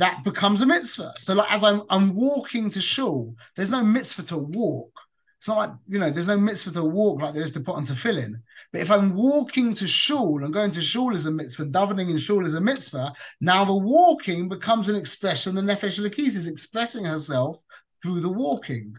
That 0.00 0.24
becomes 0.24 0.62
a 0.62 0.66
mitzvah. 0.66 1.12
So 1.18 1.34
like 1.34 1.52
as 1.52 1.62
I'm 1.62 1.82
I'm 1.90 2.14
walking 2.14 2.70
to 2.70 2.80
shul, 2.80 3.36
there's 3.54 3.70
no 3.70 3.84
mitzvah 3.84 4.22
to 4.24 4.38
walk. 4.38 4.90
It's 5.38 5.48
not 5.48 5.56
like, 5.56 5.70
you 5.88 5.98
know, 5.98 6.10
there's 6.10 6.26
no 6.26 6.38
mitzvah 6.38 6.72
to 6.72 6.84
walk 6.84 7.20
like 7.20 7.34
there 7.34 7.42
is 7.42 7.52
to 7.52 7.60
put 7.60 7.74
on 7.74 7.84
tefillin. 7.84 8.34
But 8.72 8.80
if 8.80 8.90
I'm 8.90 9.14
walking 9.14 9.74
to 9.74 9.86
shul 9.86 10.42
and 10.42 10.54
going 10.54 10.70
to 10.72 10.80
shul 10.80 11.14
is 11.14 11.26
a 11.26 11.30
mitzvah, 11.30 11.66
davening 11.66 12.10
in 12.10 12.18
shul 12.18 12.46
is 12.46 12.54
a 12.54 12.60
mitzvah, 12.60 13.12
now 13.40 13.64
the 13.64 13.76
walking 13.76 14.48
becomes 14.48 14.88
an 14.88 14.96
expression. 14.96 15.54
The 15.54 15.62
Nefesh 15.62 15.98
Elokis 15.98 16.36
is 16.36 16.46
expressing 16.46 17.04
herself 17.04 17.58
through 18.02 18.20
the 18.20 18.32
walking. 18.32 18.94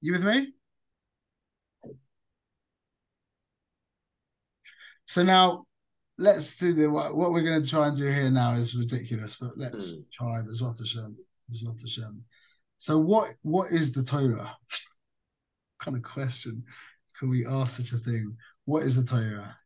You 0.00 0.12
with 0.12 0.24
me? 0.24 0.52
So 5.06 5.22
now 5.22 5.66
let's 6.18 6.58
do 6.58 6.72
the 6.72 6.90
what, 6.90 7.16
what 7.16 7.32
we're 7.32 7.42
going 7.42 7.62
to 7.62 7.68
try 7.68 7.88
and 7.88 7.96
do 7.96 8.06
here 8.06 8.30
now 8.30 8.54
is 8.54 8.74
ridiculous, 8.74 9.36
but 9.36 9.56
let's 9.56 9.94
mm. 9.94 10.04
try 10.12 10.40
as 10.50 10.60
well 10.60 10.74
to 10.74 10.84
Shem. 10.84 11.16
As 11.50 11.62
well 11.64 11.76
to 11.80 11.88
Shem. 11.88 12.24
So 12.78 12.98
what 12.98 13.30
what 13.42 13.70
is 13.70 13.92
the 13.92 14.02
Torah? 14.02 14.36
what 14.36 14.56
kind 15.80 15.96
of 15.96 16.02
question 16.02 16.64
can 17.18 17.30
we 17.30 17.46
ask 17.46 17.76
such 17.76 17.92
a 17.92 17.98
thing? 17.98 18.36
What 18.64 18.82
is 18.82 18.96
the 18.96 19.04
Torah? 19.04 19.56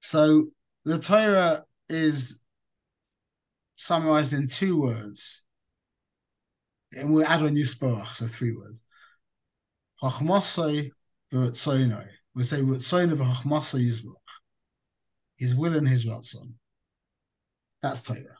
So 0.00 0.48
the 0.84 0.98
Torah 0.98 1.64
is 1.88 2.40
summarized 3.76 4.32
in 4.32 4.48
two 4.48 4.80
words. 4.80 5.42
And 6.94 7.10
we'll 7.10 7.24
add 7.24 7.42
on 7.42 7.54
Yisborach, 7.54 8.14
so 8.14 8.26
three 8.26 8.54
words. 8.54 8.82
V'rotzoinoi. 10.02 10.90
We 12.34 12.42
say 12.42 12.60
rotzoinoi 12.60 13.16
v'chachmasai 13.16 13.88
Yisborach 13.88 14.21
his 15.42 15.56
will 15.56 15.74
and 15.74 15.88
his 15.88 16.04
ratzon. 16.06 16.52
That's 17.82 18.00
Torah. 18.00 18.38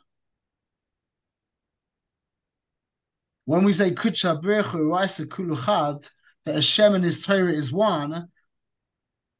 When 3.43 3.65
we 3.65 3.73
say 3.73 3.91
Kucha 3.91 4.41
Brechu 4.41 4.89
Raisa 4.89 5.25
Kuluchad, 5.25 6.09
that 6.45 6.55
Hashem 6.55 6.95
and 6.95 7.03
his 7.03 7.25
Torah 7.25 7.51
is 7.51 7.73
one, 7.73 8.29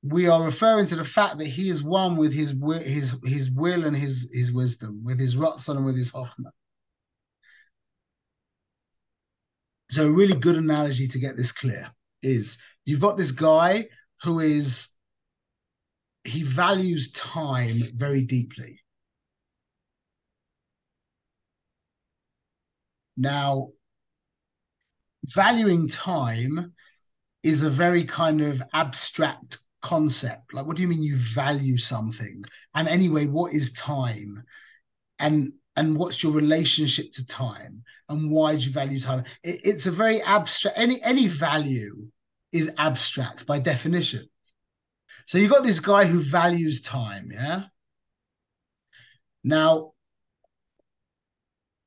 we 0.01 0.27
are 0.27 0.43
referring 0.43 0.87
to 0.87 0.97
the 0.97 1.05
fact 1.05 1.37
that 1.37 1.47
he 1.47 1.69
is 1.69 1.81
one 1.81 2.17
with 2.17 2.33
his 2.33 2.53
his 2.81 3.15
his 3.23 3.49
will 3.49 3.85
and 3.85 3.95
his 3.95 4.29
his 4.33 4.51
wisdom, 4.51 5.01
with 5.05 5.17
his 5.17 5.37
ratzon 5.37 5.77
and 5.77 5.85
with 5.85 5.97
his 5.97 6.11
chokhmah. 6.11 6.51
So 9.89 10.07
a 10.07 10.11
really 10.11 10.35
good 10.35 10.57
analogy 10.57 11.07
to 11.07 11.17
get 11.17 11.37
this 11.37 11.53
clear 11.53 11.89
is 12.21 12.57
you've 12.83 12.99
got 12.99 13.15
this 13.15 13.31
guy 13.31 13.87
who 14.21 14.41
is 14.41 14.89
he 16.23 16.43
values 16.43 17.11
time 17.11 17.81
very 17.95 18.21
deeply. 18.21 18.79
Now, 23.17 23.69
valuing 25.25 25.87
time 25.87 26.73
is 27.43 27.63
a 27.63 27.69
very 27.69 28.05
kind 28.05 28.41
of 28.41 28.63
abstract 28.73 29.59
concept. 29.81 30.53
Like, 30.53 30.65
what 30.65 30.75
do 30.75 30.81
you 30.81 30.87
mean 30.87 31.03
you 31.03 31.17
value 31.17 31.77
something? 31.77 32.43
And 32.73 32.87
anyway, 32.87 33.27
what 33.27 33.53
is 33.53 33.73
time? 33.73 34.43
And 35.19 35.53
and 35.75 35.97
what's 35.97 36.21
your 36.23 36.31
relationship 36.31 37.11
to 37.13 37.25
time? 37.27 37.83
And 38.09 38.31
why 38.31 38.55
do 38.55 38.63
you 38.63 38.71
value 38.71 38.99
time? 38.99 39.25
It, 39.43 39.61
it's 39.63 39.87
a 39.87 39.91
very 39.91 40.21
abstract. 40.21 40.77
Any 40.77 41.01
any 41.03 41.27
value 41.27 42.07
is 42.51 42.71
abstract 42.77 43.45
by 43.45 43.59
definition. 43.59 44.27
So 45.25 45.37
you 45.37 45.47
got 45.47 45.63
this 45.63 45.79
guy 45.79 46.05
who 46.05 46.19
values 46.19 46.81
time, 46.81 47.31
yeah? 47.31 47.63
Now, 49.43 49.93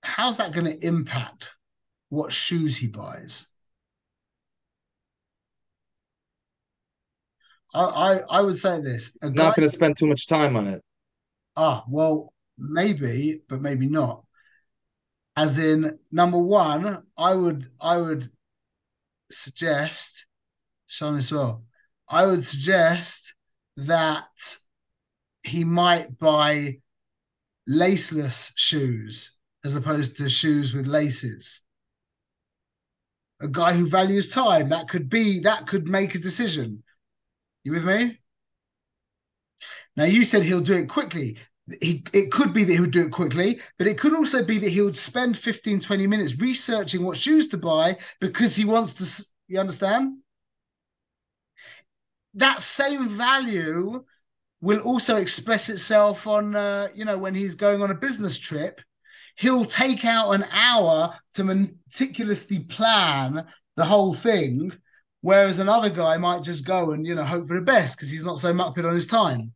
how's 0.02 0.38
that 0.38 0.52
going 0.52 0.66
to 0.66 0.86
impact 0.86 1.50
what 2.08 2.32
shoes 2.32 2.76
he 2.76 2.88
buys? 2.88 3.46
I, 7.74 7.82
I, 7.82 8.38
I 8.38 8.40
would 8.40 8.56
say 8.56 8.80
this. 8.80 9.16
Not 9.22 9.56
going 9.56 9.66
to 9.66 9.68
spend 9.68 9.96
too 9.98 10.06
much 10.06 10.26
time 10.26 10.56
on 10.56 10.66
it. 10.66 10.82
Ah, 11.56 11.84
well, 11.88 12.32
maybe, 12.56 13.42
but 13.48 13.60
maybe 13.60 13.86
not. 13.86 14.22
As 15.36 15.58
in, 15.58 15.98
number 16.10 16.38
one, 16.38 17.02
I 17.18 17.34
would 17.34 17.70
I 17.78 17.98
would 17.98 18.30
suggest, 19.30 20.24
Sean 20.86 21.16
as 21.16 21.30
well, 21.30 21.65
I 22.08 22.26
would 22.26 22.44
suggest 22.44 23.34
that 23.76 24.56
he 25.42 25.64
might 25.64 26.18
buy 26.18 26.80
laceless 27.68 28.52
shoes 28.56 29.36
as 29.64 29.74
opposed 29.74 30.16
to 30.16 30.28
shoes 30.28 30.72
with 30.72 30.86
laces. 30.86 31.62
A 33.40 33.48
guy 33.48 33.74
who 33.74 33.86
values 33.86 34.28
time, 34.28 34.70
that 34.70 34.88
could 34.88 35.08
be, 35.08 35.40
that 35.40 35.66
could 35.66 35.88
make 35.88 36.14
a 36.14 36.18
decision. 36.18 36.84
You 37.64 37.72
with 37.72 37.84
me? 37.84 38.18
Now, 39.96 40.04
you 40.04 40.24
said 40.24 40.42
he'll 40.42 40.60
do 40.60 40.76
it 40.76 40.88
quickly. 40.88 41.38
He, 41.82 42.04
it 42.12 42.30
could 42.30 42.54
be 42.54 42.62
that 42.64 42.72
he 42.72 42.80
would 42.80 42.92
do 42.92 43.06
it 43.06 43.12
quickly, 43.12 43.60
but 43.76 43.88
it 43.88 43.98
could 43.98 44.14
also 44.14 44.44
be 44.44 44.58
that 44.60 44.70
he 44.70 44.80
would 44.80 44.96
spend 44.96 45.36
15, 45.36 45.80
20 45.80 46.06
minutes 46.06 46.38
researching 46.38 47.04
what 47.04 47.16
shoes 47.16 47.48
to 47.48 47.58
buy 47.58 47.98
because 48.20 48.54
he 48.54 48.64
wants 48.64 48.94
to, 48.94 49.26
you 49.48 49.58
understand? 49.58 50.18
That 52.36 52.62
same 52.62 53.08
value 53.08 54.04
will 54.60 54.80
also 54.80 55.16
express 55.16 55.68
itself 55.68 56.26
on 56.26 56.54
uh, 56.54 56.88
you 56.94 57.04
know 57.04 57.18
when 57.18 57.34
he's 57.34 57.54
going 57.54 57.82
on 57.82 57.90
a 57.90 57.94
business 57.94 58.38
trip. 58.38 58.80
He'll 59.38 59.66
take 59.66 60.06
out 60.06 60.30
an 60.30 60.46
hour 60.50 61.14
to 61.34 61.44
meticulously 61.44 62.60
plan 62.60 63.46
the 63.76 63.84
whole 63.84 64.14
thing 64.14 64.72
whereas 65.26 65.58
another 65.58 65.90
guy 65.90 66.16
might 66.16 66.44
just 66.44 66.64
go 66.64 66.92
and 66.92 67.04
you 67.04 67.12
know 67.14 67.24
hope 67.24 67.48
for 67.48 67.56
the 67.56 67.64
best 67.64 67.96
because 67.96 68.08
he's 68.10 68.24
not 68.24 68.38
so 68.38 68.52
much 68.52 68.78
on 68.78 68.94
his 68.94 69.08
time. 69.08 69.52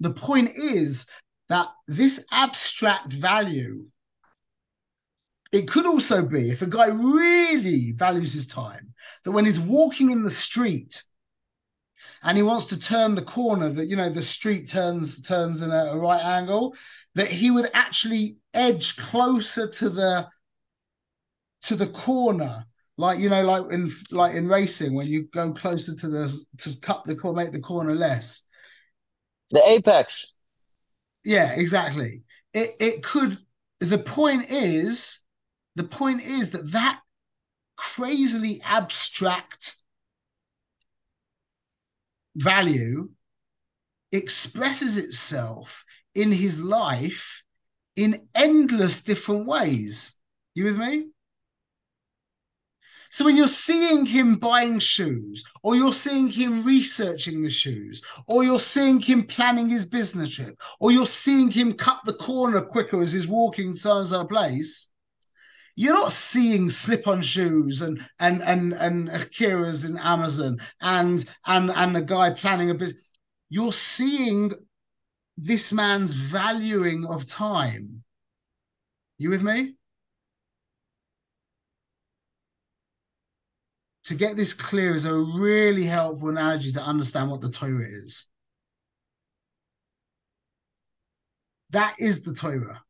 The 0.00 0.10
point 0.10 0.50
is 0.56 1.06
that 1.48 1.68
this 1.86 2.26
abstract 2.32 3.12
value, 3.12 3.86
it 5.52 5.68
could 5.68 5.86
also 5.86 6.26
be 6.26 6.50
if 6.50 6.60
a 6.60 6.66
guy 6.66 6.88
really 6.88 7.92
values 7.92 8.32
his 8.32 8.48
time, 8.48 8.94
that 9.24 9.30
when 9.30 9.44
he's 9.44 9.60
walking 9.60 10.10
in 10.10 10.24
the 10.24 10.30
street 10.30 11.04
and 12.22 12.36
he 12.36 12.42
wants 12.42 12.66
to 12.66 12.78
turn 12.78 13.14
the 13.14 13.22
corner, 13.22 13.68
that 13.68 13.86
you 13.86 13.96
know 13.96 14.08
the 14.08 14.22
street 14.22 14.68
turns 14.68 15.22
turns 15.22 15.62
in 15.62 15.70
a, 15.70 15.86
a 15.86 15.98
right 15.98 16.22
angle, 16.22 16.74
that 17.14 17.28
he 17.28 17.50
would 17.50 17.70
actually 17.74 18.36
edge 18.54 18.96
closer 18.96 19.68
to 19.68 19.90
the 19.90 20.28
to 21.62 21.76
the 21.76 21.88
corner. 21.88 22.66
Like 22.98 23.18
you 23.18 23.28
know 23.28 23.42
like 23.42 23.72
in 23.72 23.90
like 24.10 24.34
in 24.34 24.48
racing 24.48 24.94
when 24.94 25.06
you 25.06 25.24
go 25.32 25.52
closer 25.52 25.94
to 25.96 26.08
the 26.08 26.44
to 26.58 26.76
cut 26.80 27.04
the 27.04 27.16
corner 27.16 27.42
make 27.42 27.52
the 27.52 27.60
corner 27.60 27.94
less. 27.94 28.44
The 29.50 29.62
apex. 29.66 30.36
Yeah 31.24 31.52
exactly. 31.52 32.22
It 32.52 32.76
it 32.80 33.02
could 33.02 33.38
the 33.80 33.98
point 33.98 34.50
is 34.50 35.18
the 35.74 35.84
point 35.84 36.22
is 36.22 36.50
that 36.50 36.70
that 36.72 37.00
crazily 37.76 38.60
abstract 38.62 39.74
value 42.36 43.10
expresses 44.12 44.98
itself 44.98 45.84
in 46.14 46.30
his 46.32 46.58
life 46.58 47.42
in 47.96 48.28
endless 48.34 49.02
different 49.02 49.46
ways. 49.46 50.14
You 50.54 50.64
with 50.64 50.76
me? 50.76 51.08
So 53.10 53.26
when 53.26 53.36
you're 53.36 53.46
seeing 53.48 54.06
him 54.06 54.36
buying 54.36 54.78
shoes, 54.78 55.44
or 55.62 55.76
you're 55.76 55.92
seeing 55.92 56.28
him 56.28 56.64
researching 56.64 57.42
the 57.42 57.50
shoes, 57.50 58.00
or 58.26 58.42
you're 58.42 58.58
seeing 58.58 59.00
him 59.00 59.26
planning 59.26 59.68
his 59.68 59.84
business 59.84 60.34
trip, 60.34 60.58
or 60.80 60.92
you're 60.92 61.04
seeing 61.04 61.50
him 61.50 61.74
cut 61.74 62.00
the 62.06 62.14
corner 62.14 62.62
quicker 62.62 63.02
as 63.02 63.12
he's 63.12 63.28
walking 63.28 63.74
so 63.74 63.98
and 63.98 64.06
so 64.06 64.24
place, 64.24 64.88
you're 65.74 65.94
not 65.94 66.12
seeing 66.12 66.68
slip-on 66.70 67.22
shoes 67.22 67.82
and 67.82 68.06
and 68.18 68.42
and 68.42 68.74
and 68.74 69.08
Akira's 69.08 69.84
in 69.84 69.98
Amazon 69.98 70.58
and 70.80 71.24
and 71.46 71.70
and 71.70 71.96
the 71.96 72.02
guy 72.02 72.30
planning 72.30 72.70
a 72.70 72.74
business. 72.74 73.02
You're 73.48 73.72
seeing 73.72 74.52
this 75.36 75.72
man's 75.72 76.12
valuing 76.12 77.06
of 77.06 77.26
time. 77.26 78.04
You 79.18 79.30
with 79.30 79.42
me? 79.42 79.76
to 84.04 84.14
get 84.14 84.36
this 84.36 84.52
clear 84.52 84.94
is 84.94 85.04
a 85.04 85.14
really 85.14 85.84
helpful 85.84 86.28
analogy 86.28 86.72
to 86.72 86.82
understand 86.82 87.30
what 87.30 87.40
the 87.40 87.50
Torah 87.50 87.86
is. 87.88 88.26
That 91.70 91.94
is 91.98 92.22
the 92.22 92.34
Torah. 92.34 92.82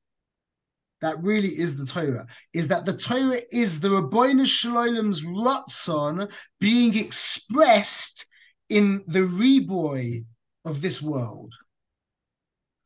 That 1.02 1.20
really 1.20 1.48
is 1.48 1.76
the 1.76 1.84
Torah. 1.84 2.26
Is 2.52 2.68
that 2.68 2.84
the 2.84 2.96
Torah 2.96 3.42
is 3.50 3.80
the 3.80 3.88
Ribbono 3.88 4.46
Shel 4.46 4.78
Olam's 4.78 5.24
Ratzon 5.24 6.32
being 6.60 6.96
expressed 6.96 8.24
in 8.68 9.02
the 9.08 9.20
reboy 9.20 10.24
of 10.64 10.80
this 10.80 11.02
world, 11.02 11.52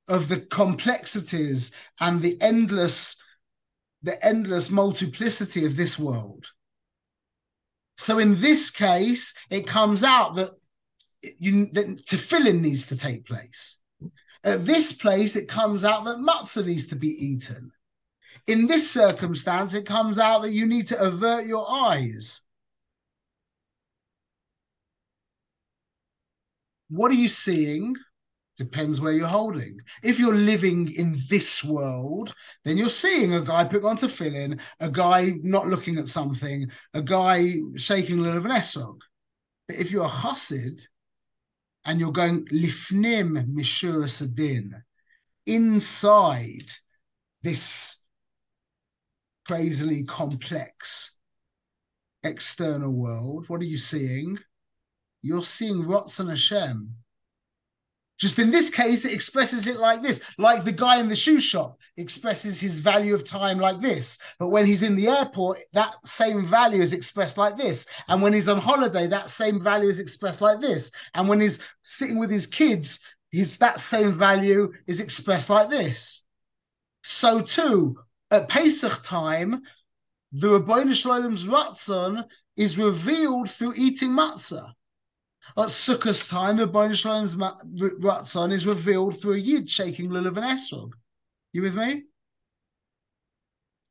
of 0.08 0.28
the 0.28 0.40
complexities 0.40 1.72
and 2.00 2.22
the 2.22 2.40
endless, 2.40 3.22
the 4.02 4.24
endless 4.24 4.70
multiplicity 4.70 5.66
of 5.66 5.76
this 5.76 5.98
world. 5.98 6.50
So 7.98 8.18
in 8.18 8.40
this 8.40 8.70
case, 8.70 9.34
it 9.50 9.66
comes 9.66 10.02
out 10.02 10.36
that 10.36 10.50
you 11.38 11.66
that 11.72 12.06
tefillin 12.06 12.60
needs 12.60 12.86
to 12.86 12.96
take 12.96 13.26
place. 13.26 13.78
At 14.42 14.64
this 14.64 14.92
place, 14.92 15.36
it 15.36 15.48
comes 15.48 15.84
out 15.84 16.04
that 16.06 16.16
matzah 16.16 16.64
needs 16.64 16.86
to 16.88 16.96
be 16.96 17.08
eaten. 17.08 17.72
In 18.46 18.66
this 18.66 18.90
circumstance, 18.90 19.74
it 19.74 19.86
comes 19.86 20.18
out 20.18 20.42
that 20.42 20.52
you 20.52 20.66
need 20.66 20.88
to 20.88 21.00
avert 21.00 21.46
your 21.46 21.70
eyes. 21.70 22.42
What 26.88 27.10
are 27.10 27.14
you 27.14 27.28
seeing? 27.28 27.96
Depends 28.56 29.00
where 29.00 29.12
you're 29.12 29.26
holding. 29.26 29.80
If 30.02 30.18
you're 30.18 30.34
living 30.34 30.92
in 30.92 31.16
this 31.28 31.62
world, 31.62 32.34
then 32.64 32.76
you're 32.78 32.88
seeing 32.88 33.34
a 33.34 33.42
guy 33.42 33.64
put 33.64 33.84
on 33.84 33.98
tefillin, 33.98 34.60
a 34.80 34.90
guy 34.90 35.32
not 35.42 35.68
looking 35.68 35.98
at 35.98 36.08
something, 36.08 36.70
a 36.94 37.02
guy 37.02 37.56
shaking 37.74 38.20
a 38.20 38.22
little 38.22 38.38
of 38.38 38.46
an 38.46 38.52
esrog. 38.52 38.98
But 39.68 39.76
if 39.76 39.90
you're 39.90 40.06
a 40.06 40.08
chassid 40.08 40.80
and 41.84 42.00
you're 42.00 42.12
going 42.12 42.46
lifnim 42.46 43.46
mishura 43.54 44.08
sadin, 44.08 44.72
inside 45.44 46.70
this 47.42 47.98
crazily 49.46 50.04
complex 50.04 51.16
external 52.22 52.92
world, 52.92 53.48
what 53.48 53.60
are 53.60 53.64
you 53.64 53.78
seeing? 53.78 54.38
You're 55.22 55.44
seeing 55.44 55.84
Ratzon 55.84 56.28
Hashem 56.28 56.96
just 58.18 58.38
in 58.38 58.50
this 58.50 58.70
case, 58.70 59.04
it 59.04 59.12
expresses 59.12 59.66
it 59.66 59.76
like 59.76 60.02
this, 60.02 60.22
like 60.38 60.64
the 60.64 60.72
guy 60.72 60.98
in 60.98 61.08
the 61.08 61.16
shoe 61.16 61.38
shop 61.38 61.78
expresses 61.98 62.58
his 62.58 62.80
value 62.80 63.14
of 63.14 63.24
time 63.24 63.58
like 63.58 63.80
this. 63.80 64.18
But 64.38 64.48
when 64.48 64.64
he's 64.64 64.82
in 64.82 64.96
the 64.96 65.08
airport, 65.08 65.60
that 65.74 65.94
same 66.06 66.46
value 66.46 66.80
is 66.80 66.94
expressed 66.94 67.36
like 67.36 67.58
this. 67.58 67.86
And 68.08 68.22
when 68.22 68.32
he's 68.32 68.48
on 68.48 68.58
holiday, 68.58 69.06
that 69.08 69.28
same 69.28 69.62
value 69.62 69.90
is 69.90 69.98
expressed 69.98 70.40
like 70.40 70.60
this. 70.60 70.92
And 71.14 71.28
when 71.28 71.42
he's 71.42 71.60
sitting 71.82 72.18
with 72.18 72.30
his 72.30 72.46
kids, 72.46 73.00
his 73.32 73.58
that 73.58 73.80
same 73.80 74.12
value 74.12 74.72
is 74.86 75.00
expressed 75.00 75.50
like 75.50 75.68
this. 75.68 76.22
So 77.02 77.42
too, 77.42 77.98
at 78.30 78.48
Pesach 78.48 79.02
time, 79.02 79.62
the 80.32 80.48
Ribbono 80.58 80.94
Shel 80.94 81.12
Olam's 81.12 81.46
Ratzon 81.46 82.24
is 82.56 82.78
revealed 82.78 83.50
through 83.50 83.74
eating 83.76 84.10
matzah. 84.10 84.72
At 85.56 85.68
Sukkot's 85.68 86.28
time, 86.28 86.56
the 86.56 86.66
Ribbono 86.66 86.94
Shel 86.94 87.12
Olam's 87.12 87.36
Ratzon 87.36 88.52
is 88.52 88.66
revealed 88.66 89.20
through 89.20 89.34
a 89.34 89.38
Yid 89.38 89.70
shaking 89.70 90.10
Lulav 90.10 90.36
and 90.36 90.58
Esrog. 90.58 90.92
You 91.52 91.62
with 91.62 91.74
me? 91.74 92.04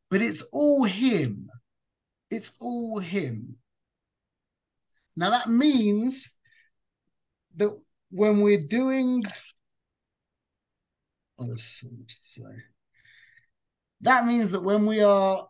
But 0.09 0.21
it's 0.21 0.43
all 0.51 0.83
him. 0.83 1.49
It's 2.29 2.53
all 2.59 2.99
him. 2.99 3.57
Now 5.15 5.29
that 5.29 5.49
means 5.49 6.29
that 7.55 7.75
when 8.11 8.41
we're 8.41 8.67
doing, 8.67 9.23
oh, 11.39 11.47
much 11.47 11.81
to 11.81 12.15
say. 12.21 12.43
That 14.05 14.27
means 14.27 14.51
that 14.51 14.61
when 14.61 14.85
we 14.85 15.01
are 15.01 15.47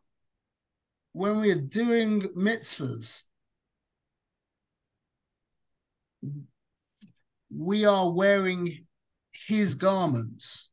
when 1.12 1.42
we 1.42 1.52
are 1.52 1.62
doing 1.62 2.22
mitzvahs, 2.38 3.24
we 7.54 7.84
are 7.84 8.14
wearing 8.14 8.86
his 9.48 9.76
garments. 9.76 10.70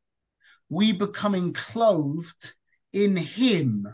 We 0.68 0.92
becoming 0.92 1.52
clothed 1.52 2.52
in 2.92 3.16
him. 3.16 3.88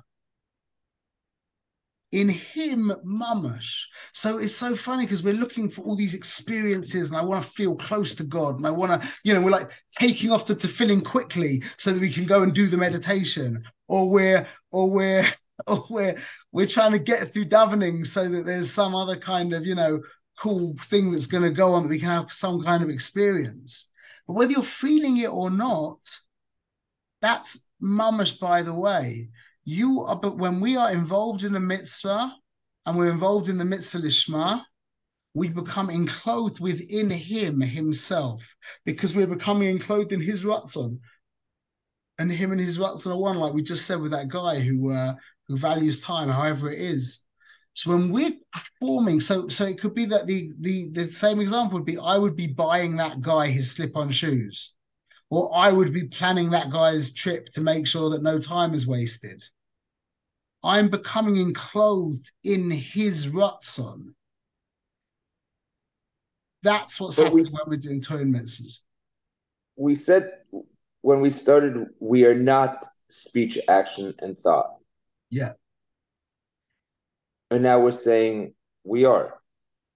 In 2.12 2.28
him, 2.28 2.92
mamash. 3.06 3.84
So 4.12 4.36
it's 4.36 4.54
so 4.54 4.76
funny 4.76 5.06
because 5.06 5.22
we're 5.22 5.32
looking 5.32 5.70
for 5.70 5.82
all 5.82 5.96
these 5.96 6.14
experiences, 6.14 7.08
and 7.08 7.16
I 7.16 7.22
want 7.22 7.42
to 7.42 7.50
feel 7.50 7.74
close 7.74 8.14
to 8.16 8.24
God, 8.24 8.56
and 8.58 8.66
I 8.66 8.70
want 8.70 9.00
to, 9.00 9.08
you 9.24 9.32
know, 9.32 9.40
we're 9.40 9.50
like 9.50 9.70
taking 9.98 10.30
off 10.30 10.46
the 10.46 10.54
tefillin 10.54 11.02
quickly 11.02 11.62
so 11.78 11.90
that 11.92 12.00
we 12.00 12.12
can 12.12 12.26
go 12.26 12.42
and 12.42 12.54
do 12.54 12.66
the 12.66 12.76
meditation, 12.76 13.62
or 13.88 14.10
we're, 14.10 14.46
or 14.70 14.90
we're, 14.90 15.26
or 15.66 15.84
we're, 15.90 16.16
we're 16.52 16.66
trying 16.66 16.92
to 16.92 16.98
get 16.98 17.32
through 17.32 17.46
davening 17.46 18.06
so 18.06 18.28
that 18.28 18.46
there's 18.46 18.72
some 18.72 18.94
other 18.94 19.16
kind 19.16 19.52
of, 19.52 19.66
you 19.66 19.74
know, 19.74 20.00
cool 20.38 20.76
thing 20.82 21.10
that's 21.10 21.26
going 21.26 21.42
to 21.42 21.50
go 21.50 21.74
on 21.74 21.82
that 21.82 21.88
we 21.88 21.98
can 21.98 22.08
have 22.08 22.32
some 22.32 22.62
kind 22.62 22.82
of 22.82 22.90
experience. 22.90 23.90
But 24.26 24.34
whether 24.34 24.52
you're 24.52 24.62
feeling 24.62 25.16
it 25.18 25.30
or 25.30 25.50
not, 25.50 25.98
that's 27.20 27.66
mamash, 27.82 28.38
by 28.38 28.62
the 28.62 28.74
way. 28.74 29.30
You 29.64 30.02
are, 30.04 30.16
but 30.16 30.38
when 30.38 30.60
we 30.60 30.76
are 30.76 30.92
involved 30.92 31.44
in 31.44 31.52
the 31.52 31.60
mitzvah 31.60 32.32
and 32.86 32.96
we're 32.96 33.10
involved 33.10 33.48
in 33.48 33.58
the 33.58 33.64
mitzvah 33.64 33.98
lishma, 33.98 34.62
we 35.34 35.48
become 35.48 35.90
enclosed 35.90 36.58
within 36.60 37.10
him 37.10 37.60
himself 37.60 38.56
because 38.84 39.14
we're 39.14 39.26
becoming 39.26 39.68
enclosed 39.68 40.12
in 40.12 40.20
his 40.20 40.44
ratzon. 40.44 40.98
And 42.18 42.30
him 42.32 42.50
and 42.52 42.60
his 42.60 42.78
ratzon 42.78 43.12
are 43.12 43.16
one, 43.18 43.38
like 43.38 43.52
we 43.52 43.62
just 43.62 43.86
said 43.86 44.00
with 44.00 44.10
that 44.10 44.28
guy 44.28 44.58
who 44.60 44.92
uh, 44.92 45.14
who 45.46 45.56
values 45.56 46.02
time, 46.02 46.28
however 46.28 46.70
it 46.70 46.80
is. 46.80 47.24
So 47.74 47.90
when 47.92 48.10
we're 48.10 48.34
performing, 48.52 49.20
so 49.20 49.46
so 49.48 49.64
it 49.66 49.80
could 49.80 49.94
be 49.94 50.04
that 50.06 50.26
the 50.26 50.50
the 50.58 50.90
the 50.90 51.12
same 51.12 51.40
example 51.40 51.78
would 51.78 51.86
be 51.86 51.98
I 51.98 52.18
would 52.18 52.34
be 52.34 52.48
buying 52.48 52.96
that 52.96 53.20
guy 53.20 53.46
his 53.46 53.70
slip-on 53.70 54.10
shoes, 54.10 54.74
or 55.30 55.56
I 55.56 55.70
would 55.70 55.92
be 55.92 56.08
planning 56.08 56.50
that 56.50 56.72
guy's 56.72 57.12
trip 57.12 57.48
to 57.50 57.60
make 57.60 57.86
sure 57.86 58.10
that 58.10 58.22
no 58.22 58.40
time 58.40 58.74
is 58.74 58.86
wasted. 58.86 59.42
I'm 60.64 60.88
becoming 60.88 61.36
enclosed 61.36 62.32
in 62.42 62.68
his 62.68 63.28
ratzon. 63.28 64.14
That's 66.64 67.00
what's 67.00 67.14
But 67.14 67.32
we- 67.32 67.42
happening 67.42 67.60
when 67.60 67.70
we're 67.70 67.98
doing 68.00 68.32
mitzvahs. 68.32 68.80
We 69.76 69.94
said 69.94 70.32
when 71.02 71.20
we 71.20 71.30
started, 71.30 71.86
we 72.00 72.24
are 72.26 72.34
not 72.34 72.84
speech, 73.08 73.58
action, 73.68 74.14
and 74.20 74.38
thought. 74.38 74.76
Yeah. 75.30 75.52
And 77.50 77.62
now 77.62 77.80
we're 77.80 77.92
saying 77.92 78.54
we 78.84 79.04
are. 79.04 79.34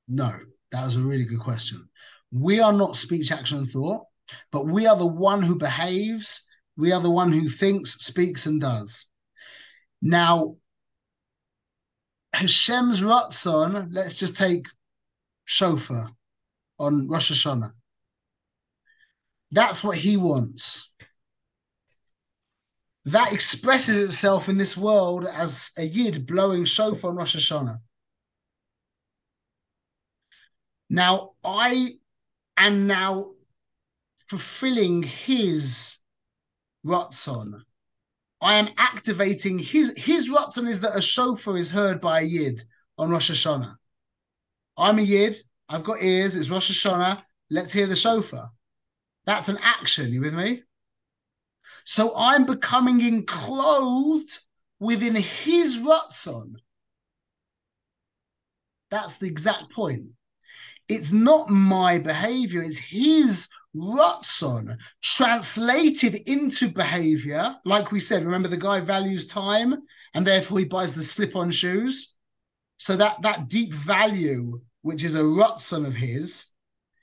No, 0.08 0.32
that 0.70 0.84
was 0.84 0.96
a 0.96 1.00
really 1.00 1.24
good 1.24 1.40
question. 1.40 1.88
We 2.30 2.60
are 2.60 2.72
not 2.72 2.96
speech, 2.96 3.30
action, 3.30 3.58
and 3.58 3.68
thought, 3.68 4.04
but 4.50 4.66
we 4.66 4.86
are 4.86 4.96
the 4.96 5.06
one 5.06 5.42
who 5.42 5.54
behaves. 5.54 6.44
We 6.76 6.92
are 6.92 7.00
the 7.00 7.10
one 7.10 7.32
who 7.32 7.48
thinks, 7.48 7.94
speaks, 8.04 8.46
and 8.46 8.60
does. 8.60 9.06
Now, 10.00 10.56
Hashem's 12.32 13.02
Ratzon, 13.02 13.88
let's 13.90 14.14
just 14.14 14.36
take 14.36 14.66
Shofar 15.44 16.10
on 16.78 17.08
Rosh 17.08 17.30
Hashanah. 17.30 17.72
That's 19.50 19.84
what 19.84 19.98
he 19.98 20.16
wants. 20.16 20.91
That 23.06 23.32
expresses 23.32 24.00
itself 24.00 24.48
in 24.48 24.58
this 24.58 24.76
world 24.76 25.26
as 25.26 25.72
a 25.76 25.82
Yid 25.82 26.26
blowing 26.26 26.64
Shofar 26.64 27.10
on 27.10 27.16
Rosh 27.16 27.36
Hashanah. 27.36 27.80
Now, 30.88 31.32
I 31.42 31.98
am 32.56 32.86
now 32.86 33.32
fulfilling 34.16 35.02
his 35.02 35.98
Ratzon. 36.86 37.62
I 38.40 38.56
am 38.56 38.68
activating 38.76 39.58
his 39.58 39.94
his 39.96 40.28
Ratzon 40.28 40.68
is 40.68 40.80
that 40.80 40.96
a 40.96 41.00
shofar 41.00 41.56
is 41.56 41.70
heard 41.70 42.00
by 42.00 42.20
a 42.20 42.24
Yid 42.24 42.64
on 42.98 43.10
Rosh 43.10 43.30
Hashanah. 43.30 43.76
I'm 44.76 44.98
a 44.98 45.02
Yid, 45.02 45.36
I've 45.68 45.84
got 45.84 46.02
ears, 46.02 46.34
it's 46.34 46.50
Rosh 46.50 46.70
Hashanah, 46.70 47.22
let's 47.50 47.72
hear 47.72 47.86
the 47.86 47.96
shofar. 47.96 48.50
That's 49.24 49.48
an 49.48 49.58
action, 49.62 50.12
you 50.12 50.20
with 50.20 50.34
me? 50.34 50.62
So 51.84 52.16
I'm 52.16 52.46
becoming 52.46 53.00
enclosed 53.00 54.40
within 54.78 55.14
his 55.14 55.78
Ratzon. 55.78 56.54
That's 58.90 59.16
the 59.16 59.26
exact 59.26 59.70
point. 59.70 60.06
It's 60.88 61.12
not 61.12 61.48
my 61.48 61.98
behavior, 61.98 62.62
it's 62.62 62.78
his 62.78 63.48
Ratzon 63.74 64.76
translated 65.00 66.14
into 66.26 66.68
behavior. 66.68 67.56
Like 67.64 67.90
we 67.90 68.00
said, 68.00 68.24
remember 68.24 68.48
the 68.48 68.56
guy 68.56 68.80
values 68.80 69.26
time 69.26 69.82
and 70.14 70.26
therefore 70.26 70.58
he 70.58 70.64
buys 70.66 70.94
the 70.94 71.02
slip 71.02 71.36
on 71.36 71.50
shoes. 71.50 72.16
So 72.76 72.96
that, 72.96 73.22
that 73.22 73.48
deep 73.48 73.72
value, 73.72 74.60
which 74.82 75.04
is 75.04 75.14
a 75.14 75.20
Ratzon 75.20 75.86
of 75.86 75.94
his, 75.94 76.48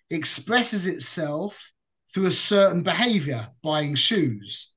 expresses 0.09 0.87
itself 0.87 1.71
through 2.13 2.27
a 2.27 2.31
certain 2.31 2.81
behavior, 2.81 3.49
buying 3.61 3.95
shoes. 3.95 4.73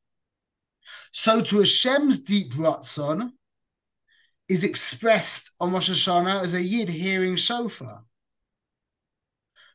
So 1.12 1.42
to 1.42 1.60
Hashem's 1.60 2.18
deep 2.18 2.52
Ratzon 2.54 3.30
is 4.48 4.64
expressed 4.64 5.50
on 5.60 5.72
Rosh 5.72 5.90
Hashanah 5.90 6.42
as 6.42 6.54
a 6.54 6.62
Yid 6.62 6.88
hearing 6.88 7.36
shofar. 7.36 8.04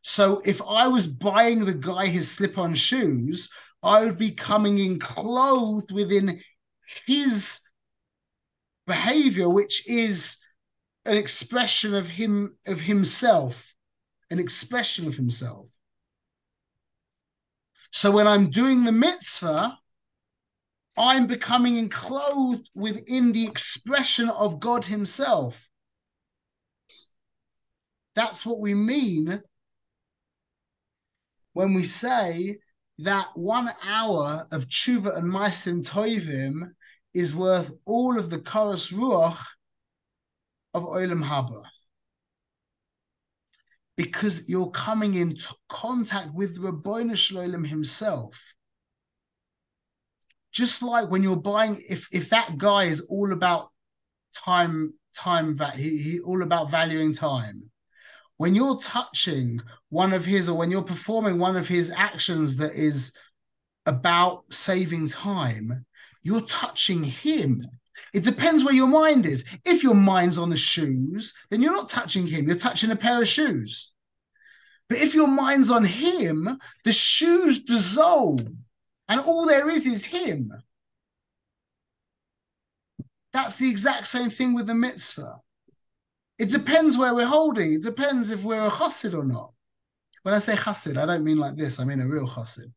So 0.03 0.41
if 0.45 0.61
I 0.61 0.87
was 0.87 1.07
buying 1.07 1.65
the 1.65 1.73
guy 1.73 2.07
his 2.07 2.31
slip-on 2.31 2.75
shoes, 2.75 3.49
I 3.83 4.05
would 4.05 4.17
be 4.17 4.31
coming 4.31 4.79
in 4.79 4.99
clothed 4.99 5.91
within 5.91 6.41
his 7.05 7.59
behavior, 8.85 9.49
which 9.49 9.87
is 9.87 10.37
an 11.05 11.17
expression 11.17 11.93
of 11.93 12.07
him 12.07 12.57
of 12.65 12.79
himself, 12.79 13.73
an 14.29 14.39
expression 14.39 15.07
of 15.07 15.15
himself. 15.15 15.67
So 17.91 18.11
when 18.11 18.27
I'm 18.27 18.49
doing 18.49 18.83
the 18.83 18.91
mitzvah, 18.91 19.77
I'm 20.97 21.27
becoming 21.27 21.77
enclosed 21.77 22.69
within 22.73 23.31
the 23.31 23.45
expression 23.45 24.29
of 24.29 24.59
God 24.59 24.83
Himself. 24.83 25.69
That's 28.15 28.45
what 28.45 28.59
we 28.59 28.73
mean 28.73 29.41
when 31.53 31.73
we 31.73 31.83
say 31.83 32.59
that 32.99 33.27
one 33.35 33.71
hour 33.83 34.47
of 34.51 34.67
tshuva 34.67 35.17
and 35.17 35.31
maisim 35.31 35.87
tovim 35.87 36.71
is 37.13 37.35
worth 37.35 37.71
all 37.85 38.17
of 38.17 38.29
the 38.29 38.39
chorus 38.39 38.91
ruach 38.91 39.39
of 40.73 40.83
olam 40.83 41.23
haba 41.23 41.63
because 43.97 44.47
you're 44.47 44.69
coming 44.69 45.15
in 45.15 45.35
contact 45.67 46.33
with 46.33 46.61
Ribbono 46.61 47.17
Shel 47.17 47.41
Olam 47.41 47.67
himself. 47.67 48.53
Just 50.51 50.81
like 50.81 51.09
when 51.09 51.23
you're 51.23 51.35
buying, 51.35 51.83
if 51.89 52.07
if 52.11 52.29
that 52.29 52.57
guy 52.57 52.85
is 52.85 53.01
all 53.01 53.33
about 53.33 53.71
time, 54.33 54.93
time 55.15 55.55
that 55.57 55.75
he, 55.75 55.97
he 55.97 56.19
all 56.19 56.43
about 56.43 56.71
valuing 56.71 57.11
time. 57.11 57.69
When 58.37 58.53
you're 58.53 58.77
touching 58.77 59.59
one 59.89 60.13
of 60.13 60.23
his, 60.23 60.47
or 60.47 60.55
when 60.57 60.69
you're 60.69 60.83
performing 60.83 61.39
one 61.39 61.57
of 61.57 61.67
his 61.67 61.91
actions 61.91 62.57
that 62.57 62.73
is 62.73 63.13
about 63.87 64.45
saving 64.51 65.07
time, 65.07 65.85
you're 66.21 66.41
touching 66.41 67.03
him. 67.03 67.63
It 68.13 68.23
depends 68.23 68.63
where 68.63 68.73
your 68.73 68.87
mind 68.87 69.25
is. 69.25 69.45
If 69.65 69.83
your 69.83 69.95
mind's 69.95 70.37
on 70.37 70.49
the 70.49 70.57
shoes, 70.57 71.33
then 71.49 71.61
you're 71.61 71.73
not 71.73 71.89
touching 71.89 72.27
him, 72.27 72.47
you're 72.47 72.57
touching 72.57 72.91
a 72.91 72.95
pair 72.95 73.21
of 73.21 73.27
shoes. 73.27 73.91
But 74.89 74.99
if 74.99 75.13
your 75.13 75.27
mind's 75.27 75.69
on 75.69 75.83
him, 75.83 76.59
the 76.83 76.93
shoes 76.93 77.63
dissolve, 77.63 78.39
and 79.09 79.19
all 79.19 79.45
there 79.45 79.69
is 79.69 79.85
is 79.85 80.05
him. 80.05 80.51
That's 83.33 83.57
the 83.57 83.69
exact 83.69 84.07
same 84.07 84.29
thing 84.29 84.53
with 84.53 84.67
the 84.67 84.73
mitzvah. 84.73 85.41
It 86.39 86.49
depends 86.49 86.97
where 86.97 87.13
we're 87.13 87.25
holding. 87.25 87.73
It 87.73 87.83
depends 87.83 88.29
if 88.29 88.43
we're 88.43 88.65
a 88.65 88.71
chassid 88.71 89.17
or 89.17 89.25
not. 89.25 89.51
When 90.23 90.33
I 90.33 90.39
say 90.39 90.55
chassid, 90.55 90.97
I 90.97 91.05
don't 91.05 91.23
mean 91.23 91.37
like 91.37 91.55
this. 91.55 91.79
I 91.79 91.83
mean 91.83 91.99
a 91.99 92.07
real 92.07 92.27
chassid. 92.27 92.71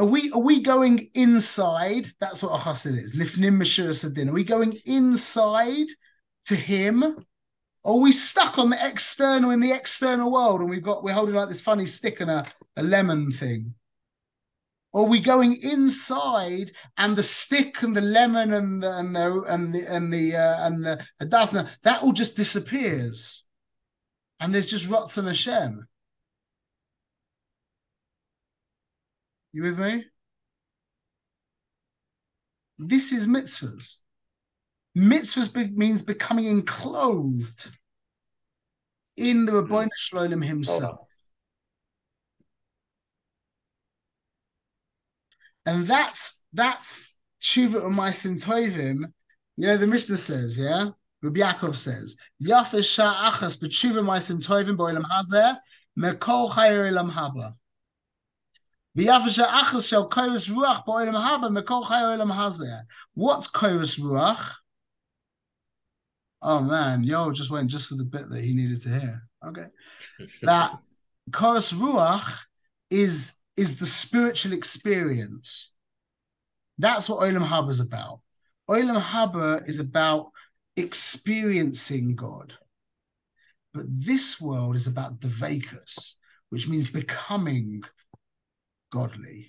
Are 0.00 0.06
we 0.06 0.32
are 0.32 0.40
we 0.40 0.62
going 0.62 1.10
inside? 1.12 2.10
That's 2.20 2.42
what 2.42 2.58
a 2.58 2.64
chassid 2.64 2.96
is. 2.96 3.14
Lifnim 3.14 3.60
Mashur 3.60 3.90
Sadin. 3.94 4.30
Are 4.30 4.32
we 4.32 4.44
going 4.44 4.80
inside 4.86 5.88
to 6.46 6.56
him? 6.56 7.02
Or 7.84 7.96
are 7.96 8.00
we 8.00 8.10
stuck 8.10 8.58
on 8.58 8.70
the 8.70 8.78
external 8.80 9.50
in 9.50 9.60
the 9.60 9.72
external 9.72 10.32
world 10.32 10.62
and 10.62 10.70
we've 10.70 10.82
got 10.82 11.04
we're 11.04 11.12
holding 11.12 11.34
like 11.34 11.48
this 11.48 11.60
funny 11.60 11.84
stick 11.84 12.22
and 12.22 12.30
a, 12.30 12.46
a 12.76 12.82
lemon 12.82 13.30
thing? 13.30 13.74
Or 14.94 15.04
are 15.04 15.10
we 15.10 15.20
going 15.20 15.60
inside 15.60 16.72
and 16.96 17.14
the 17.14 17.22
stick 17.22 17.82
and 17.82 17.94
the 17.94 18.00
lemon 18.00 18.54
and 18.54 18.82
the 18.82 18.96
and 18.96 19.14
the 19.14 19.42
and 19.48 19.74
the 19.74 19.84
and 19.84 20.10
the 20.10 20.34
uh, 20.34 20.66
and 20.66 20.82
the 20.82 21.06
adasna, 21.20 21.68
that 21.82 22.02
all 22.02 22.12
just 22.12 22.36
disappears. 22.36 23.46
And 24.40 24.54
there's 24.54 24.70
just 24.70 24.88
Ratzon 24.88 25.26
Hashem. 25.26 25.86
You 29.52 29.64
with 29.64 29.78
me? 29.78 30.04
This 32.78 33.12
is 33.12 33.26
mitzvahs. 33.26 33.96
Mitzvahs 34.96 35.52
be- 35.52 35.68
means 35.68 36.02
becoming 36.02 36.46
enclosed 36.46 37.68
in 39.16 39.44
the 39.44 39.52
hmm. 39.52 39.72
Ribbono 39.72 39.88
Shel 39.96 40.28
Olam 40.28 40.44
himself. 40.44 41.00
And 45.66 45.86
that's 45.86 46.42
that's 46.52 47.14
tshuva 47.42 47.84
u'maisim 47.84 48.42
tovim. 48.42 49.12
You 49.56 49.66
know, 49.66 49.76
the 49.76 49.86
Mishnah 49.86 50.16
says, 50.16 50.58
yeah? 50.58 50.90
Rabbi 51.22 51.40
Yaakov 51.40 51.76
says, 51.76 52.16
Yafa 52.42 52.80
sha'achas 52.80 53.60
b'tshuva 53.60 54.02
maisim 54.02 54.42
tovim 54.42 54.76
bo'olam 54.76 55.04
hazeh 55.04 55.58
mekol 55.98 56.50
chayer 56.50 56.88
elam 56.88 57.10
haba. 57.10 57.54
What's 63.14 63.48
koros 63.48 63.98
ruach? 64.00 64.54
Oh 66.42 66.60
man, 66.60 67.04
yo 67.04 67.30
just 67.32 67.50
went 67.50 67.70
just 67.70 67.88
for 67.88 67.96
the 67.96 68.04
bit 68.04 68.28
that 68.30 68.42
he 68.42 68.54
needed 68.54 68.80
to 68.82 68.88
hear. 68.88 69.22
Okay. 69.44 69.66
that 70.42 70.78
Koros 71.30 71.72
Ruach 71.72 72.38
is 72.90 73.34
is 73.56 73.78
the 73.78 73.86
spiritual 73.86 74.52
experience. 74.52 75.74
That's 76.78 77.08
what 77.08 77.20
Olam 77.20 77.46
Haba 77.46 77.68
is 77.70 77.80
about. 77.80 78.20
Olam 78.68 79.00
Haba 79.00 79.68
is 79.68 79.80
about 79.80 80.30
experiencing 80.76 82.16
God. 82.16 82.54
But 83.74 83.84
this 83.88 84.40
world 84.40 84.76
is 84.76 84.86
about 84.86 85.20
Devakus, 85.20 86.14
which 86.48 86.68
means 86.68 86.90
becoming 86.90 87.82
godly. 88.90 89.48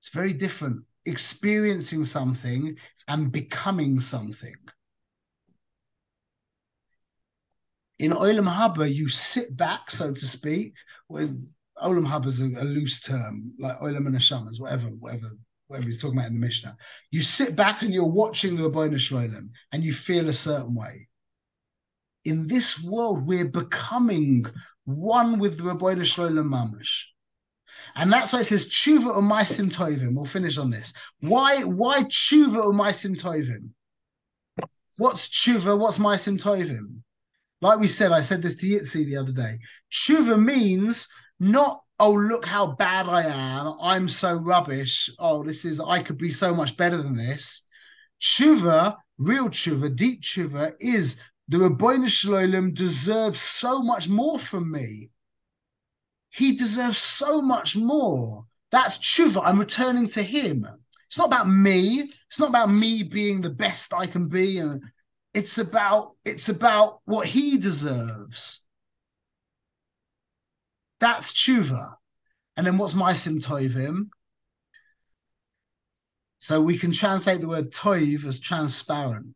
It's 0.00 0.10
very 0.10 0.32
different. 0.32 0.84
Experiencing 1.04 2.04
something 2.04 2.76
and 3.08 3.32
becoming 3.32 4.00
something. 4.00 4.54
In 7.98 8.10
Olam 8.10 8.52
Haba, 8.52 8.92
you 8.92 9.08
sit 9.08 9.56
back, 9.56 9.90
so 9.90 10.12
to 10.12 10.26
speak. 10.26 10.74
When 11.06 11.48
Olam 11.80 12.06
Haba 12.06 12.26
is 12.26 12.40
a, 12.40 12.46
a, 12.46 12.64
loose 12.64 13.00
term, 13.00 13.52
like 13.58 13.78
Olam 13.78 14.06
and 14.06 14.16
Hashamas, 14.16 14.60
whatever, 14.60 14.88
whatever, 14.88 15.30
whatever 15.68 15.86
he's 15.86 16.02
talking 16.02 16.18
about 16.18 16.28
in 16.28 16.34
the 16.34 16.40
Mishnah. 16.40 16.76
You 17.10 17.22
sit 17.22 17.54
back 17.54 17.82
and 17.82 17.94
you're 17.94 18.04
watching 18.04 18.56
the 18.56 18.68
Ribbono 18.68 18.98
Shel 18.98 19.18
Olam 19.18 19.50
and 19.72 19.84
you 19.84 19.92
feel 19.92 20.28
a 20.28 20.32
certain 20.32 20.74
way. 20.74 21.08
In 22.24 22.46
this 22.46 22.82
world, 22.82 23.26
we're 23.26 23.48
becoming 23.48 24.46
one 24.84 25.38
with 25.38 25.58
the 25.58 25.64
Ribbono 25.64 26.04
Shel 26.04 26.30
Olam 26.30 26.48
Mamash. 26.48 27.04
And 27.94 28.12
that's 28.12 28.32
why 28.32 28.40
it 28.40 28.44
says 28.44 28.68
tshuva 28.68 29.16
or 29.16 29.22
maisim 29.22 29.72
tovim. 29.72 30.14
We'll 30.14 30.24
finish 30.24 30.58
on 30.58 30.70
this. 30.70 30.92
Why 31.20 31.62
why 31.64 32.04
tshuva 32.04 32.64
or 32.64 32.72
maisim 32.72 33.20
tovim? 33.20 33.70
What's 34.98 35.28
tshuva? 35.28 35.78
What's 35.78 35.98
maisim 35.98 36.40
tovim? 36.40 37.02
Like 37.62 37.78
we 37.78 37.86
said, 37.86 38.10
I 38.10 38.22
said 38.22 38.42
this 38.42 38.56
to 38.56 38.66
Yitzi 38.66 39.06
the 39.06 39.16
other 39.16 39.30
day. 39.30 39.60
Tshuva 39.92 40.36
means 40.42 41.08
not, 41.38 41.80
oh, 42.00 42.12
look 42.12 42.44
how 42.44 42.72
bad 42.72 43.08
I 43.08 43.22
am. 43.22 43.74
I'm 43.80 44.08
so 44.08 44.34
rubbish. 44.34 45.08
Oh, 45.20 45.44
this 45.44 45.64
is, 45.64 45.78
I 45.78 46.02
could 46.02 46.18
be 46.18 46.32
so 46.32 46.52
much 46.52 46.76
better 46.76 46.96
than 46.96 47.16
this. 47.16 47.64
Tshuva, 48.20 48.96
real 49.18 49.48
tshuva, 49.48 49.94
deep 49.94 50.22
tshuva 50.22 50.74
is 50.80 51.20
the 51.46 51.58
Ribbono 51.58 52.08
Shel 52.08 52.32
Olam 52.32 52.74
deserves 52.74 53.40
so 53.40 53.80
much 53.80 54.08
more 54.08 54.40
from 54.40 54.68
me. 54.68 55.11
He 56.32 56.52
deserves 56.56 56.98
so 56.98 57.42
much 57.42 57.76
more. 57.76 58.46
That's 58.70 58.96
tshuva. 58.96 59.42
I'm 59.44 59.60
returning 59.60 60.08
to 60.08 60.22
him. 60.22 60.66
It's 61.06 61.18
not 61.18 61.26
about 61.26 61.46
me. 61.46 62.10
It's 62.28 62.40
not 62.40 62.48
about 62.48 62.72
me 62.72 63.02
being 63.02 63.42
the 63.42 63.50
best 63.50 63.92
I 63.92 64.06
can 64.06 64.28
be. 64.28 64.58
And 64.58 64.82
it's 65.34 65.58
about 65.58 66.16
it's 66.24 66.48
about 66.48 67.00
what 67.04 67.26
he 67.26 67.58
deserves. 67.58 68.66
That's 71.00 71.34
tshuva. 71.34 71.96
And 72.56 72.66
then 72.66 72.78
what's 72.78 72.94
maisim 72.94 73.44
tovim? 73.44 74.08
So 76.38 76.62
we 76.62 76.78
can 76.78 76.92
translate 76.92 77.42
the 77.42 77.48
word 77.48 77.72
toiv 77.72 78.24
as 78.24 78.40
transparent. 78.40 79.34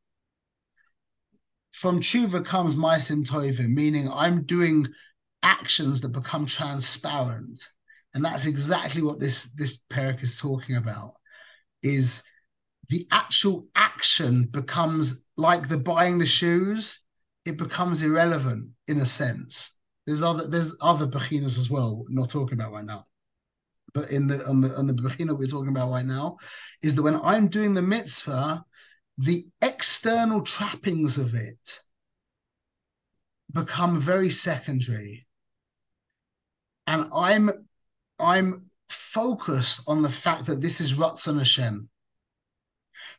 From 1.72 2.00
tshuva 2.00 2.42
comes 2.42 2.74
maisim 2.74 3.22
tovim, 3.28 3.74
meaning 3.74 4.10
I'm 4.10 4.44
doing 4.44 4.86
actions 5.42 6.00
that 6.00 6.10
become 6.10 6.46
transparent. 6.46 7.60
And 8.14 8.24
that's 8.24 8.46
exactly 8.46 9.02
what 9.02 9.20
this, 9.20 9.52
this 9.54 9.82
parak 9.90 10.22
is 10.22 10.40
talking 10.40 10.76
about, 10.76 11.14
is 11.82 12.22
the 12.88 13.06
actual 13.10 13.66
action 13.74 14.44
becomes 14.44 15.24
like 15.36 15.68
the 15.68 15.78
buying 15.78 16.18
the 16.18 16.26
shoes, 16.26 17.04
it 17.44 17.58
becomes 17.58 18.02
irrelevant 18.02 18.70
in 18.88 18.98
a 18.98 19.06
sense. 19.06 19.72
There's 20.06 20.22
other 20.22 20.46
there's 20.46 20.76
other 20.80 21.06
bechinas 21.06 21.58
as 21.58 21.68
well, 21.68 22.04
not 22.08 22.30
talking 22.30 22.54
about 22.54 22.72
right 22.72 22.84
now. 22.84 23.06
But 23.92 24.10
in 24.10 24.26
the 24.26 24.46
on 24.46 24.60
the 24.60 24.76
on 24.76 24.86
the 24.86 24.94
bechina 24.94 25.36
we're 25.36 25.46
talking 25.46 25.70
about 25.70 25.90
right 25.90 26.04
now, 26.04 26.36
is 26.82 26.94
that 26.94 27.02
when 27.02 27.16
I'm 27.16 27.48
doing 27.48 27.74
the 27.74 27.82
mitzvah, 27.82 28.64
the 29.18 29.46
external 29.62 30.42
trappings 30.42 31.18
of 31.18 31.34
it 31.34 31.80
become 33.52 34.00
very 34.00 34.30
secondary 34.30 35.25
and 36.86 37.08
I'm 37.12 37.50
I'm 38.18 38.70
focused 38.88 39.80
on 39.86 40.02
the 40.02 40.10
fact 40.10 40.46
that 40.46 40.60
this 40.60 40.80
is 40.80 40.94
Ratzon 40.94 41.38
Hashem. 41.38 41.88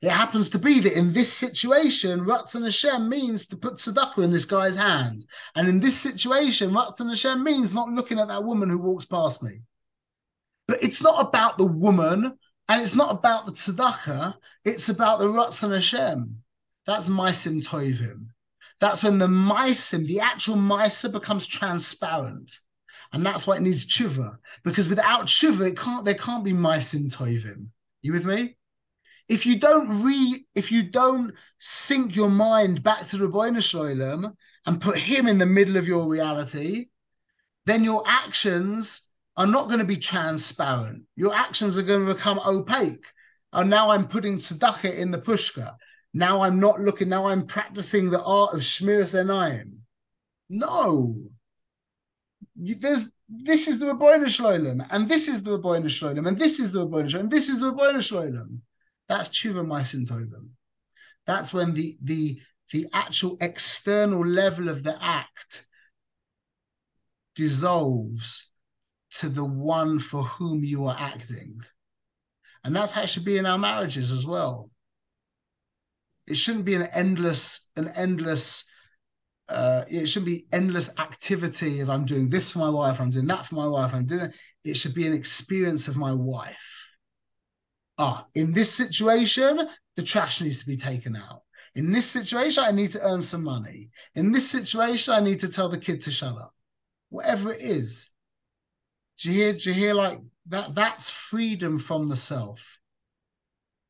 It 0.02 0.10
happens 0.10 0.50
to 0.52 0.60
be 0.60 0.80
that 0.82 0.98
in 0.98 1.12
this 1.12 1.34
situation, 1.34 2.22
Ratzon 2.22 2.64
Hashem 2.64 3.10
means 3.10 3.48
to 3.48 3.58
put 3.58 3.76
tzedakah 3.76 4.24
in 4.24 4.32
this 4.32 4.46
guy's 4.46 4.76
hand. 4.76 5.26
And 5.56 5.68
in 5.68 5.80
this 5.80 5.98
situation, 5.98 6.72
Ratzon 6.72 7.10
Hashem 7.10 7.44
means 7.44 7.74
not 7.74 7.90
looking 7.90 8.20
at 8.20 8.28
that 8.28 8.44
woman 8.44 8.70
who 8.70 8.78
walks 8.78 9.06
past 9.06 9.42
me. 9.42 9.62
But 10.68 10.84
it's 10.84 11.02
not 11.02 11.26
about 11.26 11.58
the 11.58 11.66
woman 11.66 12.38
and 12.70 12.82
it's 12.82 12.96
not 12.96 13.12
about 13.12 13.46
the 13.46 13.54
tzedakah. 13.54 14.36
It's 14.66 14.90
about 14.90 15.20
the 15.20 15.28
Ratzon 15.28 15.74
Hashem. 15.74 16.44
That's 16.86 17.08
Maisim 17.08 17.66
Tovim. 17.66 18.28
That's 18.80 19.04
when 19.04 19.18
the 19.18 19.28
Maisim, 19.28 20.06
the 20.06 20.20
actual 20.20 20.56
Maisa 20.56 21.12
becomes 21.12 21.48
transparent. 21.48 22.60
And 23.14 23.26
that's 23.26 23.48
why 23.48 23.58
it 23.58 23.62
needs 23.62 23.86
tshuva. 23.86 24.38
Because 24.64 24.88
without 24.88 25.26
tshuva, 25.28 25.68
it 25.68 25.78
can't 25.78 26.06
there 26.06 26.14
can't 26.14 26.44
be 26.44 26.54
maisim 26.54 27.14
tovim. 27.14 27.68
You 28.02 28.14
with 28.14 28.26
me? 28.26 28.58
If 29.28 29.46
you 29.46 29.60
don't 29.60 30.04
re 30.04 30.46
if 30.56 30.72
you 30.72 30.84
don't 30.84 31.34
sink 31.60 32.16
your 32.16 32.30
mind 32.30 32.84
back 32.84 33.06
to 33.06 33.18
the 33.18 33.28
Ribbono 33.28 33.62
Shel 33.62 33.82
Olam 33.82 34.36
and 34.66 34.82
put 34.82 34.98
him 34.98 35.28
in 35.28 35.38
the 35.38 35.46
middle 35.46 35.78
of 35.78 35.88
your 35.88 36.08
reality, 36.08 36.88
then 37.66 37.84
your 37.84 38.04
actions 38.06 39.10
are 39.36 39.48
not 39.48 39.68
going 39.68 39.80
to 39.80 39.86
be 39.86 39.98
transparent. 39.98 41.04
Your 41.16 41.34
actions 41.34 41.78
are 41.78 41.84
going 41.84 42.06
to 42.06 42.14
become 42.14 42.40
opaque. 42.40 43.06
And 43.54 43.70
now 43.70 43.92
I'm 43.92 44.08
putting 44.08 44.38
tzedakah 44.38 44.96
in 44.96 45.12
the 45.12 45.20
pushka. 45.20 45.76
Now 46.14 46.42
I'm 46.42 46.60
not 46.60 46.82
looking, 46.82 47.10
now 47.10 47.28
I'm 47.28 47.46
practicing 47.46 48.10
the 48.10 48.24
art 48.24 48.54
of 48.54 48.62
Shmiras 48.62 49.14
Enayim. 49.14 49.78
No, 50.50 51.14
there's 52.58 53.12
this 53.30 53.68
is 53.68 53.80
the 53.80 53.86
Ribbono 53.88 54.28
Shel 54.28 54.48
Olam, 54.48 54.86
and 54.90 55.08
this 55.08 55.28
is 55.28 55.44
the 55.44 55.58
Ribbono 55.58 55.90
Shel 55.90 56.14
Olam, 56.14 56.28
and 56.28 56.40
this 56.40 56.60
is 56.60 56.72
the 56.72 56.86
Ribbono 56.86 57.10
Shel 57.10 57.20
Olam, 57.20 57.22
and 57.22 57.32
this 57.32 57.50
is 57.50 57.60
the 57.60 57.72
Ribbono 57.72 58.02
Shel 58.02 58.24
Olam. 58.24 58.60
That's 59.08 59.30
tshuva 59.30 59.66
maisim 59.66 60.08
tovim. 60.08 60.50
That's 61.26 61.54
when 61.54 61.74
the 61.74 61.98
the 62.02 62.40
the 62.72 62.88
actual 62.94 63.38
external 63.42 64.26
level 64.26 64.70
of 64.70 64.84
the 64.84 65.02
act 65.02 65.66
dissolves 67.36 68.50
to 69.10 69.30
the 69.30 69.46
one 69.46 70.00
for 70.00 70.24
whom 70.24 70.64
you 70.64 70.86
are 70.86 70.98
acting. 70.98 71.62
And 72.64 72.76
that's 72.76 72.92
how 72.92 73.04
it 73.04 73.10
should 73.10 73.24
be 73.24 73.38
in 73.38 73.46
our 73.46 73.58
marriages 73.58 74.12
as 74.12 74.26
well. 74.26 74.70
It 76.26 76.36
shouldn't 76.36 76.66
be 76.66 76.76
an 76.76 76.84
endless, 76.84 77.70
an 77.78 77.88
endless 77.88 78.66
uh, 79.50 79.84
it 79.90 80.08
shouldn't 80.08 80.28
be 80.28 80.46
endless 80.52 80.98
activity 81.00 81.80
if 81.80 81.90
I'm 81.90 82.06
doing 82.06 82.30
this 82.30 82.52
for 82.52 82.60
my 82.60 82.70
wife, 82.70 83.00
I'm 83.00 83.10
doing 83.10 83.28
that 83.28 83.46
for 83.46 83.56
my 83.56 83.68
wife, 83.68 83.94
I'm 83.94 84.06
doing 84.06 84.22
it. 84.22 84.34
It 84.64 84.76
should 84.76 84.94
be 84.94 85.08
an 85.08 85.14
experience 85.14 85.88
of 85.88 85.96
my 85.96 86.12
wife. 86.12 86.98
Ah, 87.98 88.26
in 88.36 88.54
this 88.54 88.74
situation, 88.74 89.68
the 89.96 90.04
trash 90.04 90.42
needs 90.42 90.60
to 90.60 90.66
be 90.66 90.78
taken 90.78 91.16
out. 91.16 91.44
In 91.76 91.92
this 91.92 92.10
situation, 92.10 92.64
I 92.64 92.72
need 92.72 92.92
to 92.94 93.02
earn 93.02 93.22
some 93.22 93.44
money. 93.44 93.90
In 94.16 94.32
this 94.32 94.50
situation, 94.50 95.14
I 95.14 95.20
need 95.20 95.40
to 95.42 95.48
tell 95.48 95.70
the 95.70 95.78
kid 95.78 96.02
to 96.02 96.12
shut 96.12 96.36
up. 96.36 96.54
Whatever 97.10 97.54
it 97.54 97.62
is. 97.62 98.12
Do 99.20 99.32
you 99.32 99.44
hear? 99.44 99.54
Do 99.54 99.70
you 99.70 99.74
hear 99.74 99.94
like 99.94 100.20
that? 100.48 100.76
That's 100.76 101.10
freedom 101.10 101.78
from 101.78 102.08
the 102.08 102.16
self. 102.16 102.78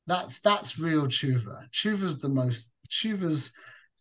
That's 0.06 0.40
that's 0.40 0.80
real 0.80 1.08
tshuva. 1.08 1.70
Tshuva's 1.72 2.20
the 2.20 2.30
most 2.30 2.72
tshuva's 2.90 3.52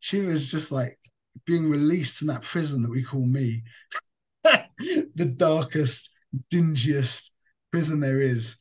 tshuva's 0.03 0.51
just 0.51 0.71
like 0.71 0.99
being 1.45 1.69
released 1.69 2.19
from 2.19 2.29
that 2.29 2.43
prison 2.43 2.83
that 2.83 2.91
we 2.91 3.03
call 3.03 3.27
me, 3.27 3.63
the 4.45 5.35
darkest, 5.37 6.11
dingiest 6.53 7.31
prison 7.71 8.01
there 8.01 8.21
is. 8.21 8.57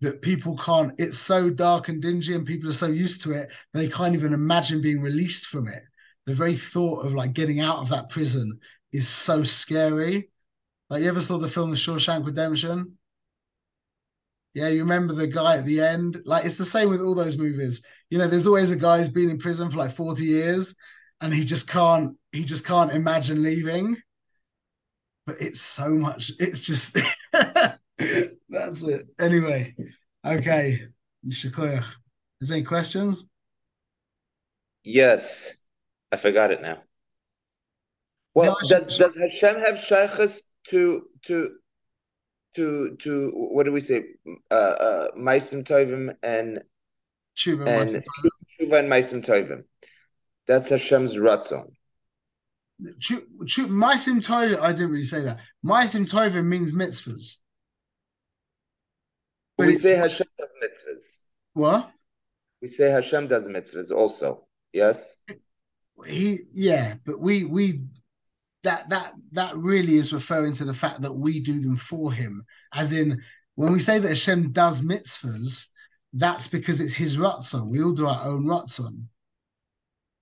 That 0.00 0.22
people 0.22 0.56
can't, 0.56 0.92
it's 0.98 1.18
so 1.18 1.50
dark 1.50 1.88
and 1.88 2.00
dingy, 2.00 2.34
and 2.34 2.46
people 2.46 2.68
are 2.70 2.72
so 2.74 2.86
used 2.86 3.22
to 3.22 3.32
it, 3.32 3.52
they 3.74 3.88
can't 3.88 4.14
even 4.14 4.32
imagine 4.32 4.80
being 4.80 5.00
released 5.00 5.46
from 5.46 5.66
it. 5.66 5.82
The 6.26 6.34
very 6.34 6.54
thought 6.54 7.04
of 7.04 7.14
like 7.14 7.32
getting 7.32 7.58
out 7.58 7.78
of 7.78 7.88
that 7.88 8.08
prison 8.08 8.60
is 8.92 9.08
so 9.08 9.42
scary. 9.42 10.30
Like, 10.88 11.02
you 11.02 11.08
ever 11.08 11.20
saw 11.20 11.38
the 11.38 11.48
film 11.48 11.70
The 11.70 11.76
Shawshank 11.76 12.24
Redemption? 12.24 12.96
Yeah, 14.54 14.68
you 14.68 14.80
remember 14.80 15.14
the 15.14 15.26
guy 15.26 15.56
at 15.56 15.66
the 15.66 15.80
end? 15.80 16.22
Like, 16.24 16.44
it's 16.44 16.56
the 16.58 16.64
same 16.64 16.88
with 16.88 17.00
all 17.00 17.14
those 17.14 17.36
movies. 17.36 17.82
You 18.10 18.18
know, 18.18 18.28
there's 18.28 18.46
always 18.46 18.70
a 18.70 18.76
guy 18.76 18.98
who's 18.98 19.08
been 19.08 19.30
in 19.30 19.38
prison 19.38 19.68
for 19.70 19.78
like 19.78 19.90
40 19.90 20.24
years 20.24 20.74
and 21.20 21.32
he 21.32 21.44
just 21.44 21.68
can't 21.68 22.16
he 22.32 22.44
just 22.44 22.64
can't 22.64 22.92
imagine 22.92 23.42
leaving. 23.42 23.96
But 25.26 25.40
it's 25.40 25.60
so 25.60 25.90
much 25.90 26.32
it's 26.38 26.62
just 26.62 26.98
that's 27.32 28.82
it. 28.82 29.06
Anyway 29.18 29.74
okay. 30.24 30.88
Shakoya. 31.28 31.84
is 32.40 32.48
there 32.48 32.58
any 32.58 32.64
questions? 32.64 33.28
Yes. 34.84 35.56
I 36.12 36.16
forgot 36.16 36.50
it 36.52 36.62
now. 36.62 36.78
Well 38.34 38.56
no, 38.62 38.68
does, 38.68 38.96
does 38.96 39.18
hashem 39.18 39.60
have 39.60 39.84
shaykhs 39.84 40.42
to 40.68 41.02
to 41.26 41.56
to 42.54 42.96
to 43.02 43.30
what 43.34 43.64
do 43.64 43.72
we 43.72 43.80
say? 43.80 44.04
Uh 44.50 44.54
uh 44.54 45.08
Maisim 45.16 45.64
Tovim 45.64 46.14
and 46.22 46.62
Tshuva 47.36 47.66
and 47.66 48.90
Maisim 48.90 49.24
Tovim 49.24 49.64
that's 50.48 50.70
Hashem's 50.70 51.14
ratzon. 51.14 51.70
Maisim 52.80 54.24
Tova, 54.24 54.60
I 54.60 54.72
didn't 54.72 54.90
really 54.90 55.04
say 55.04 55.20
that. 55.22 55.40
Maisim 55.64 56.10
Tova 56.10 56.44
means 56.44 56.72
mitzvahs. 56.72 57.36
But 59.56 59.66
we 59.66 59.74
say 59.74 59.96
Hashem 59.96 60.26
does 60.38 60.48
mitzvahs. 60.62 61.04
What? 61.52 61.90
We 62.62 62.68
say 62.68 62.90
Hashem 62.90 63.26
does 63.26 63.48
mitzvahs 63.48 63.90
also. 63.90 64.46
Yes. 64.72 65.16
He, 66.06 66.38
yeah, 66.52 66.94
but 67.04 67.20
we 67.20 67.44
we 67.44 67.82
that 68.62 68.88
that 68.88 69.14
that 69.32 69.56
really 69.56 69.96
is 69.96 70.12
referring 70.12 70.52
to 70.54 70.64
the 70.64 70.72
fact 70.72 71.02
that 71.02 71.12
we 71.12 71.40
do 71.40 71.58
them 71.60 71.76
for 71.76 72.12
him. 72.12 72.44
As 72.72 72.92
in, 72.92 73.20
when 73.56 73.72
we 73.72 73.80
say 73.80 73.98
that 73.98 74.08
Hashem 74.08 74.52
does 74.52 74.80
mitzvahs, 74.80 75.66
that's 76.12 76.46
because 76.46 76.80
it's 76.80 76.94
his 76.94 77.16
ratzon. 77.16 77.70
We 77.70 77.82
all 77.82 77.92
do 77.92 78.06
our 78.06 78.24
own 78.24 78.44
ratzon. 78.44 79.06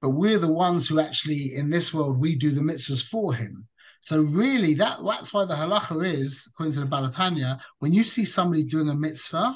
But 0.02 0.10
we're 0.10 0.38
the 0.38 0.52
ones 0.52 0.88
who 0.88 1.00
actually, 1.00 1.54
in 1.54 1.70
this 1.70 1.92
world, 1.94 2.20
we 2.20 2.36
do 2.36 2.50
the 2.50 2.60
mitzvahs 2.60 3.02
for 3.02 3.34
him. 3.34 3.66
So 4.00 4.20
really, 4.20 4.74
that 4.74 4.98
that's 5.04 5.32
why 5.32 5.44
the 5.46 5.54
halacha 5.54 6.06
is, 6.06 6.46
according 6.48 6.74
to 6.74 6.80
the 6.80 6.86
Baal 6.86 7.08
HaTanya, 7.08 7.60
when 7.78 7.92
you 7.92 8.04
see 8.04 8.24
somebody 8.24 8.62
doing 8.62 8.88
a 8.88 8.94
mitzvah, 8.94 9.54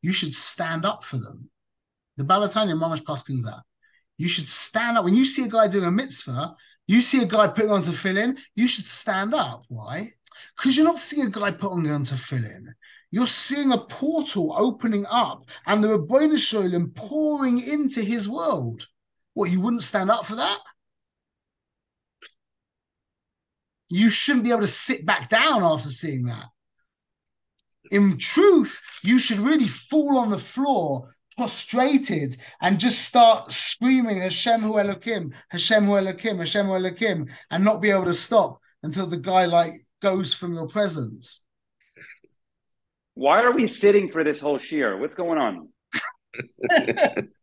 you 0.00 0.12
should 0.12 0.32
stand 0.32 0.84
up 0.84 1.04
for 1.04 1.18
them. 1.18 1.50
The 2.16 2.24
Baal 2.24 2.48
HaTanya 2.48 2.74
mamash 2.74 3.02
paskins 3.02 3.42
that. 3.42 3.62
You 4.18 4.28
should 4.28 4.48
stand 4.48 4.96
up. 4.96 5.04
When 5.04 5.14
you 5.14 5.24
see 5.24 5.44
a 5.44 5.48
guy 5.48 5.68
doing 5.68 5.84
a 5.84 5.90
mitzvah, 5.90 6.54
you 6.86 7.00
see 7.00 7.22
a 7.22 7.26
guy 7.26 7.48
putting 7.48 7.70
on 7.70 7.82
tefillin, 7.82 8.38
you 8.54 8.66
should 8.66 8.84
stand 8.84 9.34
up. 9.34 9.64
Why? 9.68 10.12
Because 10.56 10.76
you're 10.76 10.86
not 10.86 10.98
seeing 10.98 11.26
a 11.26 11.30
guy 11.30 11.50
putting 11.50 11.90
on 11.90 12.04
tefillin. 12.04 12.66
You're 13.10 13.26
seeing 13.26 13.72
a 13.72 13.78
portal 13.78 14.54
opening 14.56 15.06
up 15.10 15.44
and 15.66 15.82
the 15.82 15.88
Ribbono 15.88 16.38
Shel 16.38 16.62
Olam 16.62 16.94
pouring 16.94 17.60
into 17.60 18.02
his 18.02 18.28
world. 18.28 18.86
What, 19.34 19.50
you 19.50 19.60
wouldn't 19.60 19.82
stand 19.82 20.10
up 20.10 20.26
for 20.26 20.36
that? 20.36 20.58
You 23.88 24.10
shouldn't 24.10 24.44
be 24.44 24.50
able 24.50 24.60
to 24.62 24.66
sit 24.66 25.04
back 25.04 25.28
down 25.28 25.62
after 25.62 25.90
seeing 25.90 26.24
that. 26.24 26.46
In 27.90 28.16
truth, 28.16 28.80
you 29.02 29.18
should 29.18 29.38
really 29.38 29.68
fall 29.68 30.16
on 30.16 30.30
the 30.30 30.38
floor, 30.38 31.14
prostrated, 31.36 32.36
and 32.62 32.80
just 32.80 33.02
start 33.02 33.52
screaming 33.52 34.20
Hashem 34.20 34.62
Hu 34.62 34.74
Elokim, 34.74 35.34
Hashem 35.50 35.84
Hu 35.84 35.92
Elokim, 35.92 36.38
Hashem 36.38 36.66
Hu 36.66 36.72
Elokim, 36.72 37.30
and 37.50 37.64
not 37.64 37.82
be 37.82 37.90
able 37.90 38.06
to 38.06 38.14
stop 38.14 38.60
until 38.82 39.06
the 39.06 39.18
guy 39.18 39.44
like 39.44 39.86
goes 40.00 40.32
from 40.32 40.54
your 40.54 40.68
presence. 40.68 41.42
Why 43.14 43.42
are 43.42 43.52
we 43.52 43.66
sitting 43.66 44.08
for 44.08 44.24
this 44.24 44.40
whole 44.40 44.58
shiur? 44.58 44.98
What's 44.98 45.14
going 45.14 45.38
on? 45.38 45.68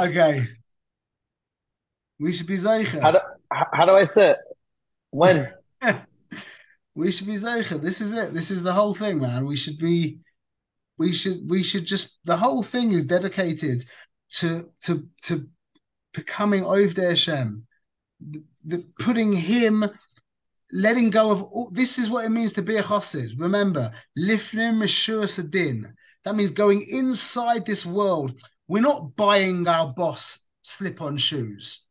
okay. 0.00 0.46
We 2.18 2.32
should 2.32 2.46
be 2.46 2.56
Zeicha. 2.56 3.00
How 3.00 3.12
do, 3.12 3.18
how 3.50 3.86
do 3.86 3.92
I 3.92 4.04
sit? 4.04 4.36
When? 5.10 5.50
we 6.94 7.10
should 7.12 7.26
be 7.26 7.34
Zeicha. 7.34 7.80
This 7.80 8.00
is 8.00 8.12
it. 8.12 8.34
This 8.34 8.50
is 8.50 8.62
the 8.62 8.72
whole 8.72 8.94
thing, 8.94 9.20
man. 9.20 9.46
We 9.46 9.56
should 9.56 9.78
be 9.78 10.18
we 10.98 11.14
should 11.14 11.48
we 11.48 11.62
should 11.62 11.86
just 11.86 12.18
the 12.24 12.36
whole 12.36 12.62
thing 12.62 12.92
is 12.92 13.04
dedicated 13.04 13.84
to 14.32 14.70
to 14.82 15.08
to 15.22 15.48
becoming 16.12 16.62
Ovdei 16.62 17.10
Hashem, 17.10 17.66
the, 18.20 18.42
the, 18.64 18.84
putting 18.98 19.32
him 19.32 19.84
letting 20.72 21.10
go 21.10 21.30
of 21.30 21.42
all, 21.42 21.70
this 21.70 21.98
is 21.98 22.10
what 22.10 22.24
it 22.24 22.30
means 22.30 22.52
to 22.54 22.62
be 22.62 22.76
a 22.76 22.82
chassid. 22.82 23.38
Remember, 23.38 23.92
lifnim 24.18 24.76
meshuras 24.76 25.38
adin. 25.38 25.92
That 26.24 26.36
means 26.36 26.50
going 26.50 26.82
inside 26.82 27.64
this 27.64 27.86
world. 27.86 28.40
We're 28.70 28.82
not 28.82 29.16
buying 29.16 29.66
our 29.66 29.92
boss 29.92 30.46
slip-on 30.62 31.16
shoes. 31.16 31.82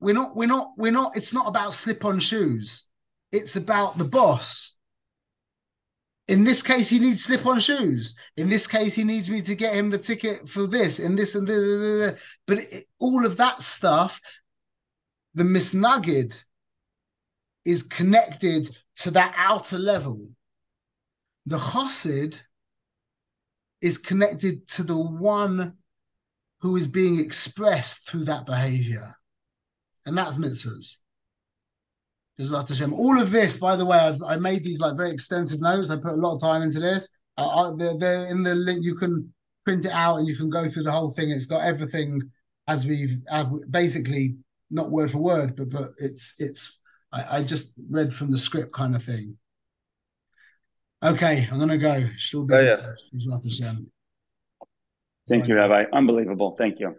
We're 0.00 0.14
not. 0.14 0.34
We're 0.34 0.48
not. 0.48 0.72
We're 0.78 0.90
not. 0.90 1.18
It's 1.18 1.34
not 1.34 1.46
about 1.46 1.74
slip-on 1.74 2.18
shoes. 2.18 2.84
It's 3.30 3.56
about 3.56 3.98
the 3.98 4.06
boss. 4.06 4.78
In 6.28 6.44
this 6.44 6.62
case, 6.62 6.88
he 6.88 6.98
needs 6.98 7.24
slip-on 7.24 7.60
shoes. 7.60 8.16
In 8.38 8.48
this 8.48 8.66
case, 8.66 8.94
he 8.94 9.04
needs 9.04 9.28
me 9.28 9.42
to 9.42 9.54
get 9.54 9.74
him 9.74 9.90
the 9.90 9.98
ticket 9.98 10.48
for 10.48 10.66
this 10.66 10.98
and 10.98 11.18
this 11.18 11.34
and. 11.34 11.46
But 12.46 12.58
it, 12.60 12.86
all 12.98 13.26
of 13.26 13.36
that 13.36 13.60
stuff, 13.60 14.18
the 15.34 15.44
misnagid, 15.44 16.42
is 17.66 17.82
connected 17.82 18.74
to 19.00 19.10
that 19.10 19.34
outer 19.36 19.78
level. 19.78 20.30
The 21.44 21.58
chassid 21.58 22.40
is 23.80 23.98
connected 23.98 24.66
to 24.68 24.82
the 24.82 24.96
one 24.96 25.74
who 26.60 26.76
is 26.76 26.86
being 26.86 27.20
expressed 27.20 28.08
through 28.08 28.24
that 28.24 28.46
behavior. 28.46 29.14
And 30.06 30.16
that's 30.16 30.36
mitzvahs. 30.36 30.96
All 32.92 33.20
of 33.20 33.30
this, 33.30 33.56
by 33.56 33.74
the 33.74 33.84
way, 33.84 33.98
I've 33.98 34.22
I 34.22 34.36
made 34.36 34.62
these 34.62 34.78
like 34.78 34.96
very 34.96 35.12
extensive 35.12 35.60
notes. 35.60 35.90
I 35.90 35.96
put 35.96 36.12
a 36.12 36.22
lot 36.22 36.36
of 36.36 36.40
time 36.40 36.62
into 36.62 36.78
this. 36.78 37.08
Uh, 37.36 37.74
they're, 37.74 37.98
they're 37.98 38.26
in 38.26 38.42
the 38.42 38.54
link. 38.54 38.84
You 38.84 38.94
can 38.94 39.32
print 39.64 39.84
it 39.84 39.92
out 39.92 40.16
and 40.16 40.26
you 40.26 40.36
can 40.36 40.48
go 40.48 40.68
through 40.68 40.84
the 40.84 40.92
whole 40.92 41.10
thing. 41.10 41.30
It's 41.30 41.46
got 41.46 41.64
everything 41.64 42.22
as 42.68 42.86
we've 42.86 43.18
basically 43.70 44.36
not 44.70 44.90
word 44.90 45.10
for 45.10 45.18
word, 45.18 45.56
but 45.56 45.70
but 45.70 45.90
it's 45.98 46.34
it's 46.38 46.80
I, 47.12 47.38
I 47.38 47.42
just 47.42 47.78
read 47.90 48.12
from 48.12 48.30
the 48.30 48.38
script 48.38 48.72
kind 48.72 48.94
of 48.94 49.02
thing. 49.02 49.36
Okay, 51.02 51.48
I'm 51.50 51.58
gonna 51.58 51.78
go. 51.78 52.08
Still 52.16 52.44
be 52.44 52.54
oh, 52.54 52.60
yeah. 52.60 52.92
Thank 55.28 55.46
you, 55.46 55.54
Rabbi. 55.54 55.84
Unbelievable. 55.92 56.56
Thank 56.58 56.80
you. 56.80 56.96